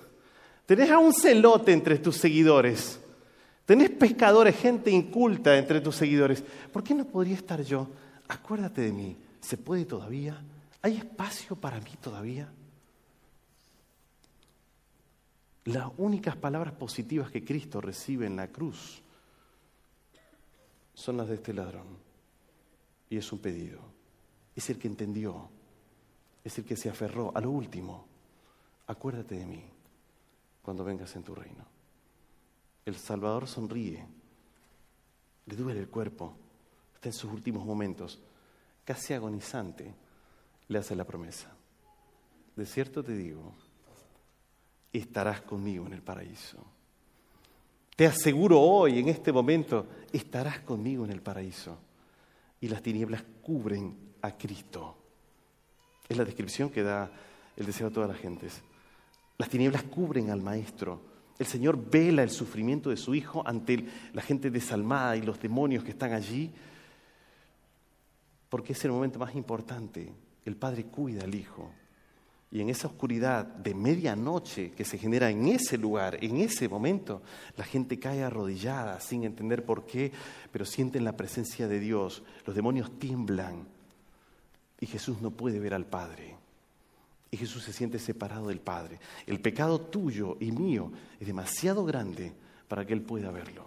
Tenés 0.67 0.89
a 0.89 1.01
un 1.01 1.13
celote 1.13 1.73
entre 1.73 1.99
tus 1.99 2.17
seguidores. 2.17 3.01
Tenés 3.67 3.91
pescadores, 3.91 4.55
gente 4.57 4.89
inculta 4.93 5.59
entre 5.59 5.81
tus 5.81 5.97
seguidores. 5.97 6.45
¿Por 6.73 6.85
qué 6.85 6.95
no 6.95 7.07
podría 7.07 7.35
estar 7.35 7.61
yo? 7.61 7.89
Acuérdate 8.29 8.83
de 8.83 8.93
mí. 8.93 9.17
¿Se 9.41 9.57
puede 9.57 9.85
todavía? 9.85 10.41
¿Hay 10.81 10.97
espacio 10.97 11.57
para 11.57 11.81
mí 11.81 11.91
todavía? 12.01 12.49
Las 15.65 15.93
únicas 15.97 16.37
palabras 16.37 16.75
positivas 16.75 17.31
que 17.31 17.45
Cristo 17.45 17.81
recibe 17.81 18.27
en 18.27 18.35
la 18.35 18.49
cruz 18.49 19.01
son 20.95 21.17
las 21.17 21.29
de 21.29 21.37
este 21.37 21.53
ladrón. 21.53 21.87
Y 23.09 23.17
es 23.17 23.33
un 23.33 23.39
pedido. 23.39 23.81
Es 24.57 24.69
el 24.71 24.79
que 24.79 24.89
entendió. 24.89 25.49
Es 26.43 26.59
el 26.59 26.65
que 26.65 26.77
se 26.77 26.91
aferró 26.91 27.31
a 27.37 27.41
lo 27.41 27.51
último. 27.51 28.07
Acuérdate 28.89 29.37
de 29.37 29.47
mí 29.47 29.65
cuando 30.63 30.83
vengas 30.83 31.15
en 31.15 31.23
tu 31.23 31.35
reino. 31.35 31.65
El 32.85 32.97
Salvador 32.97 33.47
sonríe. 33.47 34.05
Le 35.47 35.57
duele 35.57 35.79
el 35.79 35.89
cuerpo. 35.89 36.35
Está 36.95 37.09
en 37.09 37.13
sus 37.13 37.31
últimos 37.31 37.65
momentos. 37.65 38.19
Casi 38.85 39.15
agonizante. 39.15 39.95
Le 40.67 40.79
hace 40.79 40.97
la 40.97 41.05
promesa. 41.05 41.55
De 42.57 42.67
cierto 42.67 43.05
te 43.05 43.15
digo 43.15 43.55
estarás 44.93 45.43
conmigo 45.43 45.87
en 45.87 45.95
el 45.95 46.03
paraíso. 46.03 46.59
Te 47.97 48.07
aseguro 48.07 48.61
hoy, 48.61 48.99
en 48.99 49.09
este 49.09 49.33
momento, 49.33 49.87
estarás 50.13 50.61
conmigo 50.61 51.05
en 51.05 51.13
el 51.13 51.21
paraíso. 51.21 51.79
Y 52.61 52.69
las 52.69 52.83
tinieblas 52.83 53.23
cubren 53.43 53.97
a 54.23 54.37
Cristo. 54.37 54.97
Es 56.09 56.17
la 56.17 56.25
descripción 56.25 56.71
que 56.71 56.83
da 56.83 57.11
el 57.57 57.67
deseo 57.67 57.89
a 57.89 57.91
todas 57.91 58.09
las 58.09 58.19
gentes. 58.19 58.63
Las 59.39 59.49
tinieblas 59.49 59.83
cubren 59.85 60.31
al 60.31 60.41
Maestro. 60.41 61.01
El 61.39 61.47
Señor 61.47 61.91
vela 61.91 62.23
el 62.23 62.31
sufrimiento 62.31 62.91
de 62.91 62.97
su 62.97 63.15
Hijo 63.15 63.43
ante 63.47 63.87
la 64.13 64.23
gente 64.23 64.51
desalmada 64.51 65.17
y 65.17 65.23
los 65.23 65.41
demonios 65.41 65.85
que 65.85 65.91
están 65.91 66.13
allí, 66.13 66.53
porque 68.49 68.73
es 68.73 68.85
el 68.85 68.93
momento 68.93 69.19
más 69.19 69.35
importante. 69.35 70.13
El 70.45 70.57
Padre 70.57 70.85
cuida 70.85 71.25
al 71.25 71.35
Hijo. 71.35 71.73
Y 72.53 72.61
en 72.61 72.69
esa 72.69 72.87
oscuridad 72.87 73.47
de 73.47 73.75
medianoche 73.75 74.73
que 74.73 74.85
se 74.85 74.99
genera 74.99 75.31
en 75.31 75.49
ese 75.49 75.79
lugar, 75.79 76.19
en 76.23 76.37
ese 76.37 76.69
momento, 76.69 77.23
la 77.57 77.65
gente 77.65 77.99
cae 77.99 78.23
arrodillada 78.23 79.01
sin 79.01 79.25
entender 79.25 79.65
por 79.65 79.87
qué, 79.87 80.13
pero 80.53 80.67
sienten 80.67 81.03
la 81.03 81.17
presencia 81.17 81.67
de 81.67 81.81
Dios. 81.81 82.23
Los 82.45 82.55
demonios 82.55 82.99
tiemblan. 82.99 83.67
y 84.79 84.87
Jesús 84.87 85.23
no 85.23 85.31
puede 85.31 85.61
ver 85.61 85.73
al 85.75 85.87
Padre. 85.87 86.37
Y 87.31 87.39
Jesús 87.39 87.63
se 87.63 87.73
siente 87.73 87.99
separado 87.99 88.49
del 88.49 88.61
Padre. 88.61 88.99
El 89.27 89.41
pecado 89.41 89.81
tuyo 89.81 90.37
y 90.39 90.53
mío 90.53 90.93
es 91.19 91.27
demasiado 91.27 91.85
grande 91.87 92.35
para 92.69 92.85
que 92.85 92.93
Él 92.93 93.01
pueda 93.01 93.31
verlo. 93.31 93.65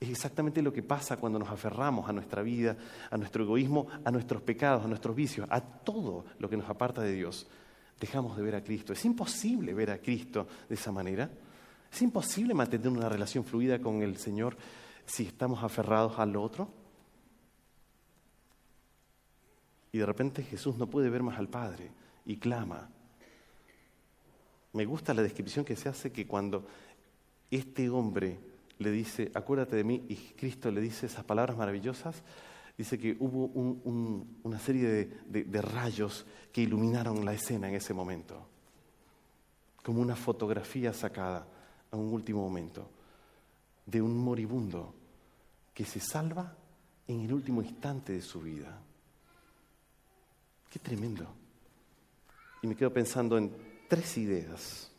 Es 0.00 0.10
exactamente 0.10 0.62
lo 0.62 0.72
que 0.72 0.82
pasa 0.82 1.18
cuando 1.18 1.38
nos 1.38 1.50
aferramos 1.50 2.08
a 2.08 2.12
nuestra 2.12 2.42
vida, 2.42 2.76
a 3.10 3.16
nuestro 3.16 3.44
egoísmo, 3.44 3.86
a 4.04 4.10
nuestros 4.10 4.42
pecados, 4.42 4.84
a 4.84 4.88
nuestros 4.88 5.14
vicios, 5.14 5.46
a 5.50 5.60
todo 5.60 6.24
lo 6.40 6.50
que 6.50 6.56
nos 6.56 6.68
aparta 6.68 7.02
de 7.02 7.12
Dios. 7.12 7.46
Dejamos 8.00 8.36
de 8.36 8.42
ver 8.42 8.56
a 8.56 8.64
Cristo. 8.64 8.92
Es 8.92 9.04
imposible 9.04 9.72
ver 9.74 9.90
a 9.90 9.98
Cristo 9.98 10.46
de 10.68 10.74
esa 10.74 10.92
manera. 10.92 11.30
Es 11.92 12.02
imposible 12.02 12.54
mantener 12.54 12.88
una 12.88 13.08
relación 13.08 13.44
fluida 13.44 13.80
con 13.80 14.02
el 14.02 14.16
Señor 14.16 14.56
si 15.06 15.24
estamos 15.24 15.62
aferrados 15.62 16.18
al 16.18 16.36
otro. 16.36 16.68
Y 19.92 19.98
de 19.98 20.06
repente 20.06 20.42
Jesús 20.42 20.76
no 20.76 20.88
puede 20.88 21.08
ver 21.08 21.22
más 21.22 21.38
al 21.38 21.48
Padre 21.48 21.90
y 22.26 22.36
clama. 22.36 22.90
Me 24.72 24.84
gusta 24.84 25.14
la 25.14 25.22
descripción 25.22 25.64
que 25.64 25.76
se 25.76 25.88
hace 25.88 26.10
que 26.10 26.26
cuando 26.26 26.66
este 27.48 27.88
hombre 27.88 28.40
le 28.78 28.90
dice, 28.90 29.30
acuérdate 29.34 29.76
de 29.76 29.84
mí, 29.84 30.04
y 30.08 30.16
Cristo 30.16 30.70
le 30.72 30.80
dice 30.80 31.06
esas 31.06 31.24
palabras 31.24 31.56
maravillosas, 31.56 32.24
dice 32.76 32.98
que 32.98 33.16
hubo 33.20 33.46
una 34.42 34.58
serie 34.58 35.22
de, 35.26 35.62
rayos 35.62 36.26
que 36.52 36.62
iluminaron 36.62 37.24
la 37.24 37.32
escena 37.32 37.68
en 37.68 37.74
ese 37.74 37.94
momento, 37.94 38.46
como 39.82 40.00
una 40.00 40.16
fotografía 40.16 40.92
sacada 40.92 41.46
a 41.90 41.96
un 41.96 42.12
último 42.12 42.40
momento 42.40 42.90
de 43.86 44.00
un 44.00 44.16
moribundo 44.16 44.94
que 45.72 45.84
se 45.84 46.00
salva 46.00 46.56
en 47.06 47.20
el 47.20 47.32
último 47.32 47.62
instante 47.62 48.12
de 48.12 48.22
su 48.22 48.40
vida. 48.40 48.80
Qué 50.70 50.78
tremendo. 50.78 51.26
Y 52.62 52.66
me 52.66 52.74
quedo 52.74 52.92
pensando 52.92 53.36
en 53.36 53.52
tres 53.88 54.16
ideas 54.16 54.90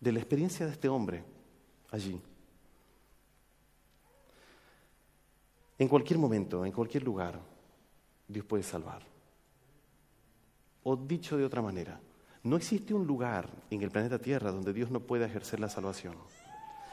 de 0.00 0.12
la 0.12 0.18
experiencia 0.18 0.66
de 0.66 0.72
este 0.72 0.88
hombre 0.88 1.24
allí. 1.90 2.20
En 5.78 5.88
cualquier 5.88 6.18
momento, 6.18 6.64
en 6.64 6.72
cualquier 6.72 7.02
lugar, 7.02 7.38
Dios 8.26 8.44
puede 8.44 8.62
salvar. 8.62 9.02
O 10.84 10.96
dicho 10.96 11.36
de 11.36 11.44
otra 11.44 11.60
manera, 11.60 12.00
no 12.44 12.56
existe 12.56 12.94
un 12.94 13.06
lugar 13.06 13.50
en 13.70 13.82
el 13.82 13.90
planeta 13.90 14.18
Tierra 14.18 14.52
donde 14.52 14.72
Dios 14.72 14.90
no 14.90 15.00
pueda 15.00 15.26
ejercer 15.26 15.60
la 15.60 15.68
salvación, 15.68 16.14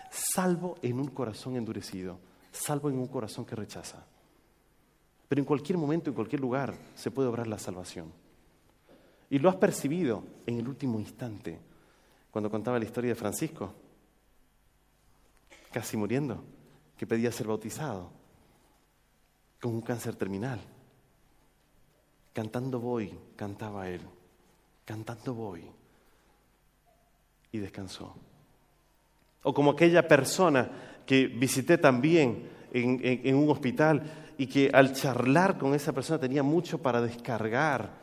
salvo 0.10 0.76
en 0.82 1.00
un 1.00 1.08
corazón 1.08 1.56
endurecido, 1.56 2.20
salvo 2.52 2.90
en 2.90 2.98
un 2.98 3.08
corazón 3.08 3.46
que 3.46 3.56
rechaza. 3.56 4.06
Pero 5.28 5.40
en 5.40 5.46
cualquier 5.46 5.78
momento, 5.78 6.10
en 6.10 6.16
cualquier 6.16 6.42
lugar, 6.42 6.76
se 6.96 7.12
puede 7.12 7.30
obrar 7.30 7.48
la 7.48 7.60
salvación. 7.60 8.12
Y 9.30 9.40
lo 9.40 9.50
has 9.50 9.56
percibido 9.56 10.24
en 10.46 10.60
el 10.60 10.68
último 10.68 11.00
instante, 11.00 11.60
cuando 12.30 12.52
contaba 12.52 12.80
la 12.80 12.86
historia 12.86 13.12
de 13.12 13.16
Francisco, 13.16 13.74
casi 15.72 15.98
muriendo, 15.98 16.44
que 16.98 17.08
pedía 17.08 17.32
ser 17.32 17.48
bautizado, 17.48 18.12
con 19.64 19.76
un 19.76 19.82
cáncer 19.82 20.18
terminal. 20.18 20.60
Cantando 22.34 22.82
voy, 22.82 23.18
cantaba 23.38 23.88
él, 23.88 24.02
cantando 24.84 25.34
voy. 25.34 25.64
Y 27.50 27.60
descansó. 27.60 28.14
O 29.42 29.54
como 29.54 29.72
aquella 29.72 30.06
persona 30.06 30.70
que 31.06 31.28
visité 31.28 31.78
también 31.78 32.50
en, 32.74 33.00
en 33.02 33.36
un 33.36 33.50
hospital 33.50 34.34
y 34.38 34.48
que 34.48 34.70
al 34.74 34.92
charlar 34.92 35.58
con 35.58 35.74
esa 35.74 35.94
persona 35.94 36.20
tenía 36.20 36.44
mucho 36.44 36.82
para 36.82 37.00
descargar. 37.00 38.02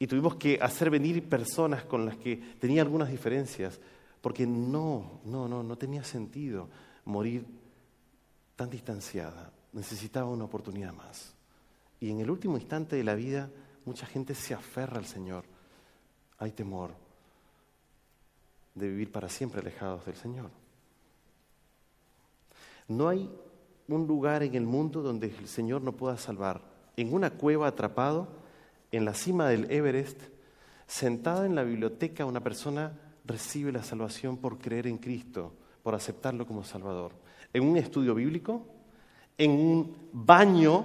Y 0.00 0.08
tuvimos 0.08 0.34
que 0.34 0.58
hacer 0.60 0.90
venir 0.90 1.28
personas 1.28 1.84
con 1.84 2.04
las 2.04 2.16
que 2.16 2.36
tenía 2.58 2.82
algunas 2.82 3.10
diferencias 3.10 3.80
porque 4.20 4.44
no, 4.44 5.20
no, 5.24 5.46
no, 5.46 5.62
no 5.62 5.76
tenía 5.78 6.02
sentido 6.02 6.68
morir 7.04 7.46
tan 8.56 8.70
distanciada. 8.70 9.52
Necesitaba 9.74 10.30
una 10.30 10.44
oportunidad 10.44 10.94
más. 10.94 11.34
Y 12.00 12.10
en 12.10 12.20
el 12.20 12.30
último 12.30 12.56
instante 12.56 12.96
de 12.96 13.04
la 13.04 13.14
vida, 13.14 13.50
mucha 13.84 14.06
gente 14.06 14.34
se 14.34 14.54
aferra 14.54 14.98
al 14.98 15.04
Señor. 15.04 15.44
Hay 16.38 16.52
temor 16.52 16.92
de 18.74 18.88
vivir 18.88 19.12
para 19.12 19.28
siempre 19.28 19.60
alejados 19.60 20.06
del 20.06 20.16
Señor. 20.16 20.50
No 22.88 23.08
hay 23.08 23.30
un 23.88 24.06
lugar 24.06 24.42
en 24.42 24.54
el 24.54 24.64
mundo 24.64 25.02
donde 25.02 25.26
el 25.26 25.48
Señor 25.48 25.82
no 25.82 25.92
pueda 25.92 26.16
salvar. 26.16 26.62
En 26.96 27.12
una 27.12 27.30
cueva 27.30 27.66
atrapado, 27.66 28.28
en 28.92 29.04
la 29.04 29.14
cima 29.14 29.48
del 29.48 29.70
Everest, 29.70 30.20
sentada 30.86 31.46
en 31.46 31.54
la 31.54 31.64
biblioteca, 31.64 32.26
una 32.26 32.40
persona 32.40 32.98
recibe 33.24 33.72
la 33.72 33.82
salvación 33.82 34.36
por 34.36 34.58
creer 34.58 34.86
en 34.86 34.98
Cristo, 34.98 35.52
por 35.82 35.94
aceptarlo 35.94 36.46
como 36.46 36.62
Salvador. 36.62 37.12
En 37.52 37.64
un 37.64 37.76
estudio 37.76 38.14
bíblico, 38.14 38.66
en 39.38 39.50
un 39.50 39.96
baño, 40.12 40.84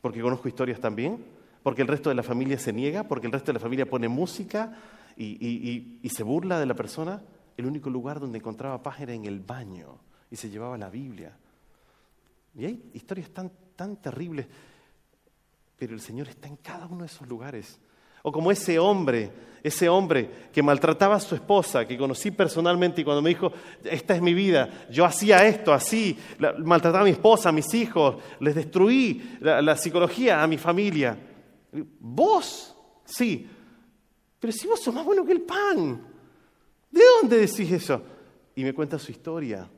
porque 0.00 0.20
conozco 0.20 0.48
historias 0.48 0.80
también, 0.80 1.24
porque 1.62 1.82
el 1.82 1.88
resto 1.88 2.10
de 2.10 2.14
la 2.14 2.22
familia 2.22 2.58
se 2.58 2.72
niega, 2.72 3.04
porque 3.04 3.26
el 3.26 3.32
resto 3.32 3.48
de 3.48 3.54
la 3.54 3.60
familia 3.60 3.88
pone 3.88 4.08
música 4.08 4.76
y, 5.16 6.08
se 6.08 6.22
burla 6.22 6.60
de 6.60 6.66
la 6.66 6.74
persona, 6.74 7.22
el 7.56 7.66
único 7.66 7.90
lugar 7.90 8.20
donde 8.20 8.38
encontraba 8.38 8.82
paz 8.82 9.00
era 9.00 9.14
en 9.14 9.24
el 9.24 9.40
baño 9.40 9.98
y 10.30 10.36
se 10.36 10.50
llevaba 10.50 10.78
la 10.78 10.90
Biblia. 10.90 11.36
Y 12.54 12.64
hay 12.66 12.90
historias 12.94 13.30
tan, 13.30 13.50
tan 13.74 13.96
terribles, 13.96 14.46
pero 15.78 15.94
el 15.94 16.00
Señor 16.00 16.28
está 16.28 16.48
en 16.48 16.56
cada 16.56 16.86
uno 16.86 17.00
de 17.00 17.06
esos 17.06 17.26
lugares. 17.26 17.78
O 18.26 18.32
como 18.32 18.50
ese 18.50 18.76
hombre, 18.76 19.30
ese 19.62 19.88
hombre 19.88 20.28
que 20.52 20.60
maltrataba 20.60 21.14
a 21.14 21.20
su 21.20 21.36
esposa, 21.36 21.86
que 21.86 21.96
conocí 21.96 22.32
personalmente 22.32 23.00
y 23.00 23.04
cuando 23.04 23.22
me 23.22 23.28
dijo, 23.28 23.52
esta 23.84 24.16
es 24.16 24.20
mi 24.20 24.34
vida, 24.34 24.68
yo 24.90 25.04
hacía 25.04 25.46
esto 25.46 25.72
así, 25.72 26.18
maltrataba 26.58 27.02
a 27.02 27.04
mi 27.04 27.12
esposa, 27.12 27.50
a 27.50 27.52
mis 27.52 27.72
hijos, 27.72 28.16
les 28.40 28.56
destruí 28.56 29.38
la, 29.40 29.76
psicología 29.76 30.42
a 30.42 30.48
mi 30.48 30.58
familia. 30.58 31.16
¿Vos? 32.00 32.74
Sí. 33.04 33.48
Pero 34.40 34.52
si 34.52 34.66
vos 34.66 34.80
sos 34.80 34.92
más 34.92 35.04
bueno 35.04 35.24
que 35.24 35.30
el 35.30 35.42
pan, 35.42 36.04
¿de 36.90 37.02
dónde 37.20 37.38
decís 37.38 37.70
eso? 37.70 38.02
Y 38.56 38.64
me 38.64 38.74
cuenta 38.74 38.98
su 38.98 39.12
historia. 39.12 39.70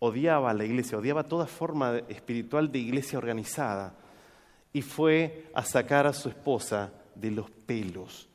Odiaba 0.00 0.50
a 0.50 0.54
la 0.54 0.66
iglesia, 0.66 0.98
odiaba 0.98 1.24
toda 1.24 1.46
forma 1.46 1.96
espiritual 2.10 2.70
de 2.70 2.78
iglesia 2.80 3.16
organizada. 3.16 3.94
Y 4.70 4.82
fue 4.82 5.46
a 5.54 5.64
sacar 5.64 6.06
a 6.06 6.12
su 6.12 6.28
esposa 6.28 6.92
de 7.14 7.30
los 7.30 7.50
pelos, 7.50 8.28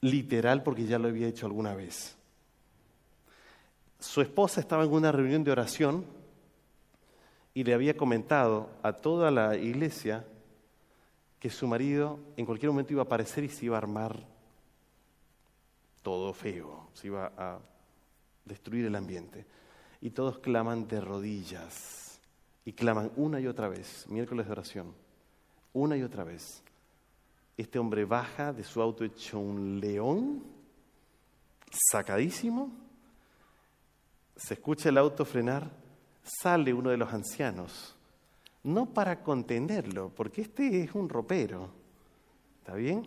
literal 0.00 0.62
porque 0.62 0.86
ya 0.86 0.98
lo 0.98 1.08
había 1.08 1.28
hecho 1.28 1.46
alguna 1.46 1.74
vez. 1.74 2.16
Su 3.98 4.20
esposa 4.20 4.60
estaba 4.60 4.84
en 4.84 4.92
una 4.92 5.12
reunión 5.12 5.42
de 5.44 5.52
oración 5.52 6.04
y 7.54 7.64
le 7.64 7.74
había 7.74 7.96
comentado 7.96 8.68
a 8.82 8.92
toda 8.92 9.30
la 9.30 9.56
iglesia 9.56 10.24
que 11.40 11.50
su 11.50 11.66
marido 11.66 12.18
en 12.36 12.44
cualquier 12.44 12.70
momento 12.70 12.92
iba 12.92 13.02
a 13.02 13.06
aparecer 13.06 13.44
y 13.44 13.48
se 13.48 13.66
iba 13.66 13.76
a 13.76 13.78
armar 13.78 14.18
todo 16.02 16.32
feo, 16.32 16.88
se 16.92 17.08
iba 17.08 17.32
a 17.36 17.58
destruir 18.44 18.84
el 18.86 18.94
ambiente. 18.94 19.44
Y 20.00 20.10
todos 20.10 20.38
claman 20.38 20.86
de 20.86 21.00
rodillas 21.00 22.20
y 22.64 22.72
claman 22.72 23.10
una 23.16 23.40
y 23.40 23.46
otra 23.46 23.68
vez, 23.68 24.06
miércoles 24.08 24.46
de 24.46 24.52
oración, 24.52 24.94
una 25.72 25.96
y 25.96 26.02
otra 26.02 26.24
vez. 26.24 26.62
Este 27.56 27.78
hombre 27.78 28.04
baja 28.04 28.52
de 28.52 28.62
su 28.62 28.82
auto 28.82 29.04
hecho 29.04 29.38
un 29.38 29.80
león, 29.80 30.44
sacadísimo, 31.90 32.70
se 34.36 34.54
escucha 34.54 34.90
el 34.90 34.98
auto 34.98 35.24
frenar, 35.24 35.70
sale 36.22 36.74
uno 36.74 36.90
de 36.90 36.98
los 36.98 37.12
ancianos, 37.12 37.96
no 38.62 38.86
para 38.86 39.22
contenerlo, 39.22 40.10
porque 40.14 40.42
este 40.42 40.82
es 40.82 40.94
un 40.94 41.08
ropero, 41.08 41.70
¿está 42.58 42.74
bien? 42.74 43.06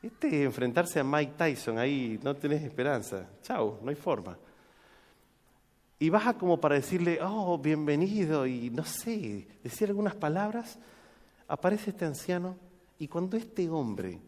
Este 0.00 0.44
enfrentarse 0.44 1.00
a 1.00 1.04
Mike 1.04 1.32
Tyson 1.36 1.78
ahí, 1.78 2.20
no 2.22 2.36
tenés 2.36 2.62
esperanza, 2.62 3.28
chao, 3.42 3.80
no 3.82 3.90
hay 3.90 3.96
forma. 3.96 4.38
Y 5.98 6.10
baja 6.10 6.34
como 6.34 6.60
para 6.60 6.76
decirle, 6.76 7.18
oh, 7.22 7.58
bienvenido, 7.58 8.46
y 8.46 8.70
no 8.70 8.84
sé, 8.84 9.48
decir 9.64 9.88
algunas 9.88 10.14
palabras, 10.14 10.78
aparece 11.48 11.90
este 11.90 12.04
anciano 12.04 12.56
y 12.98 13.08
cuando 13.08 13.36
este 13.36 13.68
hombre 13.68 14.20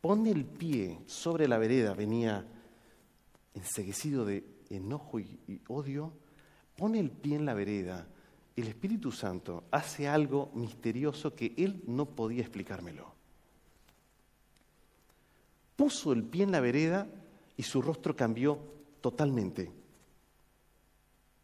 pone 0.00 0.30
el 0.30 0.44
pie 0.44 1.00
sobre 1.06 1.48
la 1.48 1.58
vereda, 1.58 1.94
venía 1.94 2.46
enseguecido 3.54 4.24
de 4.24 4.44
enojo 4.70 5.18
y, 5.20 5.60
odio, 5.68 6.12
pone 6.76 7.00
el 7.00 7.10
pie 7.10 7.36
en 7.36 7.44
la 7.44 7.54
vereda, 7.54 8.06
el 8.56 8.68
Espíritu 8.68 9.10
Santo 9.10 9.64
hace 9.70 10.08
algo 10.08 10.50
misterioso 10.54 11.34
que 11.34 11.54
él 11.56 11.82
no 11.86 12.06
podía 12.06 12.42
explicármelo. 12.42 13.12
Puso 15.76 16.12
el 16.12 16.24
pie 16.24 16.44
en 16.44 16.52
la 16.52 16.60
vereda 16.60 17.06
y 17.56 17.62
su 17.62 17.80
rostro 17.80 18.14
cambió 18.14 18.58
totalmente. 19.00 19.72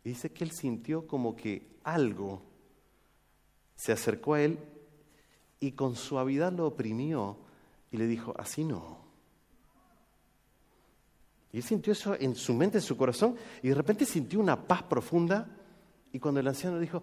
dice 0.05 0.31
que 0.31 0.45
él 0.45 0.53
sintió 0.53 1.07
como 1.07 1.35
que 1.35 1.67
algo 1.83 2.43
se 3.75 3.93
acercó 3.93 4.35
a 4.35 4.43
él 4.43 4.59
y 5.61 5.73
con 5.73 5.97
suavidad 5.97 6.53
lo 6.53 6.67
oprimió 6.67 7.37
y 7.91 7.97
le 7.97 8.07
dijo, 8.07 8.35
así 8.37 8.65
no. 8.65 8.99
Y 11.53 11.59
él 11.59 11.63
sintió 11.63 11.93
eso 11.93 12.15
en 12.19 12.35
su 12.35 12.53
mente, 12.53 12.79
en 12.79 12.83
su 12.83 12.97
corazón, 12.97 13.37
y 13.63 13.69
de 13.69 13.75
repente 13.75 14.05
sintió 14.05 14.39
una 14.41 14.67
paz 14.67 14.83
profunda. 14.83 15.49
Y 16.13 16.19
cuando 16.19 16.41
el 16.41 16.49
anciano 16.49 16.79
dijo, 16.79 17.03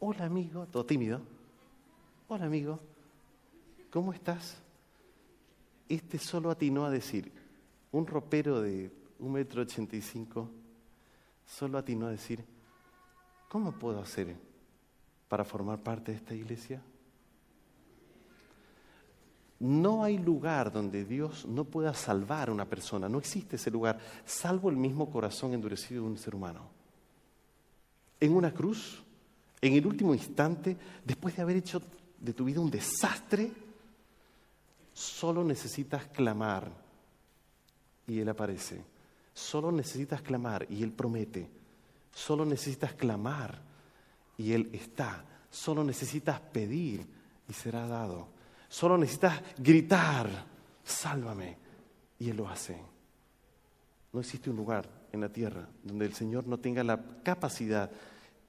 hola 0.00 0.24
amigo, 0.24 0.66
todo 0.66 0.84
tímido, 0.84 1.22
hola 2.28 2.44
amigo, 2.44 2.80
¿cómo 3.90 4.12
estás? 4.12 4.58
Este 5.88 6.18
solo 6.18 6.50
atinó 6.50 6.84
a 6.84 6.90
decir, 6.90 7.32
un 7.92 8.06
ropero 8.06 8.60
de 8.60 8.90
un 9.18 9.32
metro 9.32 9.62
ochenta 9.62 9.96
y 9.96 10.02
cinco, 10.02 10.50
solo 11.46 11.78
atinó 11.78 12.06
a 12.06 12.10
decir, 12.10 12.44
¿cómo 13.48 13.72
puedo 13.72 14.00
hacer 14.00 14.36
para 15.28 15.44
formar 15.44 15.82
parte 15.82 16.12
de 16.12 16.18
esta 16.18 16.34
iglesia? 16.34 16.82
No 19.58 20.04
hay 20.04 20.18
lugar 20.18 20.70
donde 20.70 21.04
Dios 21.04 21.46
no 21.46 21.64
pueda 21.64 21.94
salvar 21.94 22.48
a 22.48 22.52
una 22.52 22.66
persona, 22.66 23.08
no 23.08 23.18
existe 23.18 23.56
ese 23.56 23.70
lugar, 23.70 23.98
salvo 24.24 24.68
el 24.68 24.76
mismo 24.76 25.10
corazón 25.10 25.54
endurecido 25.54 26.02
de 26.02 26.10
un 26.10 26.18
ser 26.18 26.34
humano. 26.34 26.68
En 28.20 28.34
una 28.34 28.52
cruz, 28.52 29.02
en 29.60 29.74
el 29.74 29.86
último 29.86 30.14
instante, 30.14 30.76
después 31.04 31.36
de 31.36 31.42
haber 31.42 31.56
hecho 31.56 31.82
de 32.20 32.32
tu 32.34 32.44
vida 32.44 32.60
un 32.60 32.70
desastre, 32.70 33.50
solo 34.92 35.42
necesitas 35.42 36.06
clamar 36.06 36.70
y 38.06 38.20
Él 38.20 38.28
aparece. 38.28 38.82
Solo 39.32 39.70
necesitas 39.70 40.22
clamar 40.22 40.66
y 40.70 40.82
Él 40.82 40.92
promete. 40.92 41.48
Solo 42.14 42.44
necesitas 42.44 42.94
clamar 42.94 43.60
y 44.38 44.52
Él 44.52 44.70
está. 44.72 45.24
Solo 45.50 45.84
necesitas 45.84 46.40
pedir 46.40 47.06
y 47.48 47.52
será 47.52 47.86
dado. 47.86 48.35
Solo 48.68 48.98
necesitas 48.98 49.40
gritar, 49.58 50.28
sálvame. 50.84 51.56
Y 52.18 52.30
Él 52.30 52.36
lo 52.36 52.48
hace. 52.48 52.76
No 54.12 54.20
existe 54.20 54.50
un 54.50 54.56
lugar 54.56 54.88
en 55.12 55.20
la 55.20 55.28
tierra 55.28 55.68
donde 55.82 56.06
el 56.06 56.14
Señor 56.14 56.46
no 56.46 56.58
tenga 56.58 56.82
la 56.82 57.00
capacidad 57.22 57.90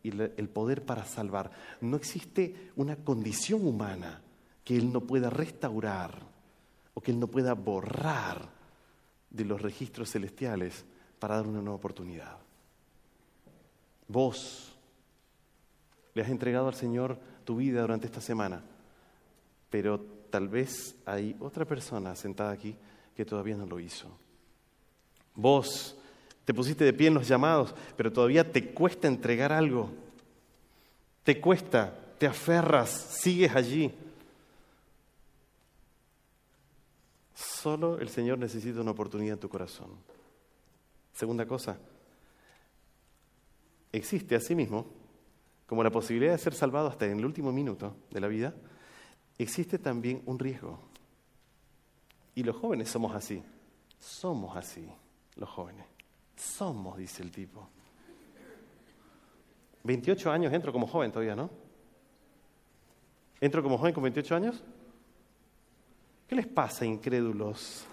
y 0.03 0.09
el 0.09 0.49
poder 0.49 0.85
para 0.85 1.05
salvar. 1.05 1.51
No 1.81 1.97
existe 1.97 2.71
una 2.75 2.95
condición 2.95 3.67
humana 3.67 4.21
que 4.63 4.77
Él 4.77 4.91
no 4.91 5.01
pueda 5.01 5.29
restaurar 5.29 6.21
o 6.93 7.01
que 7.01 7.11
Él 7.11 7.19
no 7.19 7.27
pueda 7.27 7.53
borrar 7.53 8.49
de 9.29 9.45
los 9.45 9.61
registros 9.61 10.11
celestiales 10.11 10.85
para 11.19 11.35
dar 11.35 11.47
una 11.47 11.61
nueva 11.61 11.75
oportunidad. 11.75 12.37
Vos 14.07 14.73
le 16.13 16.21
has 16.21 16.29
entregado 16.29 16.67
al 16.67 16.75
Señor 16.75 17.19
tu 17.43 17.57
vida 17.57 17.81
durante 17.81 18.07
esta 18.07 18.21
semana, 18.21 18.63
pero 19.69 19.99
tal 20.29 20.47
vez 20.47 20.95
hay 21.05 21.35
otra 21.39 21.65
persona 21.65 22.15
sentada 22.15 22.51
aquí 22.51 22.75
que 23.15 23.25
todavía 23.25 23.55
no 23.55 23.65
lo 23.65 23.79
hizo. 23.79 24.09
Vos 25.35 25.97
te 26.45 26.53
pusiste 26.53 26.85
de 26.85 26.93
pie 26.93 27.07
en 27.07 27.13
los 27.13 27.27
llamados, 27.27 27.75
pero 27.95 28.11
todavía 28.11 28.51
te 28.51 28.71
cuesta 28.71 29.07
entregar 29.07 29.51
algo. 29.51 29.91
Te 31.23 31.41
cuesta, 31.41 31.93
te 32.17 32.25
aferras, 32.25 32.89
sigues 32.89 33.55
allí. 33.55 33.93
Solo 37.35 37.99
el 37.99 38.09
Señor 38.09 38.37
necesita 38.37 38.81
una 38.81 38.91
oportunidad 38.91 39.33
en 39.33 39.39
tu 39.39 39.49
corazón. 39.49 39.89
Segunda 41.13 41.45
cosa, 41.45 41.77
existe 43.91 44.35
asimismo, 44.35 44.85
como 45.65 45.83
la 45.83 45.91
posibilidad 45.91 46.31
de 46.31 46.37
ser 46.37 46.53
salvado 46.53 46.87
hasta 46.87 47.05
en 47.05 47.19
el 47.19 47.25
último 47.25 47.51
minuto 47.51 47.95
de 48.11 48.21
la 48.21 48.27
vida, 48.27 48.53
existe 49.37 49.79
también 49.79 50.21
un 50.25 50.39
riesgo. 50.39 50.79
Y 52.35 52.43
los 52.43 52.55
jóvenes 52.55 52.89
somos 52.89 53.15
así. 53.15 53.43
Somos 53.99 54.55
así, 54.55 54.87
los 55.35 55.49
jóvenes. 55.49 55.85
Somos, 56.35 56.97
dice 56.97 57.23
el 57.23 57.31
tipo. 57.31 57.67
28 59.83 60.31
años 60.31 60.53
entro 60.53 60.71
como 60.71 60.85
joven 60.85 61.11
todavía, 61.11 61.35
¿no? 61.35 61.49
¿Entro 63.39 63.63
como 63.63 63.77
joven 63.77 63.93
con 63.93 64.03
28 64.03 64.35
años? 64.35 64.63
¿Qué 66.27 66.35
les 66.35 66.47
pasa, 66.47 66.85
incrédulos? 66.85 67.85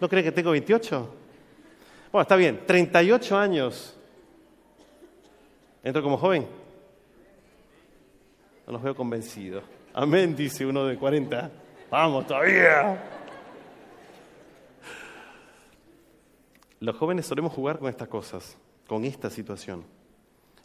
¿No 0.00 0.08
creen 0.08 0.24
que 0.24 0.32
tengo 0.32 0.50
28? 0.52 1.14
Bueno, 2.12 2.22
está 2.22 2.36
bien, 2.36 2.64
38 2.66 3.36
años. 3.36 3.98
¿Entro 5.82 6.02
como 6.02 6.16
joven? 6.16 6.46
No 8.66 8.72
los 8.72 8.82
veo 8.82 8.94
convencidos. 8.94 9.64
Amén, 9.98 10.36
dice 10.36 10.66
uno 10.66 10.84
de 10.84 10.98
40. 10.98 11.50
Vamos 11.90 12.26
todavía. 12.26 13.02
Los 16.80 16.96
jóvenes 16.96 17.24
solemos 17.24 17.50
jugar 17.54 17.78
con 17.78 17.88
estas 17.88 18.06
cosas, 18.06 18.58
con 18.86 19.06
esta 19.06 19.30
situación. 19.30 19.84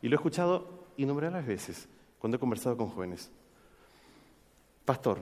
Y 0.02 0.10
lo 0.10 0.16
he 0.16 0.18
escuchado 0.18 0.84
innumerables 0.98 1.48
veces 1.48 1.88
cuando 2.20 2.36
he 2.36 2.40
conversado 2.42 2.76
con 2.76 2.90
jóvenes. 2.90 3.32
Pastor, 4.84 5.20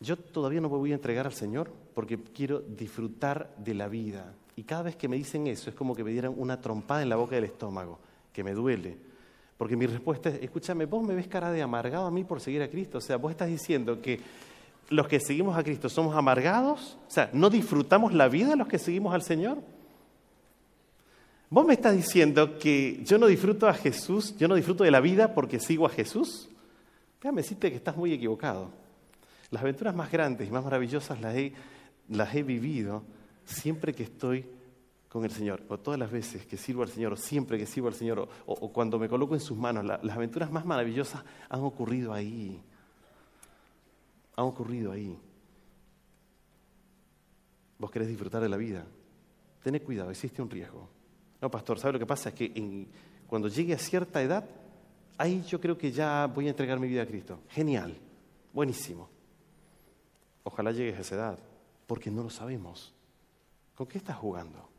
yo 0.00 0.16
todavía 0.16 0.60
no 0.60 0.68
me 0.68 0.78
voy 0.78 0.90
a 0.90 0.96
entregar 0.96 1.26
al 1.26 1.32
Señor 1.32 1.70
porque 1.94 2.18
quiero 2.18 2.58
disfrutar 2.58 3.54
de 3.56 3.74
la 3.74 3.86
vida. 3.86 4.34
Y 4.56 4.64
cada 4.64 4.82
vez 4.82 4.96
que 4.96 5.06
me 5.06 5.14
dicen 5.14 5.46
eso 5.46 5.70
es 5.70 5.76
como 5.76 5.94
que 5.94 6.02
me 6.02 6.10
dieran 6.10 6.34
una 6.36 6.60
trompada 6.60 7.02
en 7.02 7.08
la 7.08 7.14
boca 7.14 7.36
del 7.36 7.44
estómago, 7.44 8.00
que 8.32 8.42
me 8.42 8.52
duele. 8.52 9.13
Porque 9.56 9.76
mi 9.76 9.86
respuesta 9.86 10.28
es, 10.28 10.42
escúchame, 10.42 10.86
vos 10.86 11.04
me 11.04 11.14
ves 11.14 11.28
cara 11.28 11.52
de 11.52 11.62
amargado 11.62 12.06
a 12.06 12.10
mí 12.10 12.24
por 12.24 12.40
seguir 12.40 12.62
a 12.62 12.68
Cristo. 12.68 12.98
O 12.98 13.00
sea, 13.00 13.16
vos 13.16 13.30
estás 13.30 13.48
diciendo 13.48 14.00
que 14.02 14.20
los 14.90 15.06
que 15.06 15.20
seguimos 15.20 15.56
a 15.56 15.62
Cristo 15.62 15.88
somos 15.88 16.16
amargados. 16.16 16.98
O 17.06 17.10
sea, 17.10 17.30
¿no 17.32 17.50
disfrutamos 17.50 18.12
la 18.12 18.28
vida 18.28 18.56
los 18.56 18.68
que 18.68 18.78
seguimos 18.78 19.14
al 19.14 19.22
Señor? 19.22 19.58
¿Vos 21.50 21.64
me 21.64 21.74
estás 21.74 21.94
diciendo 21.94 22.58
que 22.58 23.00
yo 23.04 23.16
no 23.16 23.26
disfruto 23.26 23.68
a 23.68 23.74
Jesús, 23.74 24.36
yo 24.36 24.48
no 24.48 24.56
disfruto 24.56 24.82
de 24.82 24.90
la 24.90 25.00
vida 25.00 25.34
porque 25.34 25.60
sigo 25.60 25.86
a 25.86 25.90
Jesús? 25.90 26.48
Déjame 27.20 27.42
decirte 27.42 27.70
que 27.70 27.76
estás 27.76 27.96
muy 27.96 28.12
equivocado. 28.12 28.70
Las 29.50 29.62
aventuras 29.62 29.94
más 29.94 30.10
grandes 30.10 30.48
y 30.48 30.50
más 30.50 30.64
maravillosas 30.64 31.20
las 31.20 31.36
he, 31.36 31.52
las 32.08 32.34
he 32.34 32.42
vivido 32.42 33.04
siempre 33.44 33.94
que 33.94 34.02
estoy 34.02 34.46
con 35.14 35.24
el 35.24 35.30
Señor, 35.30 35.62
o 35.68 35.78
todas 35.78 36.00
las 36.00 36.10
veces 36.10 36.44
que 36.44 36.56
sirvo 36.56 36.82
al 36.82 36.88
Señor, 36.88 37.12
o 37.12 37.16
siempre 37.16 37.56
que 37.56 37.66
sirvo 37.66 37.86
al 37.86 37.94
Señor, 37.94 38.28
o, 38.46 38.72
cuando 38.72 38.98
me 38.98 39.08
coloco 39.08 39.34
en 39.34 39.40
sus 39.40 39.56
manos. 39.56 39.84
las 39.84 40.16
aventuras 40.16 40.50
más 40.50 40.66
maravillosas 40.66 41.22
han 41.48 41.60
ocurrido 41.60 42.12
ahí. 42.12 42.60
Han 44.34 44.46
ocurrido 44.46 44.90
ahí. 44.90 45.16
Vos 47.78 47.92
querés 47.92 48.08
disfrutar 48.08 48.42
de 48.42 48.48
la 48.48 48.56
vida. 48.56 48.84
Tened 49.62 49.84
cuidado, 49.84 50.10
existe 50.10 50.42
un 50.42 50.50
riesgo. 50.50 50.88
No, 51.40 51.48
pastor, 51.48 51.78
¿sabe 51.78 51.92
lo 51.92 52.00
que 52.00 52.06
pasa? 52.06 52.30
Es 52.30 52.34
que 52.34 52.88
cuando 53.28 53.46
llegue 53.46 53.72
a 53.72 53.78
cierta 53.78 54.20
edad, 54.20 54.44
ahí 55.16 55.44
yo 55.46 55.60
creo 55.60 55.78
que 55.78 55.92
ya 55.92 56.26
voy 56.26 56.48
a 56.48 56.50
entregar 56.50 56.80
mi 56.80 56.88
vida 56.88 57.02
a 57.02 57.06
Cristo. 57.06 57.38
Genial, 57.50 57.96
buenísimo. 58.52 59.08
Ojalá 60.42 60.72
llegues 60.72 60.98
a 60.98 61.02
esa 61.02 61.14
edad, 61.14 61.38
porque 61.86 62.10
no 62.10 62.24
lo 62.24 62.30
sabemos. 62.30 62.92
¿Con 63.76 63.86
qué 63.86 63.98
estás 63.98 64.16
jugando? 64.16 64.73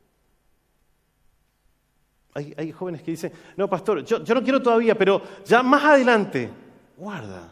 Hay, 2.35 2.69
jóvenes 2.73 3.01
que 3.01 3.11
dicen, 3.11 3.31
no, 3.55 3.69
pastor, 3.69 4.03
yo, 4.03 4.19
no 4.19 4.43
quiero 4.43 4.61
todavía, 4.61 4.97
pero 4.97 5.21
ya 5.45 5.63
más 5.63 5.85
adelante, 5.85 6.49
guarda. 6.97 7.49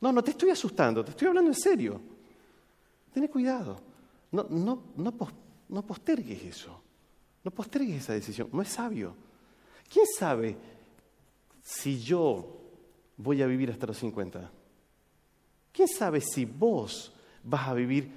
No, 0.00 0.10
no 0.10 0.24
te 0.24 0.30
estoy 0.30 0.48
asustando, 0.48 1.04
te 1.04 1.10
estoy 1.10 1.28
hablando 1.28 1.50
en 1.50 1.54
serio. 1.54 2.00
Ten 3.12 3.28
cuidado. 3.28 3.78
No, 4.32 4.46
no, 4.48 4.84
no, 4.96 5.14
no 5.68 5.82
postergues 5.82 6.42
eso. 6.44 6.82
No 7.44 7.50
postergues 7.50 8.02
esa 8.02 8.14
decisión, 8.14 8.48
no 8.52 8.62
es 8.62 8.68
sabio. 8.68 9.14
¿Quién 9.92 10.06
sabe 10.18 10.56
si 11.62 12.00
yo 12.00 12.58
voy 13.18 13.42
a 13.42 13.46
vivir 13.46 13.70
hasta 13.70 13.86
los 13.86 13.98
50? 13.98 14.50
¿Quién 15.72 15.88
sabe 15.88 16.22
si 16.22 16.46
vos 16.46 17.12
vas 17.42 17.68
a 17.68 17.74
vivir 17.74 18.10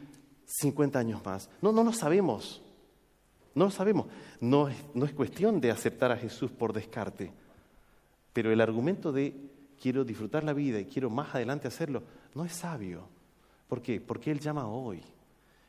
50 0.45 0.97
años 0.97 1.25
más? 1.25 1.49
No, 1.61 1.73
no 1.73 1.83
lo 1.83 1.91
sabemos. 1.91 2.61
No 3.55 3.65
lo 3.65 3.71
sabemos. 3.71 4.07
No 4.39 4.67
es, 4.67 5.13
cuestión 5.13 5.61
de 5.61 5.71
aceptar 5.71 6.11
a 6.11 6.17
Jesús 6.17 6.51
por 6.51 6.73
descarte. 6.73 7.31
Pero 8.31 8.51
el 8.51 8.61
argumento 8.61 9.11
de 9.11 9.35
quiero 9.81 10.03
disfrutar 10.03 10.43
la 10.43 10.53
vida 10.53 10.79
y 10.79 10.85
quiero 10.85 11.09
más 11.09 11.35
adelante 11.35 11.67
hacerlo, 11.67 12.03
no 12.33 12.45
es 12.45 12.53
sabio. 12.53 13.07
¿Por 13.67 13.81
qué? 13.81 14.01
Porque 14.01 14.31
Él 14.31 14.39
llama 14.39 14.67
hoy. 14.67 15.01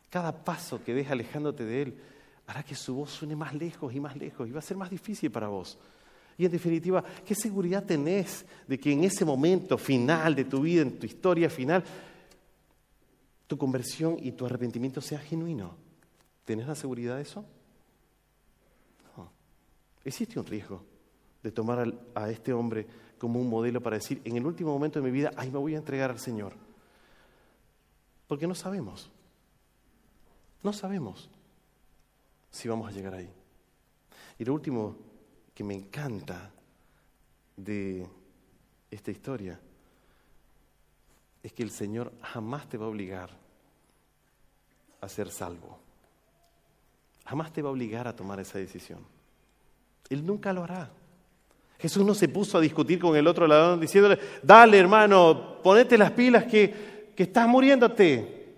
Cada 0.09 0.45
paso 0.45 0.83
que 0.83 0.95
deja 0.95 1.13
alejándote 1.13 1.65
de 1.65 1.83
Él 1.83 1.99
hará 2.47 2.63
que 2.63 2.75
su 2.75 2.95
voz 2.95 3.11
suene 3.11 3.37
más 3.37 3.55
lejos 3.55 3.93
y 3.95 4.01
más 4.01 4.17
lejos 4.17 4.49
y 4.49 4.53
va 4.53 4.59
a 4.61 4.63
ser 4.63 4.77
más 4.77 4.91
difícil 4.91 5.31
para 5.31 5.49
vos. 5.49 5.79
Y 6.37 6.45
en 6.45 6.53
definitiva, 6.53 7.05
¿qué 7.25 7.35
seguridad 7.35 7.85
tenés 7.85 8.45
de 8.67 8.79
que 8.79 8.93
en 8.93 9.05
ese 9.05 9.25
momento 9.25 9.79
final 9.79 10.35
de 10.35 10.45
tu 10.45 10.61
vida, 10.61 10.83
en 10.83 10.99
tu 10.99 11.07
historia 11.07 11.49
final, 11.49 11.85
tu 13.47 13.57
conversión 13.57 14.17
y 14.21 14.33
tu 14.33 14.47
arrepentimiento 14.47 15.01
sea 15.01 15.19
genuino? 15.19 15.77
¿Tenés 16.45 16.67
la 16.67 16.75
seguridad 16.75 17.17
de 17.17 17.23
eso? 17.23 17.45
Existe 20.05 20.39
un 20.39 20.47
riesgo 20.47 20.83
de 21.43 21.51
tomar 21.51 21.93
a 22.15 22.31
este 22.31 22.53
hombre 22.53 22.87
como 23.19 23.41
un 23.41 23.49
modelo 23.49 23.81
para 23.81 23.97
decir, 23.97 24.21
en 24.25 24.37
el 24.37 24.47
último 24.47 24.73
momento 24.73 24.99
de 24.99 25.05
mi 25.05 25.11
vida, 25.11 25.31
ay, 25.37 25.51
me 25.51 25.59
voy 25.59 25.75
a 25.75 25.79
entregar 25.79 26.11
al 26.11 26.19
Señor. 26.19 26.55
Porque 28.27 28.47
no 28.47 28.55
sabemos. 28.55 29.11
No 30.63 30.73
sabemos 30.73 31.31
si 32.51 32.69
vamos 32.69 32.89
a 32.89 32.93
llegar 32.93 33.15
ahí. 33.15 33.31
Y 34.39 34.45
lo 34.45 34.55
último 34.55 34.97
que 35.55 35.65
me 35.65 35.75
encanta 35.75 36.51
de 37.57 38.07
esta 38.91 39.11
historia 39.11 39.61
es 41.43 41.53
que 41.53 41.63
el 41.63 41.71
Señor 41.71 42.13
jamás 42.23 42.69
te 42.69 42.79
va 42.79 42.87
a 42.87 42.89
obligar 42.89 43.31
a 45.01 45.09
ser 45.09 45.31
salvo. 45.31 45.79
Jamás 47.27 47.53
te 47.53 47.63
va 47.63 47.69
a 47.69 47.73
obligar 47.73 48.09
a 48.09 48.17
tomar 48.17 48.41
esa 48.41 48.59
decisión. 48.59 49.14
Él 50.09 50.25
nunca 50.25 50.53
lo 50.53 50.65
hará. 50.65 50.91
Jesús 51.79 52.05
no 52.05 52.15
se 52.15 52.29
puso 52.29 52.59
a 52.59 52.61
discutir 52.61 52.99
con 52.99 53.15
el 53.17 53.27
otro 53.27 53.47
ladrón 53.47 53.81
diciéndole, 53.81 54.19
dale 54.43 54.79
hermano, 54.79 55.59
ponete 55.63 55.99
las 55.99 56.13
pilas 56.13 56.45
que, 56.45 57.13
que 57.15 57.25
estás 57.25 57.47
muriéndote. 57.47 58.55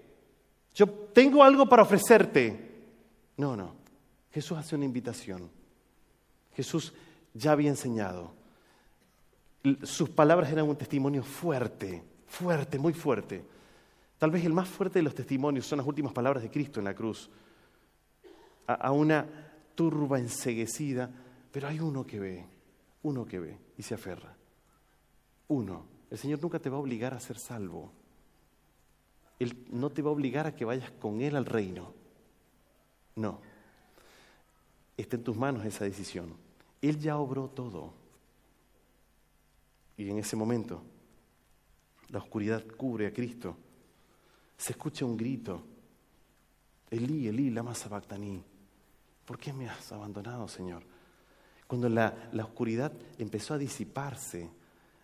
Yo 0.74 0.88
tengo 0.88 1.42
algo 1.42 1.68
para 1.68 1.82
ofrecerte. 1.82 2.56
No, 3.36 3.56
no. 3.56 3.74
Jesús 4.30 4.58
hace 4.58 4.76
una 4.76 4.84
invitación. 4.84 5.50
Jesús 6.54 6.92
ya 7.34 7.52
había 7.52 7.70
enseñado. 7.70 8.32
Sus 9.82 10.08
palabras 10.10 10.52
eran 10.52 10.68
un 10.68 10.76
testimonio 10.76 11.22
fuerte, 11.22 12.02
fuerte, 12.26 12.78
muy 12.78 12.92
fuerte. 12.92 13.42
Tal 14.18 14.30
vez 14.30 14.44
el 14.44 14.52
más 14.52 14.68
fuerte 14.68 14.98
de 14.98 15.02
los 15.02 15.14
testimonios 15.14 15.66
son 15.66 15.78
las 15.78 15.86
últimas 15.86 16.12
palabras 16.12 16.42
de 16.42 16.50
Cristo 16.50 16.80
en 16.80 16.84
la 16.84 16.94
cruz. 16.94 17.28
A, 18.66 18.74
a 18.74 18.92
una 18.92 19.26
turba 19.74 20.18
enseguecida, 20.18 21.10
pero 21.56 21.68
hay 21.68 21.80
uno 21.80 22.06
que 22.06 22.20
ve, 22.20 22.44
uno 23.04 23.24
que 23.24 23.40
ve 23.40 23.58
y 23.78 23.82
se 23.82 23.94
aferra. 23.94 24.36
Uno. 25.48 25.86
El 26.10 26.18
Señor 26.18 26.38
nunca 26.42 26.58
te 26.58 26.68
va 26.68 26.76
a 26.76 26.80
obligar 26.80 27.14
a 27.14 27.18
ser 27.18 27.38
salvo. 27.38 27.94
Él 29.38 29.64
no 29.70 29.88
te 29.88 30.02
va 30.02 30.10
a 30.10 30.12
obligar 30.12 30.46
a 30.46 30.54
que 30.54 30.66
vayas 30.66 30.90
con 30.90 31.22
Él 31.22 31.34
al 31.34 31.46
reino. 31.46 31.94
No. 33.14 33.40
Está 34.98 35.16
en 35.16 35.24
tus 35.24 35.34
manos 35.34 35.64
esa 35.64 35.84
decisión. 35.84 36.36
Él 36.82 36.98
ya 37.00 37.16
obró 37.16 37.48
todo. 37.48 37.94
Y 39.96 40.10
en 40.10 40.18
ese 40.18 40.36
momento, 40.36 40.82
la 42.08 42.18
oscuridad 42.18 42.66
cubre 42.76 43.06
a 43.06 43.14
Cristo. 43.14 43.56
Se 44.58 44.72
escucha 44.72 45.06
un 45.06 45.16
grito. 45.16 45.64
Elí, 46.90 47.28
Elí, 47.28 47.48
lama 47.48 47.74
sabactaní. 47.74 48.44
¿Por 49.24 49.38
qué 49.38 49.54
me 49.54 49.70
has 49.70 49.90
abandonado, 49.90 50.48
Señor? 50.48 50.95
Cuando 51.66 51.88
la, 51.88 52.28
la 52.32 52.44
oscuridad 52.44 52.92
empezó 53.18 53.54
a 53.54 53.58
disiparse, 53.58 54.48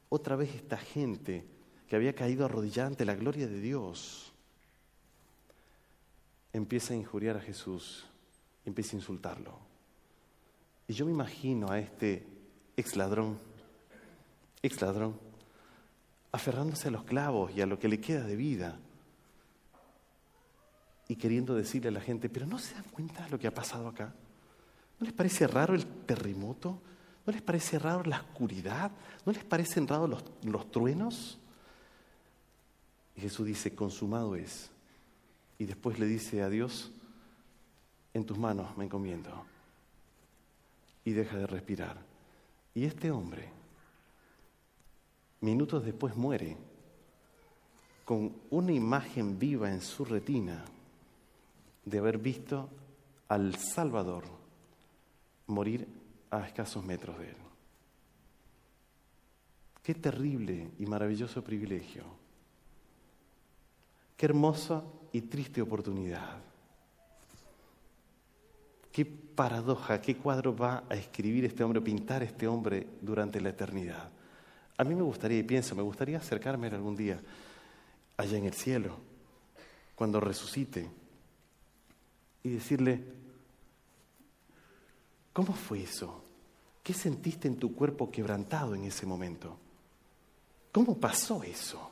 otra 0.08 0.36
vez 0.36 0.54
esta 0.54 0.76
gente 0.76 1.44
que 1.88 1.96
había 1.96 2.14
caído 2.14 2.44
arrodillada 2.44 2.88
ante 2.88 3.04
la 3.04 3.14
gloria 3.14 3.46
de 3.46 3.60
Dios, 3.60 4.32
empieza 6.52 6.94
a 6.94 6.96
injuriar 6.96 7.36
a 7.36 7.40
Jesús, 7.40 8.06
empieza 8.64 8.96
a 8.96 9.00
insultarlo. 9.00 9.58
Y 10.86 10.94
yo 10.94 11.06
me 11.06 11.12
imagino 11.12 11.70
a 11.70 11.78
este 11.78 12.26
ex 12.76 12.96
ladrón, 12.96 13.38
ex 14.62 14.80
ladrón, 14.80 15.18
aferrándose 16.30 16.88
a 16.88 16.90
los 16.90 17.04
clavos 17.04 17.52
y 17.54 17.60
a 17.60 17.66
lo 17.66 17.78
que 17.78 17.88
le 17.88 18.00
queda 18.00 18.24
de 18.24 18.36
vida 18.36 18.78
y 21.08 21.16
queriendo 21.16 21.54
decirle 21.54 21.88
a 21.88 21.92
la 21.92 22.00
gente, 22.00 22.28
pero 22.28 22.46
¿no 22.46 22.58
se 22.58 22.74
dan 22.74 22.84
cuenta 22.84 23.24
de 23.24 23.30
lo 23.30 23.38
que 23.38 23.46
ha 23.46 23.54
pasado 23.54 23.88
acá? 23.88 24.14
¿No 25.02 25.06
les 25.06 25.14
parece 25.14 25.48
raro 25.48 25.74
el 25.74 25.84
terremoto? 25.84 26.80
¿No 27.26 27.32
les 27.32 27.42
parece 27.42 27.76
raro 27.76 28.04
la 28.04 28.20
oscuridad? 28.20 28.92
¿No 29.26 29.32
les 29.32 29.42
parecen 29.42 29.88
raros 29.88 30.08
los, 30.08 30.22
los 30.44 30.70
truenos? 30.70 31.40
Y 33.16 33.22
Jesús 33.22 33.44
dice, 33.44 33.74
consumado 33.74 34.36
es. 34.36 34.70
Y 35.58 35.64
después 35.64 35.98
le 35.98 36.06
dice 36.06 36.40
a 36.42 36.48
Dios, 36.48 36.92
en 38.14 38.24
tus 38.24 38.38
manos 38.38 38.76
me 38.76 38.84
encomiendo. 38.84 39.44
Y 41.04 41.10
deja 41.10 41.36
de 41.36 41.48
respirar. 41.48 41.96
Y 42.72 42.84
este 42.84 43.10
hombre, 43.10 43.48
minutos 45.40 45.84
después, 45.84 46.14
muere 46.14 46.56
con 48.04 48.32
una 48.50 48.70
imagen 48.70 49.36
viva 49.36 49.68
en 49.68 49.80
su 49.80 50.04
retina 50.04 50.64
de 51.84 51.98
haber 51.98 52.18
visto 52.18 52.68
al 53.26 53.56
Salvador 53.56 54.41
morir 55.46 55.86
a 56.30 56.46
escasos 56.46 56.84
metros 56.84 57.18
de 57.18 57.28
él. 57.28 57.36
Qué 59.82 59.94
terrible 59.94 60.70
y 60.78 60.86
maravilloso 60.86 61.42
privilegio. 61.42 62.04
Qué 64.16 64.26
hermosa 64.26 64.84
y 65.12 65.22
triste 65.22 65.60
oportunidad. 65.60 66.40
Qué 68.92 69.04
paradoja, 69.04 70.00
qué 70.00 70.16
cuadro 70.16 70.54
va 70.54 70.84
a 70.88 70.94
escribir 70.94 71.44
este 71.44 71.64
hombre, 71.64 71.80
pintar 71.80 72.22
este 72.22 72.46
hombre 72.46 72.86
durante 73.00 73.40
la 73.40 73.48
eternidad. 73.48 74.10
A 74.76 74.84
mí 74.84 74.94
me 74.94 75.02
gustaría, 75.02 75.38
y 75.38 75.42
pienso, 75.42 75.74
me 75.74 75.82
gustaría 75.82 76.18
acercarme 76.18 76.68
algún 76.68 76.94
día 76.94 77.20
allá 78.16 78.38
en 78.38 78.44
el 78.44 78.52
cielo, 78.52 78.96
cuando 79.94 80.20
resucite, 80.20 80.88
y 82.42 82.50
decirle, 82.50 83.02
¿cómo 85.32 85.52
fue 85.52 85.82
eso? 85.82 86.22
¿Qué 86.82 86.92
sentiste 86.92 87.48
en 87.48 87.56
tu 87.56 87.74
cuerpo 87.74 88.10
quebrantado 88.10 88.74
en 88.74 88.84
ese 88.84 89.06
momento? 89.06 89.56
¿Cómo 90.72 90.98
pasó 90.98 91.42
eso? 91.42 91.90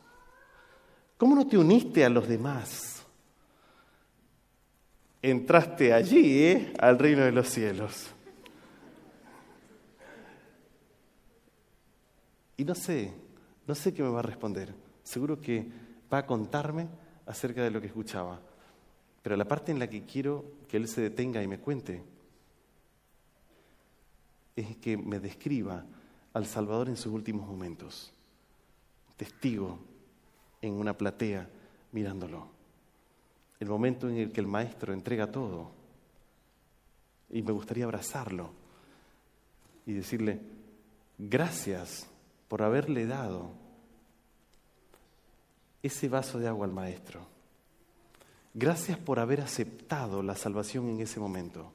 ¿Cómo 1.16 1.34
no 1.34 1.46
te 1.46 1.58
uniste 1.58 2.04
a 2.04 2.08
los 2.08 2.26
demás? 2.26 3.04
Entraste 5.22 5.92
allí, 5.92 6.42
¿eh? 6.44 6.72
Al 6.78 6.98
reino 6.98 7.22
de 7.22 7.32
los 7.32 7.48
cielos. 7.48 8.06
Y 12.56 12.64
no 12.64 12.74
sé, 12.74 13.12
no 13.66 13.74
sé 13.74 13.94
qué 13.94 14.02
me 14.02 14.08
va 14.08 14.20
a 14.20 14.22
responder. 14.22 14.74
Seguro 15.02 15.40
que 15.40 15.66
va 16.12 16.18
a 16.18 16.26
contarme 16.26 16.88
acerca 17.26 17.62
de 17.62 17.70
lo 17.70 17.80
que 17.80 17.86
escuchaba. 17.86 18.40
Pero 19.22 19.36
la 19.36 19.46
parte 19.46 19.72
en 19.72 19.78
la 19.78 19.88
que 19.88 20.04
quiero 20.04 20.44
que 20.68 20.78
él 20.78 20.88
se 20.88 21.02
detenga 21.02 21.42
y 21.42 21.48
me 21.48 21.58
cuente 21.58 22.02
es 24.60 24.76
que 24.76 24.96
me 24.96 25.18
describa 25.20 25.84
al 26.32 26.46
Salvador 26.46 26.88
en 26.88 26.96
sus 26.96 27.12
últimos 27.12 27.46
momentos. 27.46 28.12
Testigo 29.16 29.78
en 30.62 30.74
una 30.74 30.96
platea 30.96 31.48
mirándolo. 31.92 32.48
El 33.58 33.68
momento 33.68 34.08
en 34.08 34.16
el 34.16 34.32
que 34.32 34.40
el 34.40 34.46
maestro 34.46 34.92
entrega 34.92 35.30
todo. 35.30 35.70
Y 37.30 37.42
me 37.42 37.52
gustaría 37.52 37.84
abrazarlo 37.84 38.50
y 39.86 39.92
decirle, 39.92 40.40
gracias 41.18 42.08
por 42.48 42.62
haberle 42.62 43.06
dado 43.06 43.50
ese 45.82 46.08
vaso 46.08 46.38
de 46.38 46.48
agua 46.48 46.66
al 46.66 46.72
maestro. 46.72 47.26
Gracias 48.52 48.98
por 48.98 49.20
haber 49.20 49.40
aceptado 49.40 50.22
la 50.22 50.34
salvación 50.34 50.88
en 50.88 51.00
ese 51.00 51.20
momento. 51.20 51.72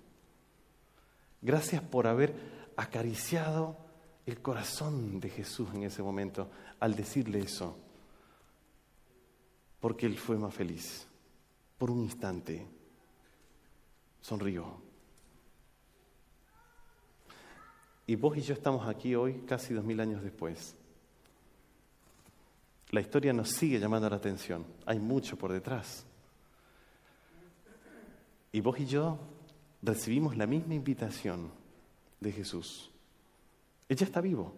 Gracias 1.41 1.81
por 1.81 2.07
haber 2.07 2.33
acariciado 2.77 3.77
el 4.25 4.41
corazón 4.41 5.19
de 5.19 5.29
Jesús 5.29 5.69
en 5.73 5.83
ese 5.83 6.01
momento 6.01 6.49
al 6.79 6.95
decirle 6.95 7.39
eso. 7.39 7.77
Porque 9.79 10.05
Él 10.05 10.17
fue 10.17 10.37
más 10.37 10.53
feliz. 10.53 11.07
Por 11.77 11.91
un 11.91 12.01
instante 12.01 12.67
sonrió. 14.21 14.81
Y 18.07 18.15
vos 18.15 18.37
y 18.37 18.41
yo 18.41 18.53
estamos 18.53 18.87
aquí 18.87 19.15
hoy, 19.15 19.43
casi 19.47 19.73
dos 19.73 19.83
mil 19.83 19.99
años 19.99 20.23
después. 20.23 20.75
La 22.91 23.01
historia 23.01 23.33
nos 23.33 23.49
sigue 23.49 23.79
llamando 23.79 24.09
la 24.09 24.15
atención. 24.15 24.65
Hay 24.85 24.99
mucho 24.99 25.37
por 25.37 25.51
detrás. 25.51 26.05
Y 28.51 28.61
vos 28.61 28.79
y 28.79 28.85
yo 28.85 29.19
recibimos 29.81 30.37
la 30.37 30.47
misma 30.47 30.75
invitación 30.75 31.51
de 32.25 32.31
Jesús. 32.31 32.89
Ella 33.87 34.05
está 34.05 34.19
vivo, 34.19 34.53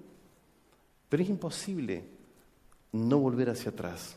pero 1.10 1.22
es 1.22 1.30
imposible 1.30 2.06
no 2.94 3.20
volver 3.20 3.50
hacia 3.50 3.72
atrás. 3.72 4.16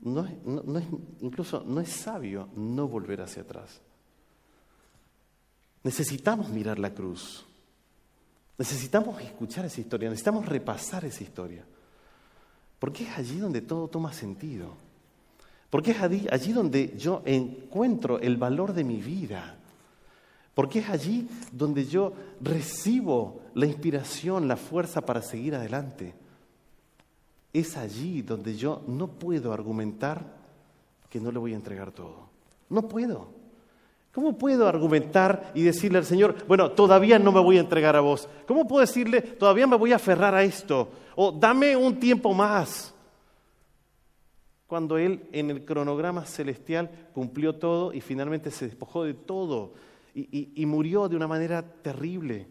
No 0.00 0.24
es, 0.24 0.32
incluso 1.20 1.62
no 1.66 1.80
es 1.80 1.90
sabio 1.90 2.48
no 2.56 2.88
volver 2.88 3.20
hacia 3.20 3.42
atrás. 3.42 3.80
Necesitamos 5.82 6.48
mirar 6.48 6.78
la 6.78 6.94
cruz. 6.94 7.44
Necesitamos 8.56 9.20
escuchar 9.20 9.66
esa 9.66 9.80
historia, 9.80 10.08
necesitamos 10.08 10.46
repasar 10.46 11.04
esa 11.04 11.22
historia. 11.22 11.64
Porque 12.78 13.04
es 13.04 13.10
allí 13.18 13.38
donde 13.38 13.60
todo 13.60 13.88
toma 13.88 14.12
sentido. 14.12 14.74
Porque 15.68 15.90
es 15.90 16.00
allí, 16.00 16.26
allí 16.30 16.52
donde 16.52 16.96
yo 16.96 17.22
encuentro 17.26 18.18
el 18.20 18.38
valor 18.38 18.72
de 18.72 18.84
mi 18.84 19.02
vida. 19.02 19.59
Porque 20.54 20.80
es 20.80 20.88
allí 20.88 21.28
donde 21.52 21.86
yo 21.86 22.12
recibo 22.40 23.40
la 23.54 23.66
inspiración, 23.66 24.48
la 24.48 24.56
fuerza 24.56 25.00
para 25.00 25.22
seguir 25.22 25.54
adelante. 25.54 26.14
Es 27.52 27.76
allí 27.76 28.22
donde 28.22 28.56
yo 28.56 28.82
no 28.86 29.08
puedo 29.08 29.52
argumentar 29.52 30.24
que 31.08 31.20
no 31.20 31.32
le 31.32 31.38
voy 31.38 31.52
a 31.52 31.56
entregar 31.56 31.92
todo. 31.92 32.28
No 32.68 32.88
puedo. 32.88 33.40
¿Cómo 34.12 34.36
puedo 34.36 34.66
argumentar 34.66 35.52
y 35.54 35.62
decirle 35.62 35.98
al 35.98 36.04
Señor, 36.04 36.34
bueno, 36.48 36.72
todavía 36.72 37.18
no 37.18 37.30
me 37.30 37.40
voy 37.40 37.58
a 37.58 37.60
entregar 37.60 37.94
a 37.94 38.00
vos? 38.00 38.28
¿Cómo 38.46 38.66
puedo 38.66 38.80
decirle, 38.80 39.22
todavía 39.22 39.68
me 39.68 39.76
voy 39.76 39.92
a 39.92 39.96
aferrar 39.96 40.34
a 40.34 40.42
esto? 40.42 40.88
O 41.14 41.30
dame 41.30 41.76
un 41.76 42.00
tiempo 42.00 42.34
más. 42.34 42.92
Cuando 44.66 44.98
Él 44.98 45.28
en 45.32 45.50
el 45.50 45.64
cronograma 45.64 46.24
celestial 46.24 46.90
cumplió 47.14 47.54
todo 47.54 47.92
y 47.92 48.00
finalmente 48.00 48.50
se 48.50 48.66
despojó 48.66 49.04
de 49.04 49.14
todo 49.14 49.74
y, 50.14 50.66
murió 50.66 51.08
de 51.08 51.16
una 51.16 51.28
manera 51.28 51.62
terrible, 51.62 52.46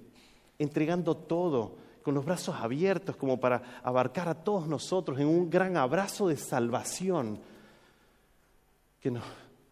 entregando 0.57 1.15
todo, 1.15 1.77
con 2.01 2.15
los 2.15 2.25
brazos 2.25 2.55
abiertos 2.55 3.15
como 3.17 3.39
para 3.39 3.81
abarcar 3.83 4.29
a 4.29 4.43
todos 4.43 4.67
nosotros 4.67 5.19
en 5.19 5.27
un 5.27 5.49
gran 5.49 5.77
abrazo 5.77 6.27
de 6.27 6.37
salvación 6.37 7.39
que 8.99 9.11
nos 9.11 9.23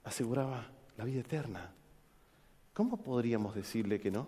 aseguraba 0.03 0.67
la 0.97 1.05
vida 1.05 1.21
eterna. 1.21 1.73
¿Cómo 2.73 2.97
podríamos 2.97 3.55
decirle 3.55 3.99
que 3.99 4.11
no? 4.11 4.27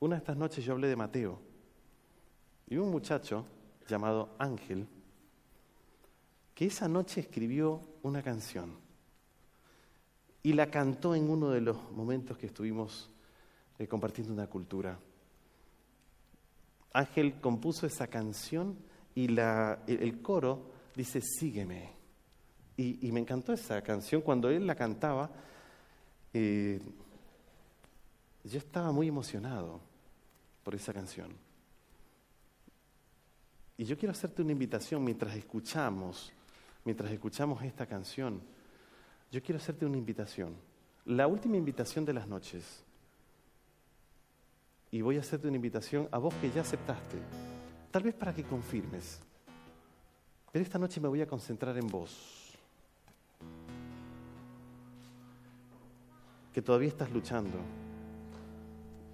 Una 0.00 0.16
de 0.16 0.20
estas 0.20 0.36
noches 0.36 0.64
yo 0.64 0.74
hablé 0.74 0.88
de 0.88 0.96
Mateo 0.96 1.40
y 2.68 2.76
un 2.76 2.90
muchacho 2.90 3.44
llamado 3.88 4.36
Ángel 4.38 4.86
que 6.54 6.66
esa 6.66 6.88
noche 6.88 7.20
escribió 7.20 7.80
una 8.02 8.22
canción 8.22 8.87
y 10.42 10.52
la 10.52 10.70
cantó 10.70 11.14
en 11.14 11.28
uno 11.28 11.50
de 11.50 11.60
los 11.60 11.90
momentos 11.92 12.38
que 12.38 12.46
estuvimos 12.46 13.10
eh, 13.78 13.86
compartiendo 13.86 14.32
una 14.32 14.46
cultura. 14.46 14.98
Ángel 16.92 17.40
compuso 17.40 17.86
esa 17.86 18.06
canción 18.06 18.76
y 19.14 19.26
el, 19.26 20.20
coro 20.22 20.70
dice, 20.94 21.20
sígueme. 21.20 21.90
y 22.76 23.10
me 23.12 23.20
encantó 23.20 23.52
esa 23.52 23.82
canción. 23.82 24.22
Cuando 24.22 24.48
él 24.48 24.66
la 24.66 24.74
cantaba, 24.74 25.30
yo 28.48 28.58
estaba 28.58 28.92
muy 28.92 29.08
emocionado 29.08 29.80
por 30.62 30.74
esa 30.74 30.92
canción. 30.92 31.32
Y 33.76 33.84
yo 33.84 33.96
quiero 33.96 34.12
hacerte 34.12 34.42
una 34.42 34.52
invitación 34.52 35.04
mientras 35.04 35.36
escuchamos, 35.36 36.32
mientras 36.84 37.12
escuchamos 37.12 37.62
esta 37.62 37.86
canción. 37.86 38.42
Yo 39.30 39.42
quiero 39.42 39.58
hacerte 39.58 39.84
una 39.84 39.96
invitación. 39.96 40.54
La 41.04 41.26
última 41.26 41.56
invitación 41.56 42.04
de 42.04 42.12
las 42.12 42.26
noches. 42.26 42.84
Y 44.90 45.02
voy 45.02 45.16
a 45.16 45.20
hacerte 45.20 45.48
una 45.48 45.56
invitación 45.56 46.08
a 46.10 46.18
vos 46.18 46.34
que 46.34 46.50
ya 46.50 46.62
aceptaste. 46.62 47.18
Tal 47.90 48.02
vez 48.02 48.14
para 48.14 48.34
que 48.34 48.42
confirmes. 48.42 49.20
Pero 50.50 50.62
esta 50.62 50.78
noche 50.78 51.00
me 51.00 51.08
voy 51.08 51.20
a 51.20 51.26
concentrar 51.26 51.76
en 51.76 51.86
vos. 51.86 52.48
que 56.58 56.62
todavía 56.62 56.88
estás 56.88 57.12
luchando, 57.12 57.56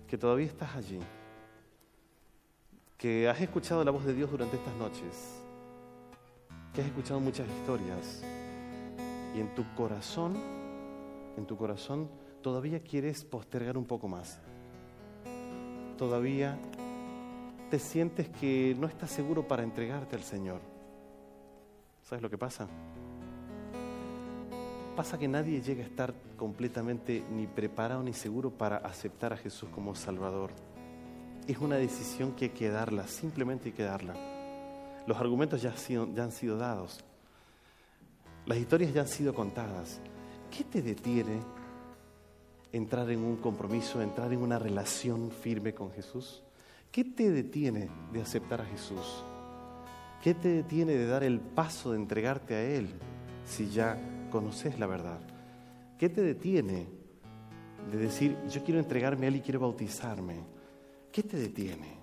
que 0.08 0.16
todavía 0.16 0.46
estás 0.46 0.74
allí, 0.76 0.98
que 2.96 3.28
has 3.28 3.38
escuchado 3.38 3.84
la 3.84 3.90
voz 3.90 4.06
de 4.06 4.14
Dios 4.14 4.30
durante 4.30 4.56
estas 4.56 4.74
noches, 4.76 5.42
que 6.72 6.80
has 6.80 6.86
escuchado 6.86 7.20
muchas 7.20 7.46
historias 7.46 8.22
y 9.34 9.40
en 9.40 9.54
tu 9.54 9.64
corazón, 9.74 10.34
en 11.36 11.46
tu 11.46 11.56
corazón 11.56 12.08
todavía 12.42 12.80
quieres 12.80 13.24
postergar 13.24 13.76
un 13.76 13.84
poco 13.84 14.06
más. 14.06 14.38
Todavía 15.98 16.58
te 17.70 17.78
sientes 17.78 18.28
que 18.28 18.76
no 18.78 18.86
estás 18.86 19.10
seguro 19.10 19.46
para 19.46 19.62
entregarte 19.62 20.16
al 20.16 20.22
Señor. 20.22 20.60
¿Sabes 22.02 22.22
lo 22.22 22.30
que 22.30 22.38
pasa? 22.38 22.68
Pasa 24.94 25.18
que 25.18 25.26
nadie 25.26 25.60
llega 25.60 25.82
a 25.82 25.86
estar 25.86 26.14
completamente 26.36 27.24
ni 27.32 27.48
preparado 27.48 28.02
ni 28.02 28.12
seguro 28.12 28.50
para 28.50 28.76
aceptar 28.76 29.32
a 29.32 29.36
Jesús 29.36 29.68
como 29.70 29.94
Salvador. 29.94 30.50
Es 31.48 31.58
una 31.58 31.76
decisión 31.76 32.32
que 32.32 32.46
hay 32.46 32.50
que 32.50 32.68
darla, 32.68 33.08
simplemente 33.08 33.70
hay 33.70 33.72
que 33.72 33.82
darla. 33.82 34.14
Los 35.06 35.18
argumentos 35.18 35.60
ya, 35.60 35.74
ya 36.14 36.22
han 36.22 36.30
sido 36.30 36.56
dados, 36.56 37.04
las 38.46 38.58
historias 38.58 38.92
ya 38.92 39.02
han 39.02 39.08
sido 39.08 39.34
contadas. 39.34 40.00
¿Qué 40.50 40.64
te 40.64 40.82
detiene 40.82 41.40
entrar 42.72 43.10
en 43.10 43.20
un 43.20 43.36
compromiso, 43.36 44.02
entrar 44.02 44.32
en 44.32 44.42
una 44.42 44.58
relación 44.58 45.30
firme 45.30 45.74
con 45.74 45.90
Jesús? 45.92 46.42
¿Qué 46.90 47.04
te 47.04 47.30
detiene 47.30 47.88
de 48.12 48.22
aceptar 48.22 48.60
a 48.60 48.66
Jesús? 48.66 49.24
¿Qué 50.22 50.34
te 50.34 50.48
detiene 50.48 50.92
de 50.92 51.06
dar 51.06 51.24
el 51.24 51.40
paso 51.40 51.92
de 51.92 51.98
entregarte 51.98 52.54
a 52.54 52.62
Él 52.62 52.88
si 53.44 53.68
ya 53.68 53.98
conoces 54.30 54.78
la 54.78 54.86
verdad? 54.86 55.20
¿Qué 55.98 56.08
te 56.08 56.22
detiene 56.22 56.86
de 57.90 57.98
decir, 57.98 58.36
yo 58.48 58.62
quiero 58.64 58.80
entregarme 58.80 59.26
a 59.26 59.28
Él 59.28 59.36
y 59.36 59.40
quiero 59.40 59.60
bautizarme? 59.60 60.36
¿Qué 61.10 61.22
te 61.22 61.36
detiene? 61.36 61.98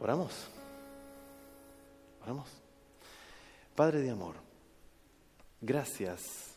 Oramos. 0.00 0.48
Oramos. 2.22 2.48
Padre 3.74 4.00
de 4.00 4.10
amor, 4.10 4.34
gracias 5.62 6.56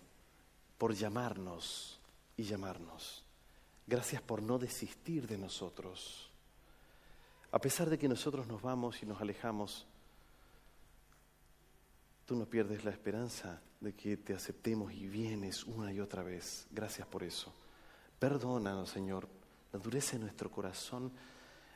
por 0.77 0.93
llamarnos 0.93 1.99
y 2.35 2.43
llamarnos. 2.43 3.23
Gracias 3.87 4.21
por 4.21 4.41
no 4.41 4.57
desistir 4.57 5.27
de 5.27 5.37
nosotros. 5.37 6.29
A 7.51 7.59
pesar 7.59 7.89
de 7.89 7.97
que 7.97 8.09
nosotros 8.09 8.47
nos 8.47 8.61
vamos 8.61 9.01
y 9.01 9.05
nos 9.05 9.21
alejamos, 9.21 9.85
tú 12.25 12.35
no 12.35 12.45
pierdes 12.45 12.83
la 12.83 12.91
esperanza 12.91 13.61
de 13.79 13.93
que 13.93 14.17
te 14.17 14.33
aceptemos 14.33 14.91
y 14.91 15.07
vienes 15.07 15.63
una 15.63 15.93
y 15.93 15.99
otra 15.99 16.23
vez. 16.23 16.67
Gracias 16.71 17.07
por 17.07 17.23
eso. 17.23 17.53
Perdónanos, 18.19 18.89
Señor. 18.89 19.29
La 19.71 19.79
dureza 19.79 20.13
de 20.13 20.23
nuestro 20.23 20.49
corazón 20.49 21.11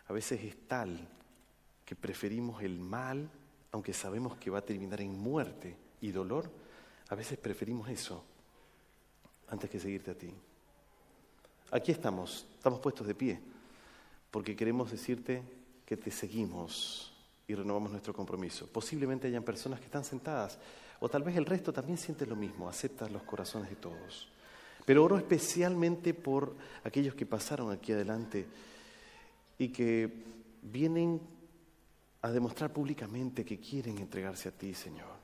a 0.07 0.13
veces 0.13 0.43
es 0.43 0.67
tal 0.67 1.07
que 1.86 1.95
preferimos 1.95 2.63
el 2.63 2.80
mal, 2.80 3.30
aunque 3.71 3.93
sabemos 3.93 4.38
que 4.38 4.49
va 4.49 4.59
a 4.59 4.65
terminar 4.65 5.01
en 5.01 5.17
muerte 5.17 5.77
y 6.01 6.11
dolor, 6.11 6.49
a 7.10 7.16
veces 7.16 7.38
preferimos 7.38 7.89
eso 7.89 8.24
antes 9.49 9.70
que 9.70 9.80
seguirte 9.80 10.12
a 10.12 10.18
ti. 10.18 10.32
Aquí 11.72 11.91
estamos, 11.91 12.45
estamos 12.55 12.80
puestos 12.80 13.05
de 13.07 13.16
pie, 13.16 13.39
porque 14.32 14.55
queremos 14.55 14.91
decirte 14.91 15.43
que 15.86 15.97
te 15.97 16.12
seguimos 16.12 17.14
y 17.47 17.55
renovamos 17.55 17.91
nuestro 17.91 18.14
compromiso. 18.14 18.68
Posiblemente 18.68 19.28
hayan 19.28 19.43
personas 19.43 19.80
que 19.80 19.86
están 19.86 20.03
sentadas 20.03 20.60
o 20.99 21.10
tal 21.10 21.24
vez 21.24 21.36
el 21.36 21.45
resto 21.45 21.74
también 21.74 21.97
siente 21.97 22.26
lo 22.26 22.36
mismo, 22.36 22.70
acepta 22.70 23.10
los 23.10 23.24
corazones 23.24 23.70
de 23.70 23.76
todos. 23.76 24.28
Pero 24.86 25.03
oro 25.03 25.18
especialmente 25.18 26.14
por 26.14 26.55
aquellos 26.84 27.16
que 27.16 27.26
pasaron 27.26 27.72
aquí 27.72 27.91
adelante 27.91 28.45
y 29.57 29.70
que 29.70 30.12
vienen 30.62 31.22
a 32.22 32.30
demostrar 32.32 32.72
públicamente 32.74 33.45
que 33.45 33.60
quieren 33.60 33.97
entregarse 33.97 34.49
a 34.49 34.51
ti, 34.51 34.74
Señor. 34.74 35.18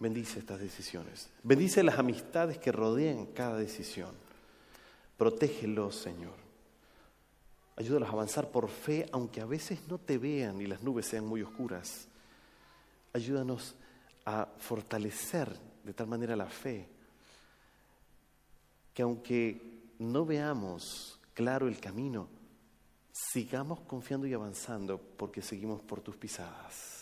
Bendice 0.00 0.38
estas 0.38 0.58
decisiones. 0.58 1.28
Bendice 1.42 1.82
las 1.82 1.98
amistades 1.98 2.58
que 2.58 2.72
rodean 2.72 3.26
cada 3.26 3.58
decisión. 3.58 4.14
Protégelos, 5.18 5.94
Señor. 5.94 6.34
Ayúdalos 7.76 8.08
a 8.08 8.12
avanzar 8.12 8.50
por 8.50 8.68
fe, 8.70 9.06
aunque 9.12 9.42
a 9.42 9.46
veces 9.46 9.80
no 9.88 9.98
te 9.98 10.16
vean 10.16 10.60
y 10.60 10.66
las 10.66 10.82
nubes 10.82 11.06
sean 11.06 11.26
muy 11.26 11.42
oscuras. 11.42 12.08
Ayúdanos 13.12 13.74
a 14.24 14.48
fortalecer 14.58 15.54
de 15.84 15.92
tal 15.92 16.06
manera 16.06 16.34
la 16.34 16.46
fe 16.46 16.88
que 18.94 19.02
aunque 19.02 19.60
no 19.98 20.24
veamos 20.24 21.18
claro 21.34 21.68
el 21.68 21.78
camino, 21.78 22.28
sigamos 23.12 23.80
confiando 23.80 24.26
y 24.26 24.34
avanzando 24.34 24.98
porque 24.98 25.42
seguimos 25.42 25.82
por 25.82 26.00
tus 26.00 26.16
pisadas. 26.16 26.99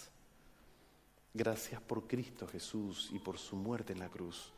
Gracias 1.39 1.81
por 1.81 2.09
Cristo 2.09 2.49
Jesús 2.49 3.11
y 3.13 3.21
por 3.21 3.39
su 3.39 3.55
muerte 3.55 3.93
en 3.93 4.01
la 4.01 4.09
cruz. 4.09 4.51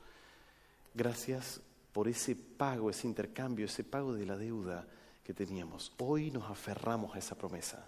Gracias 0.94 1.60
por 1.92 2.08
ese 2.08 2.34
pago, 2.34 2.88
ese 2.88 3.06
intercambio, 3.06 3.66
ese 3.66 3.84
pago 3.84 4.14
de 4.14 4.24
la 4.24 4.38
deuda 4.38 4.86
que 5.22 5.34
teníamos. 5.34 5.92
Hoy 5.98 6.30
nos 6.30 6.50
aferramos 6.50 7.14
a 7.14 7.18
esa 7.18 7.36
promesa 7.36 7.86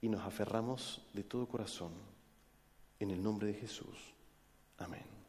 y 0.00 0.08
nos 0.08 0.20
aferramos 0.20 1.02
de 1.12 1.24
todo 1.24 1.48
corazón 1.48 1.90
en 3.00 3.10
el 3.10 3.20
nombre 3.20 3.48
de 3.48 3.54
Jesús. 3.54 3.98
Amén. 4.78 5.19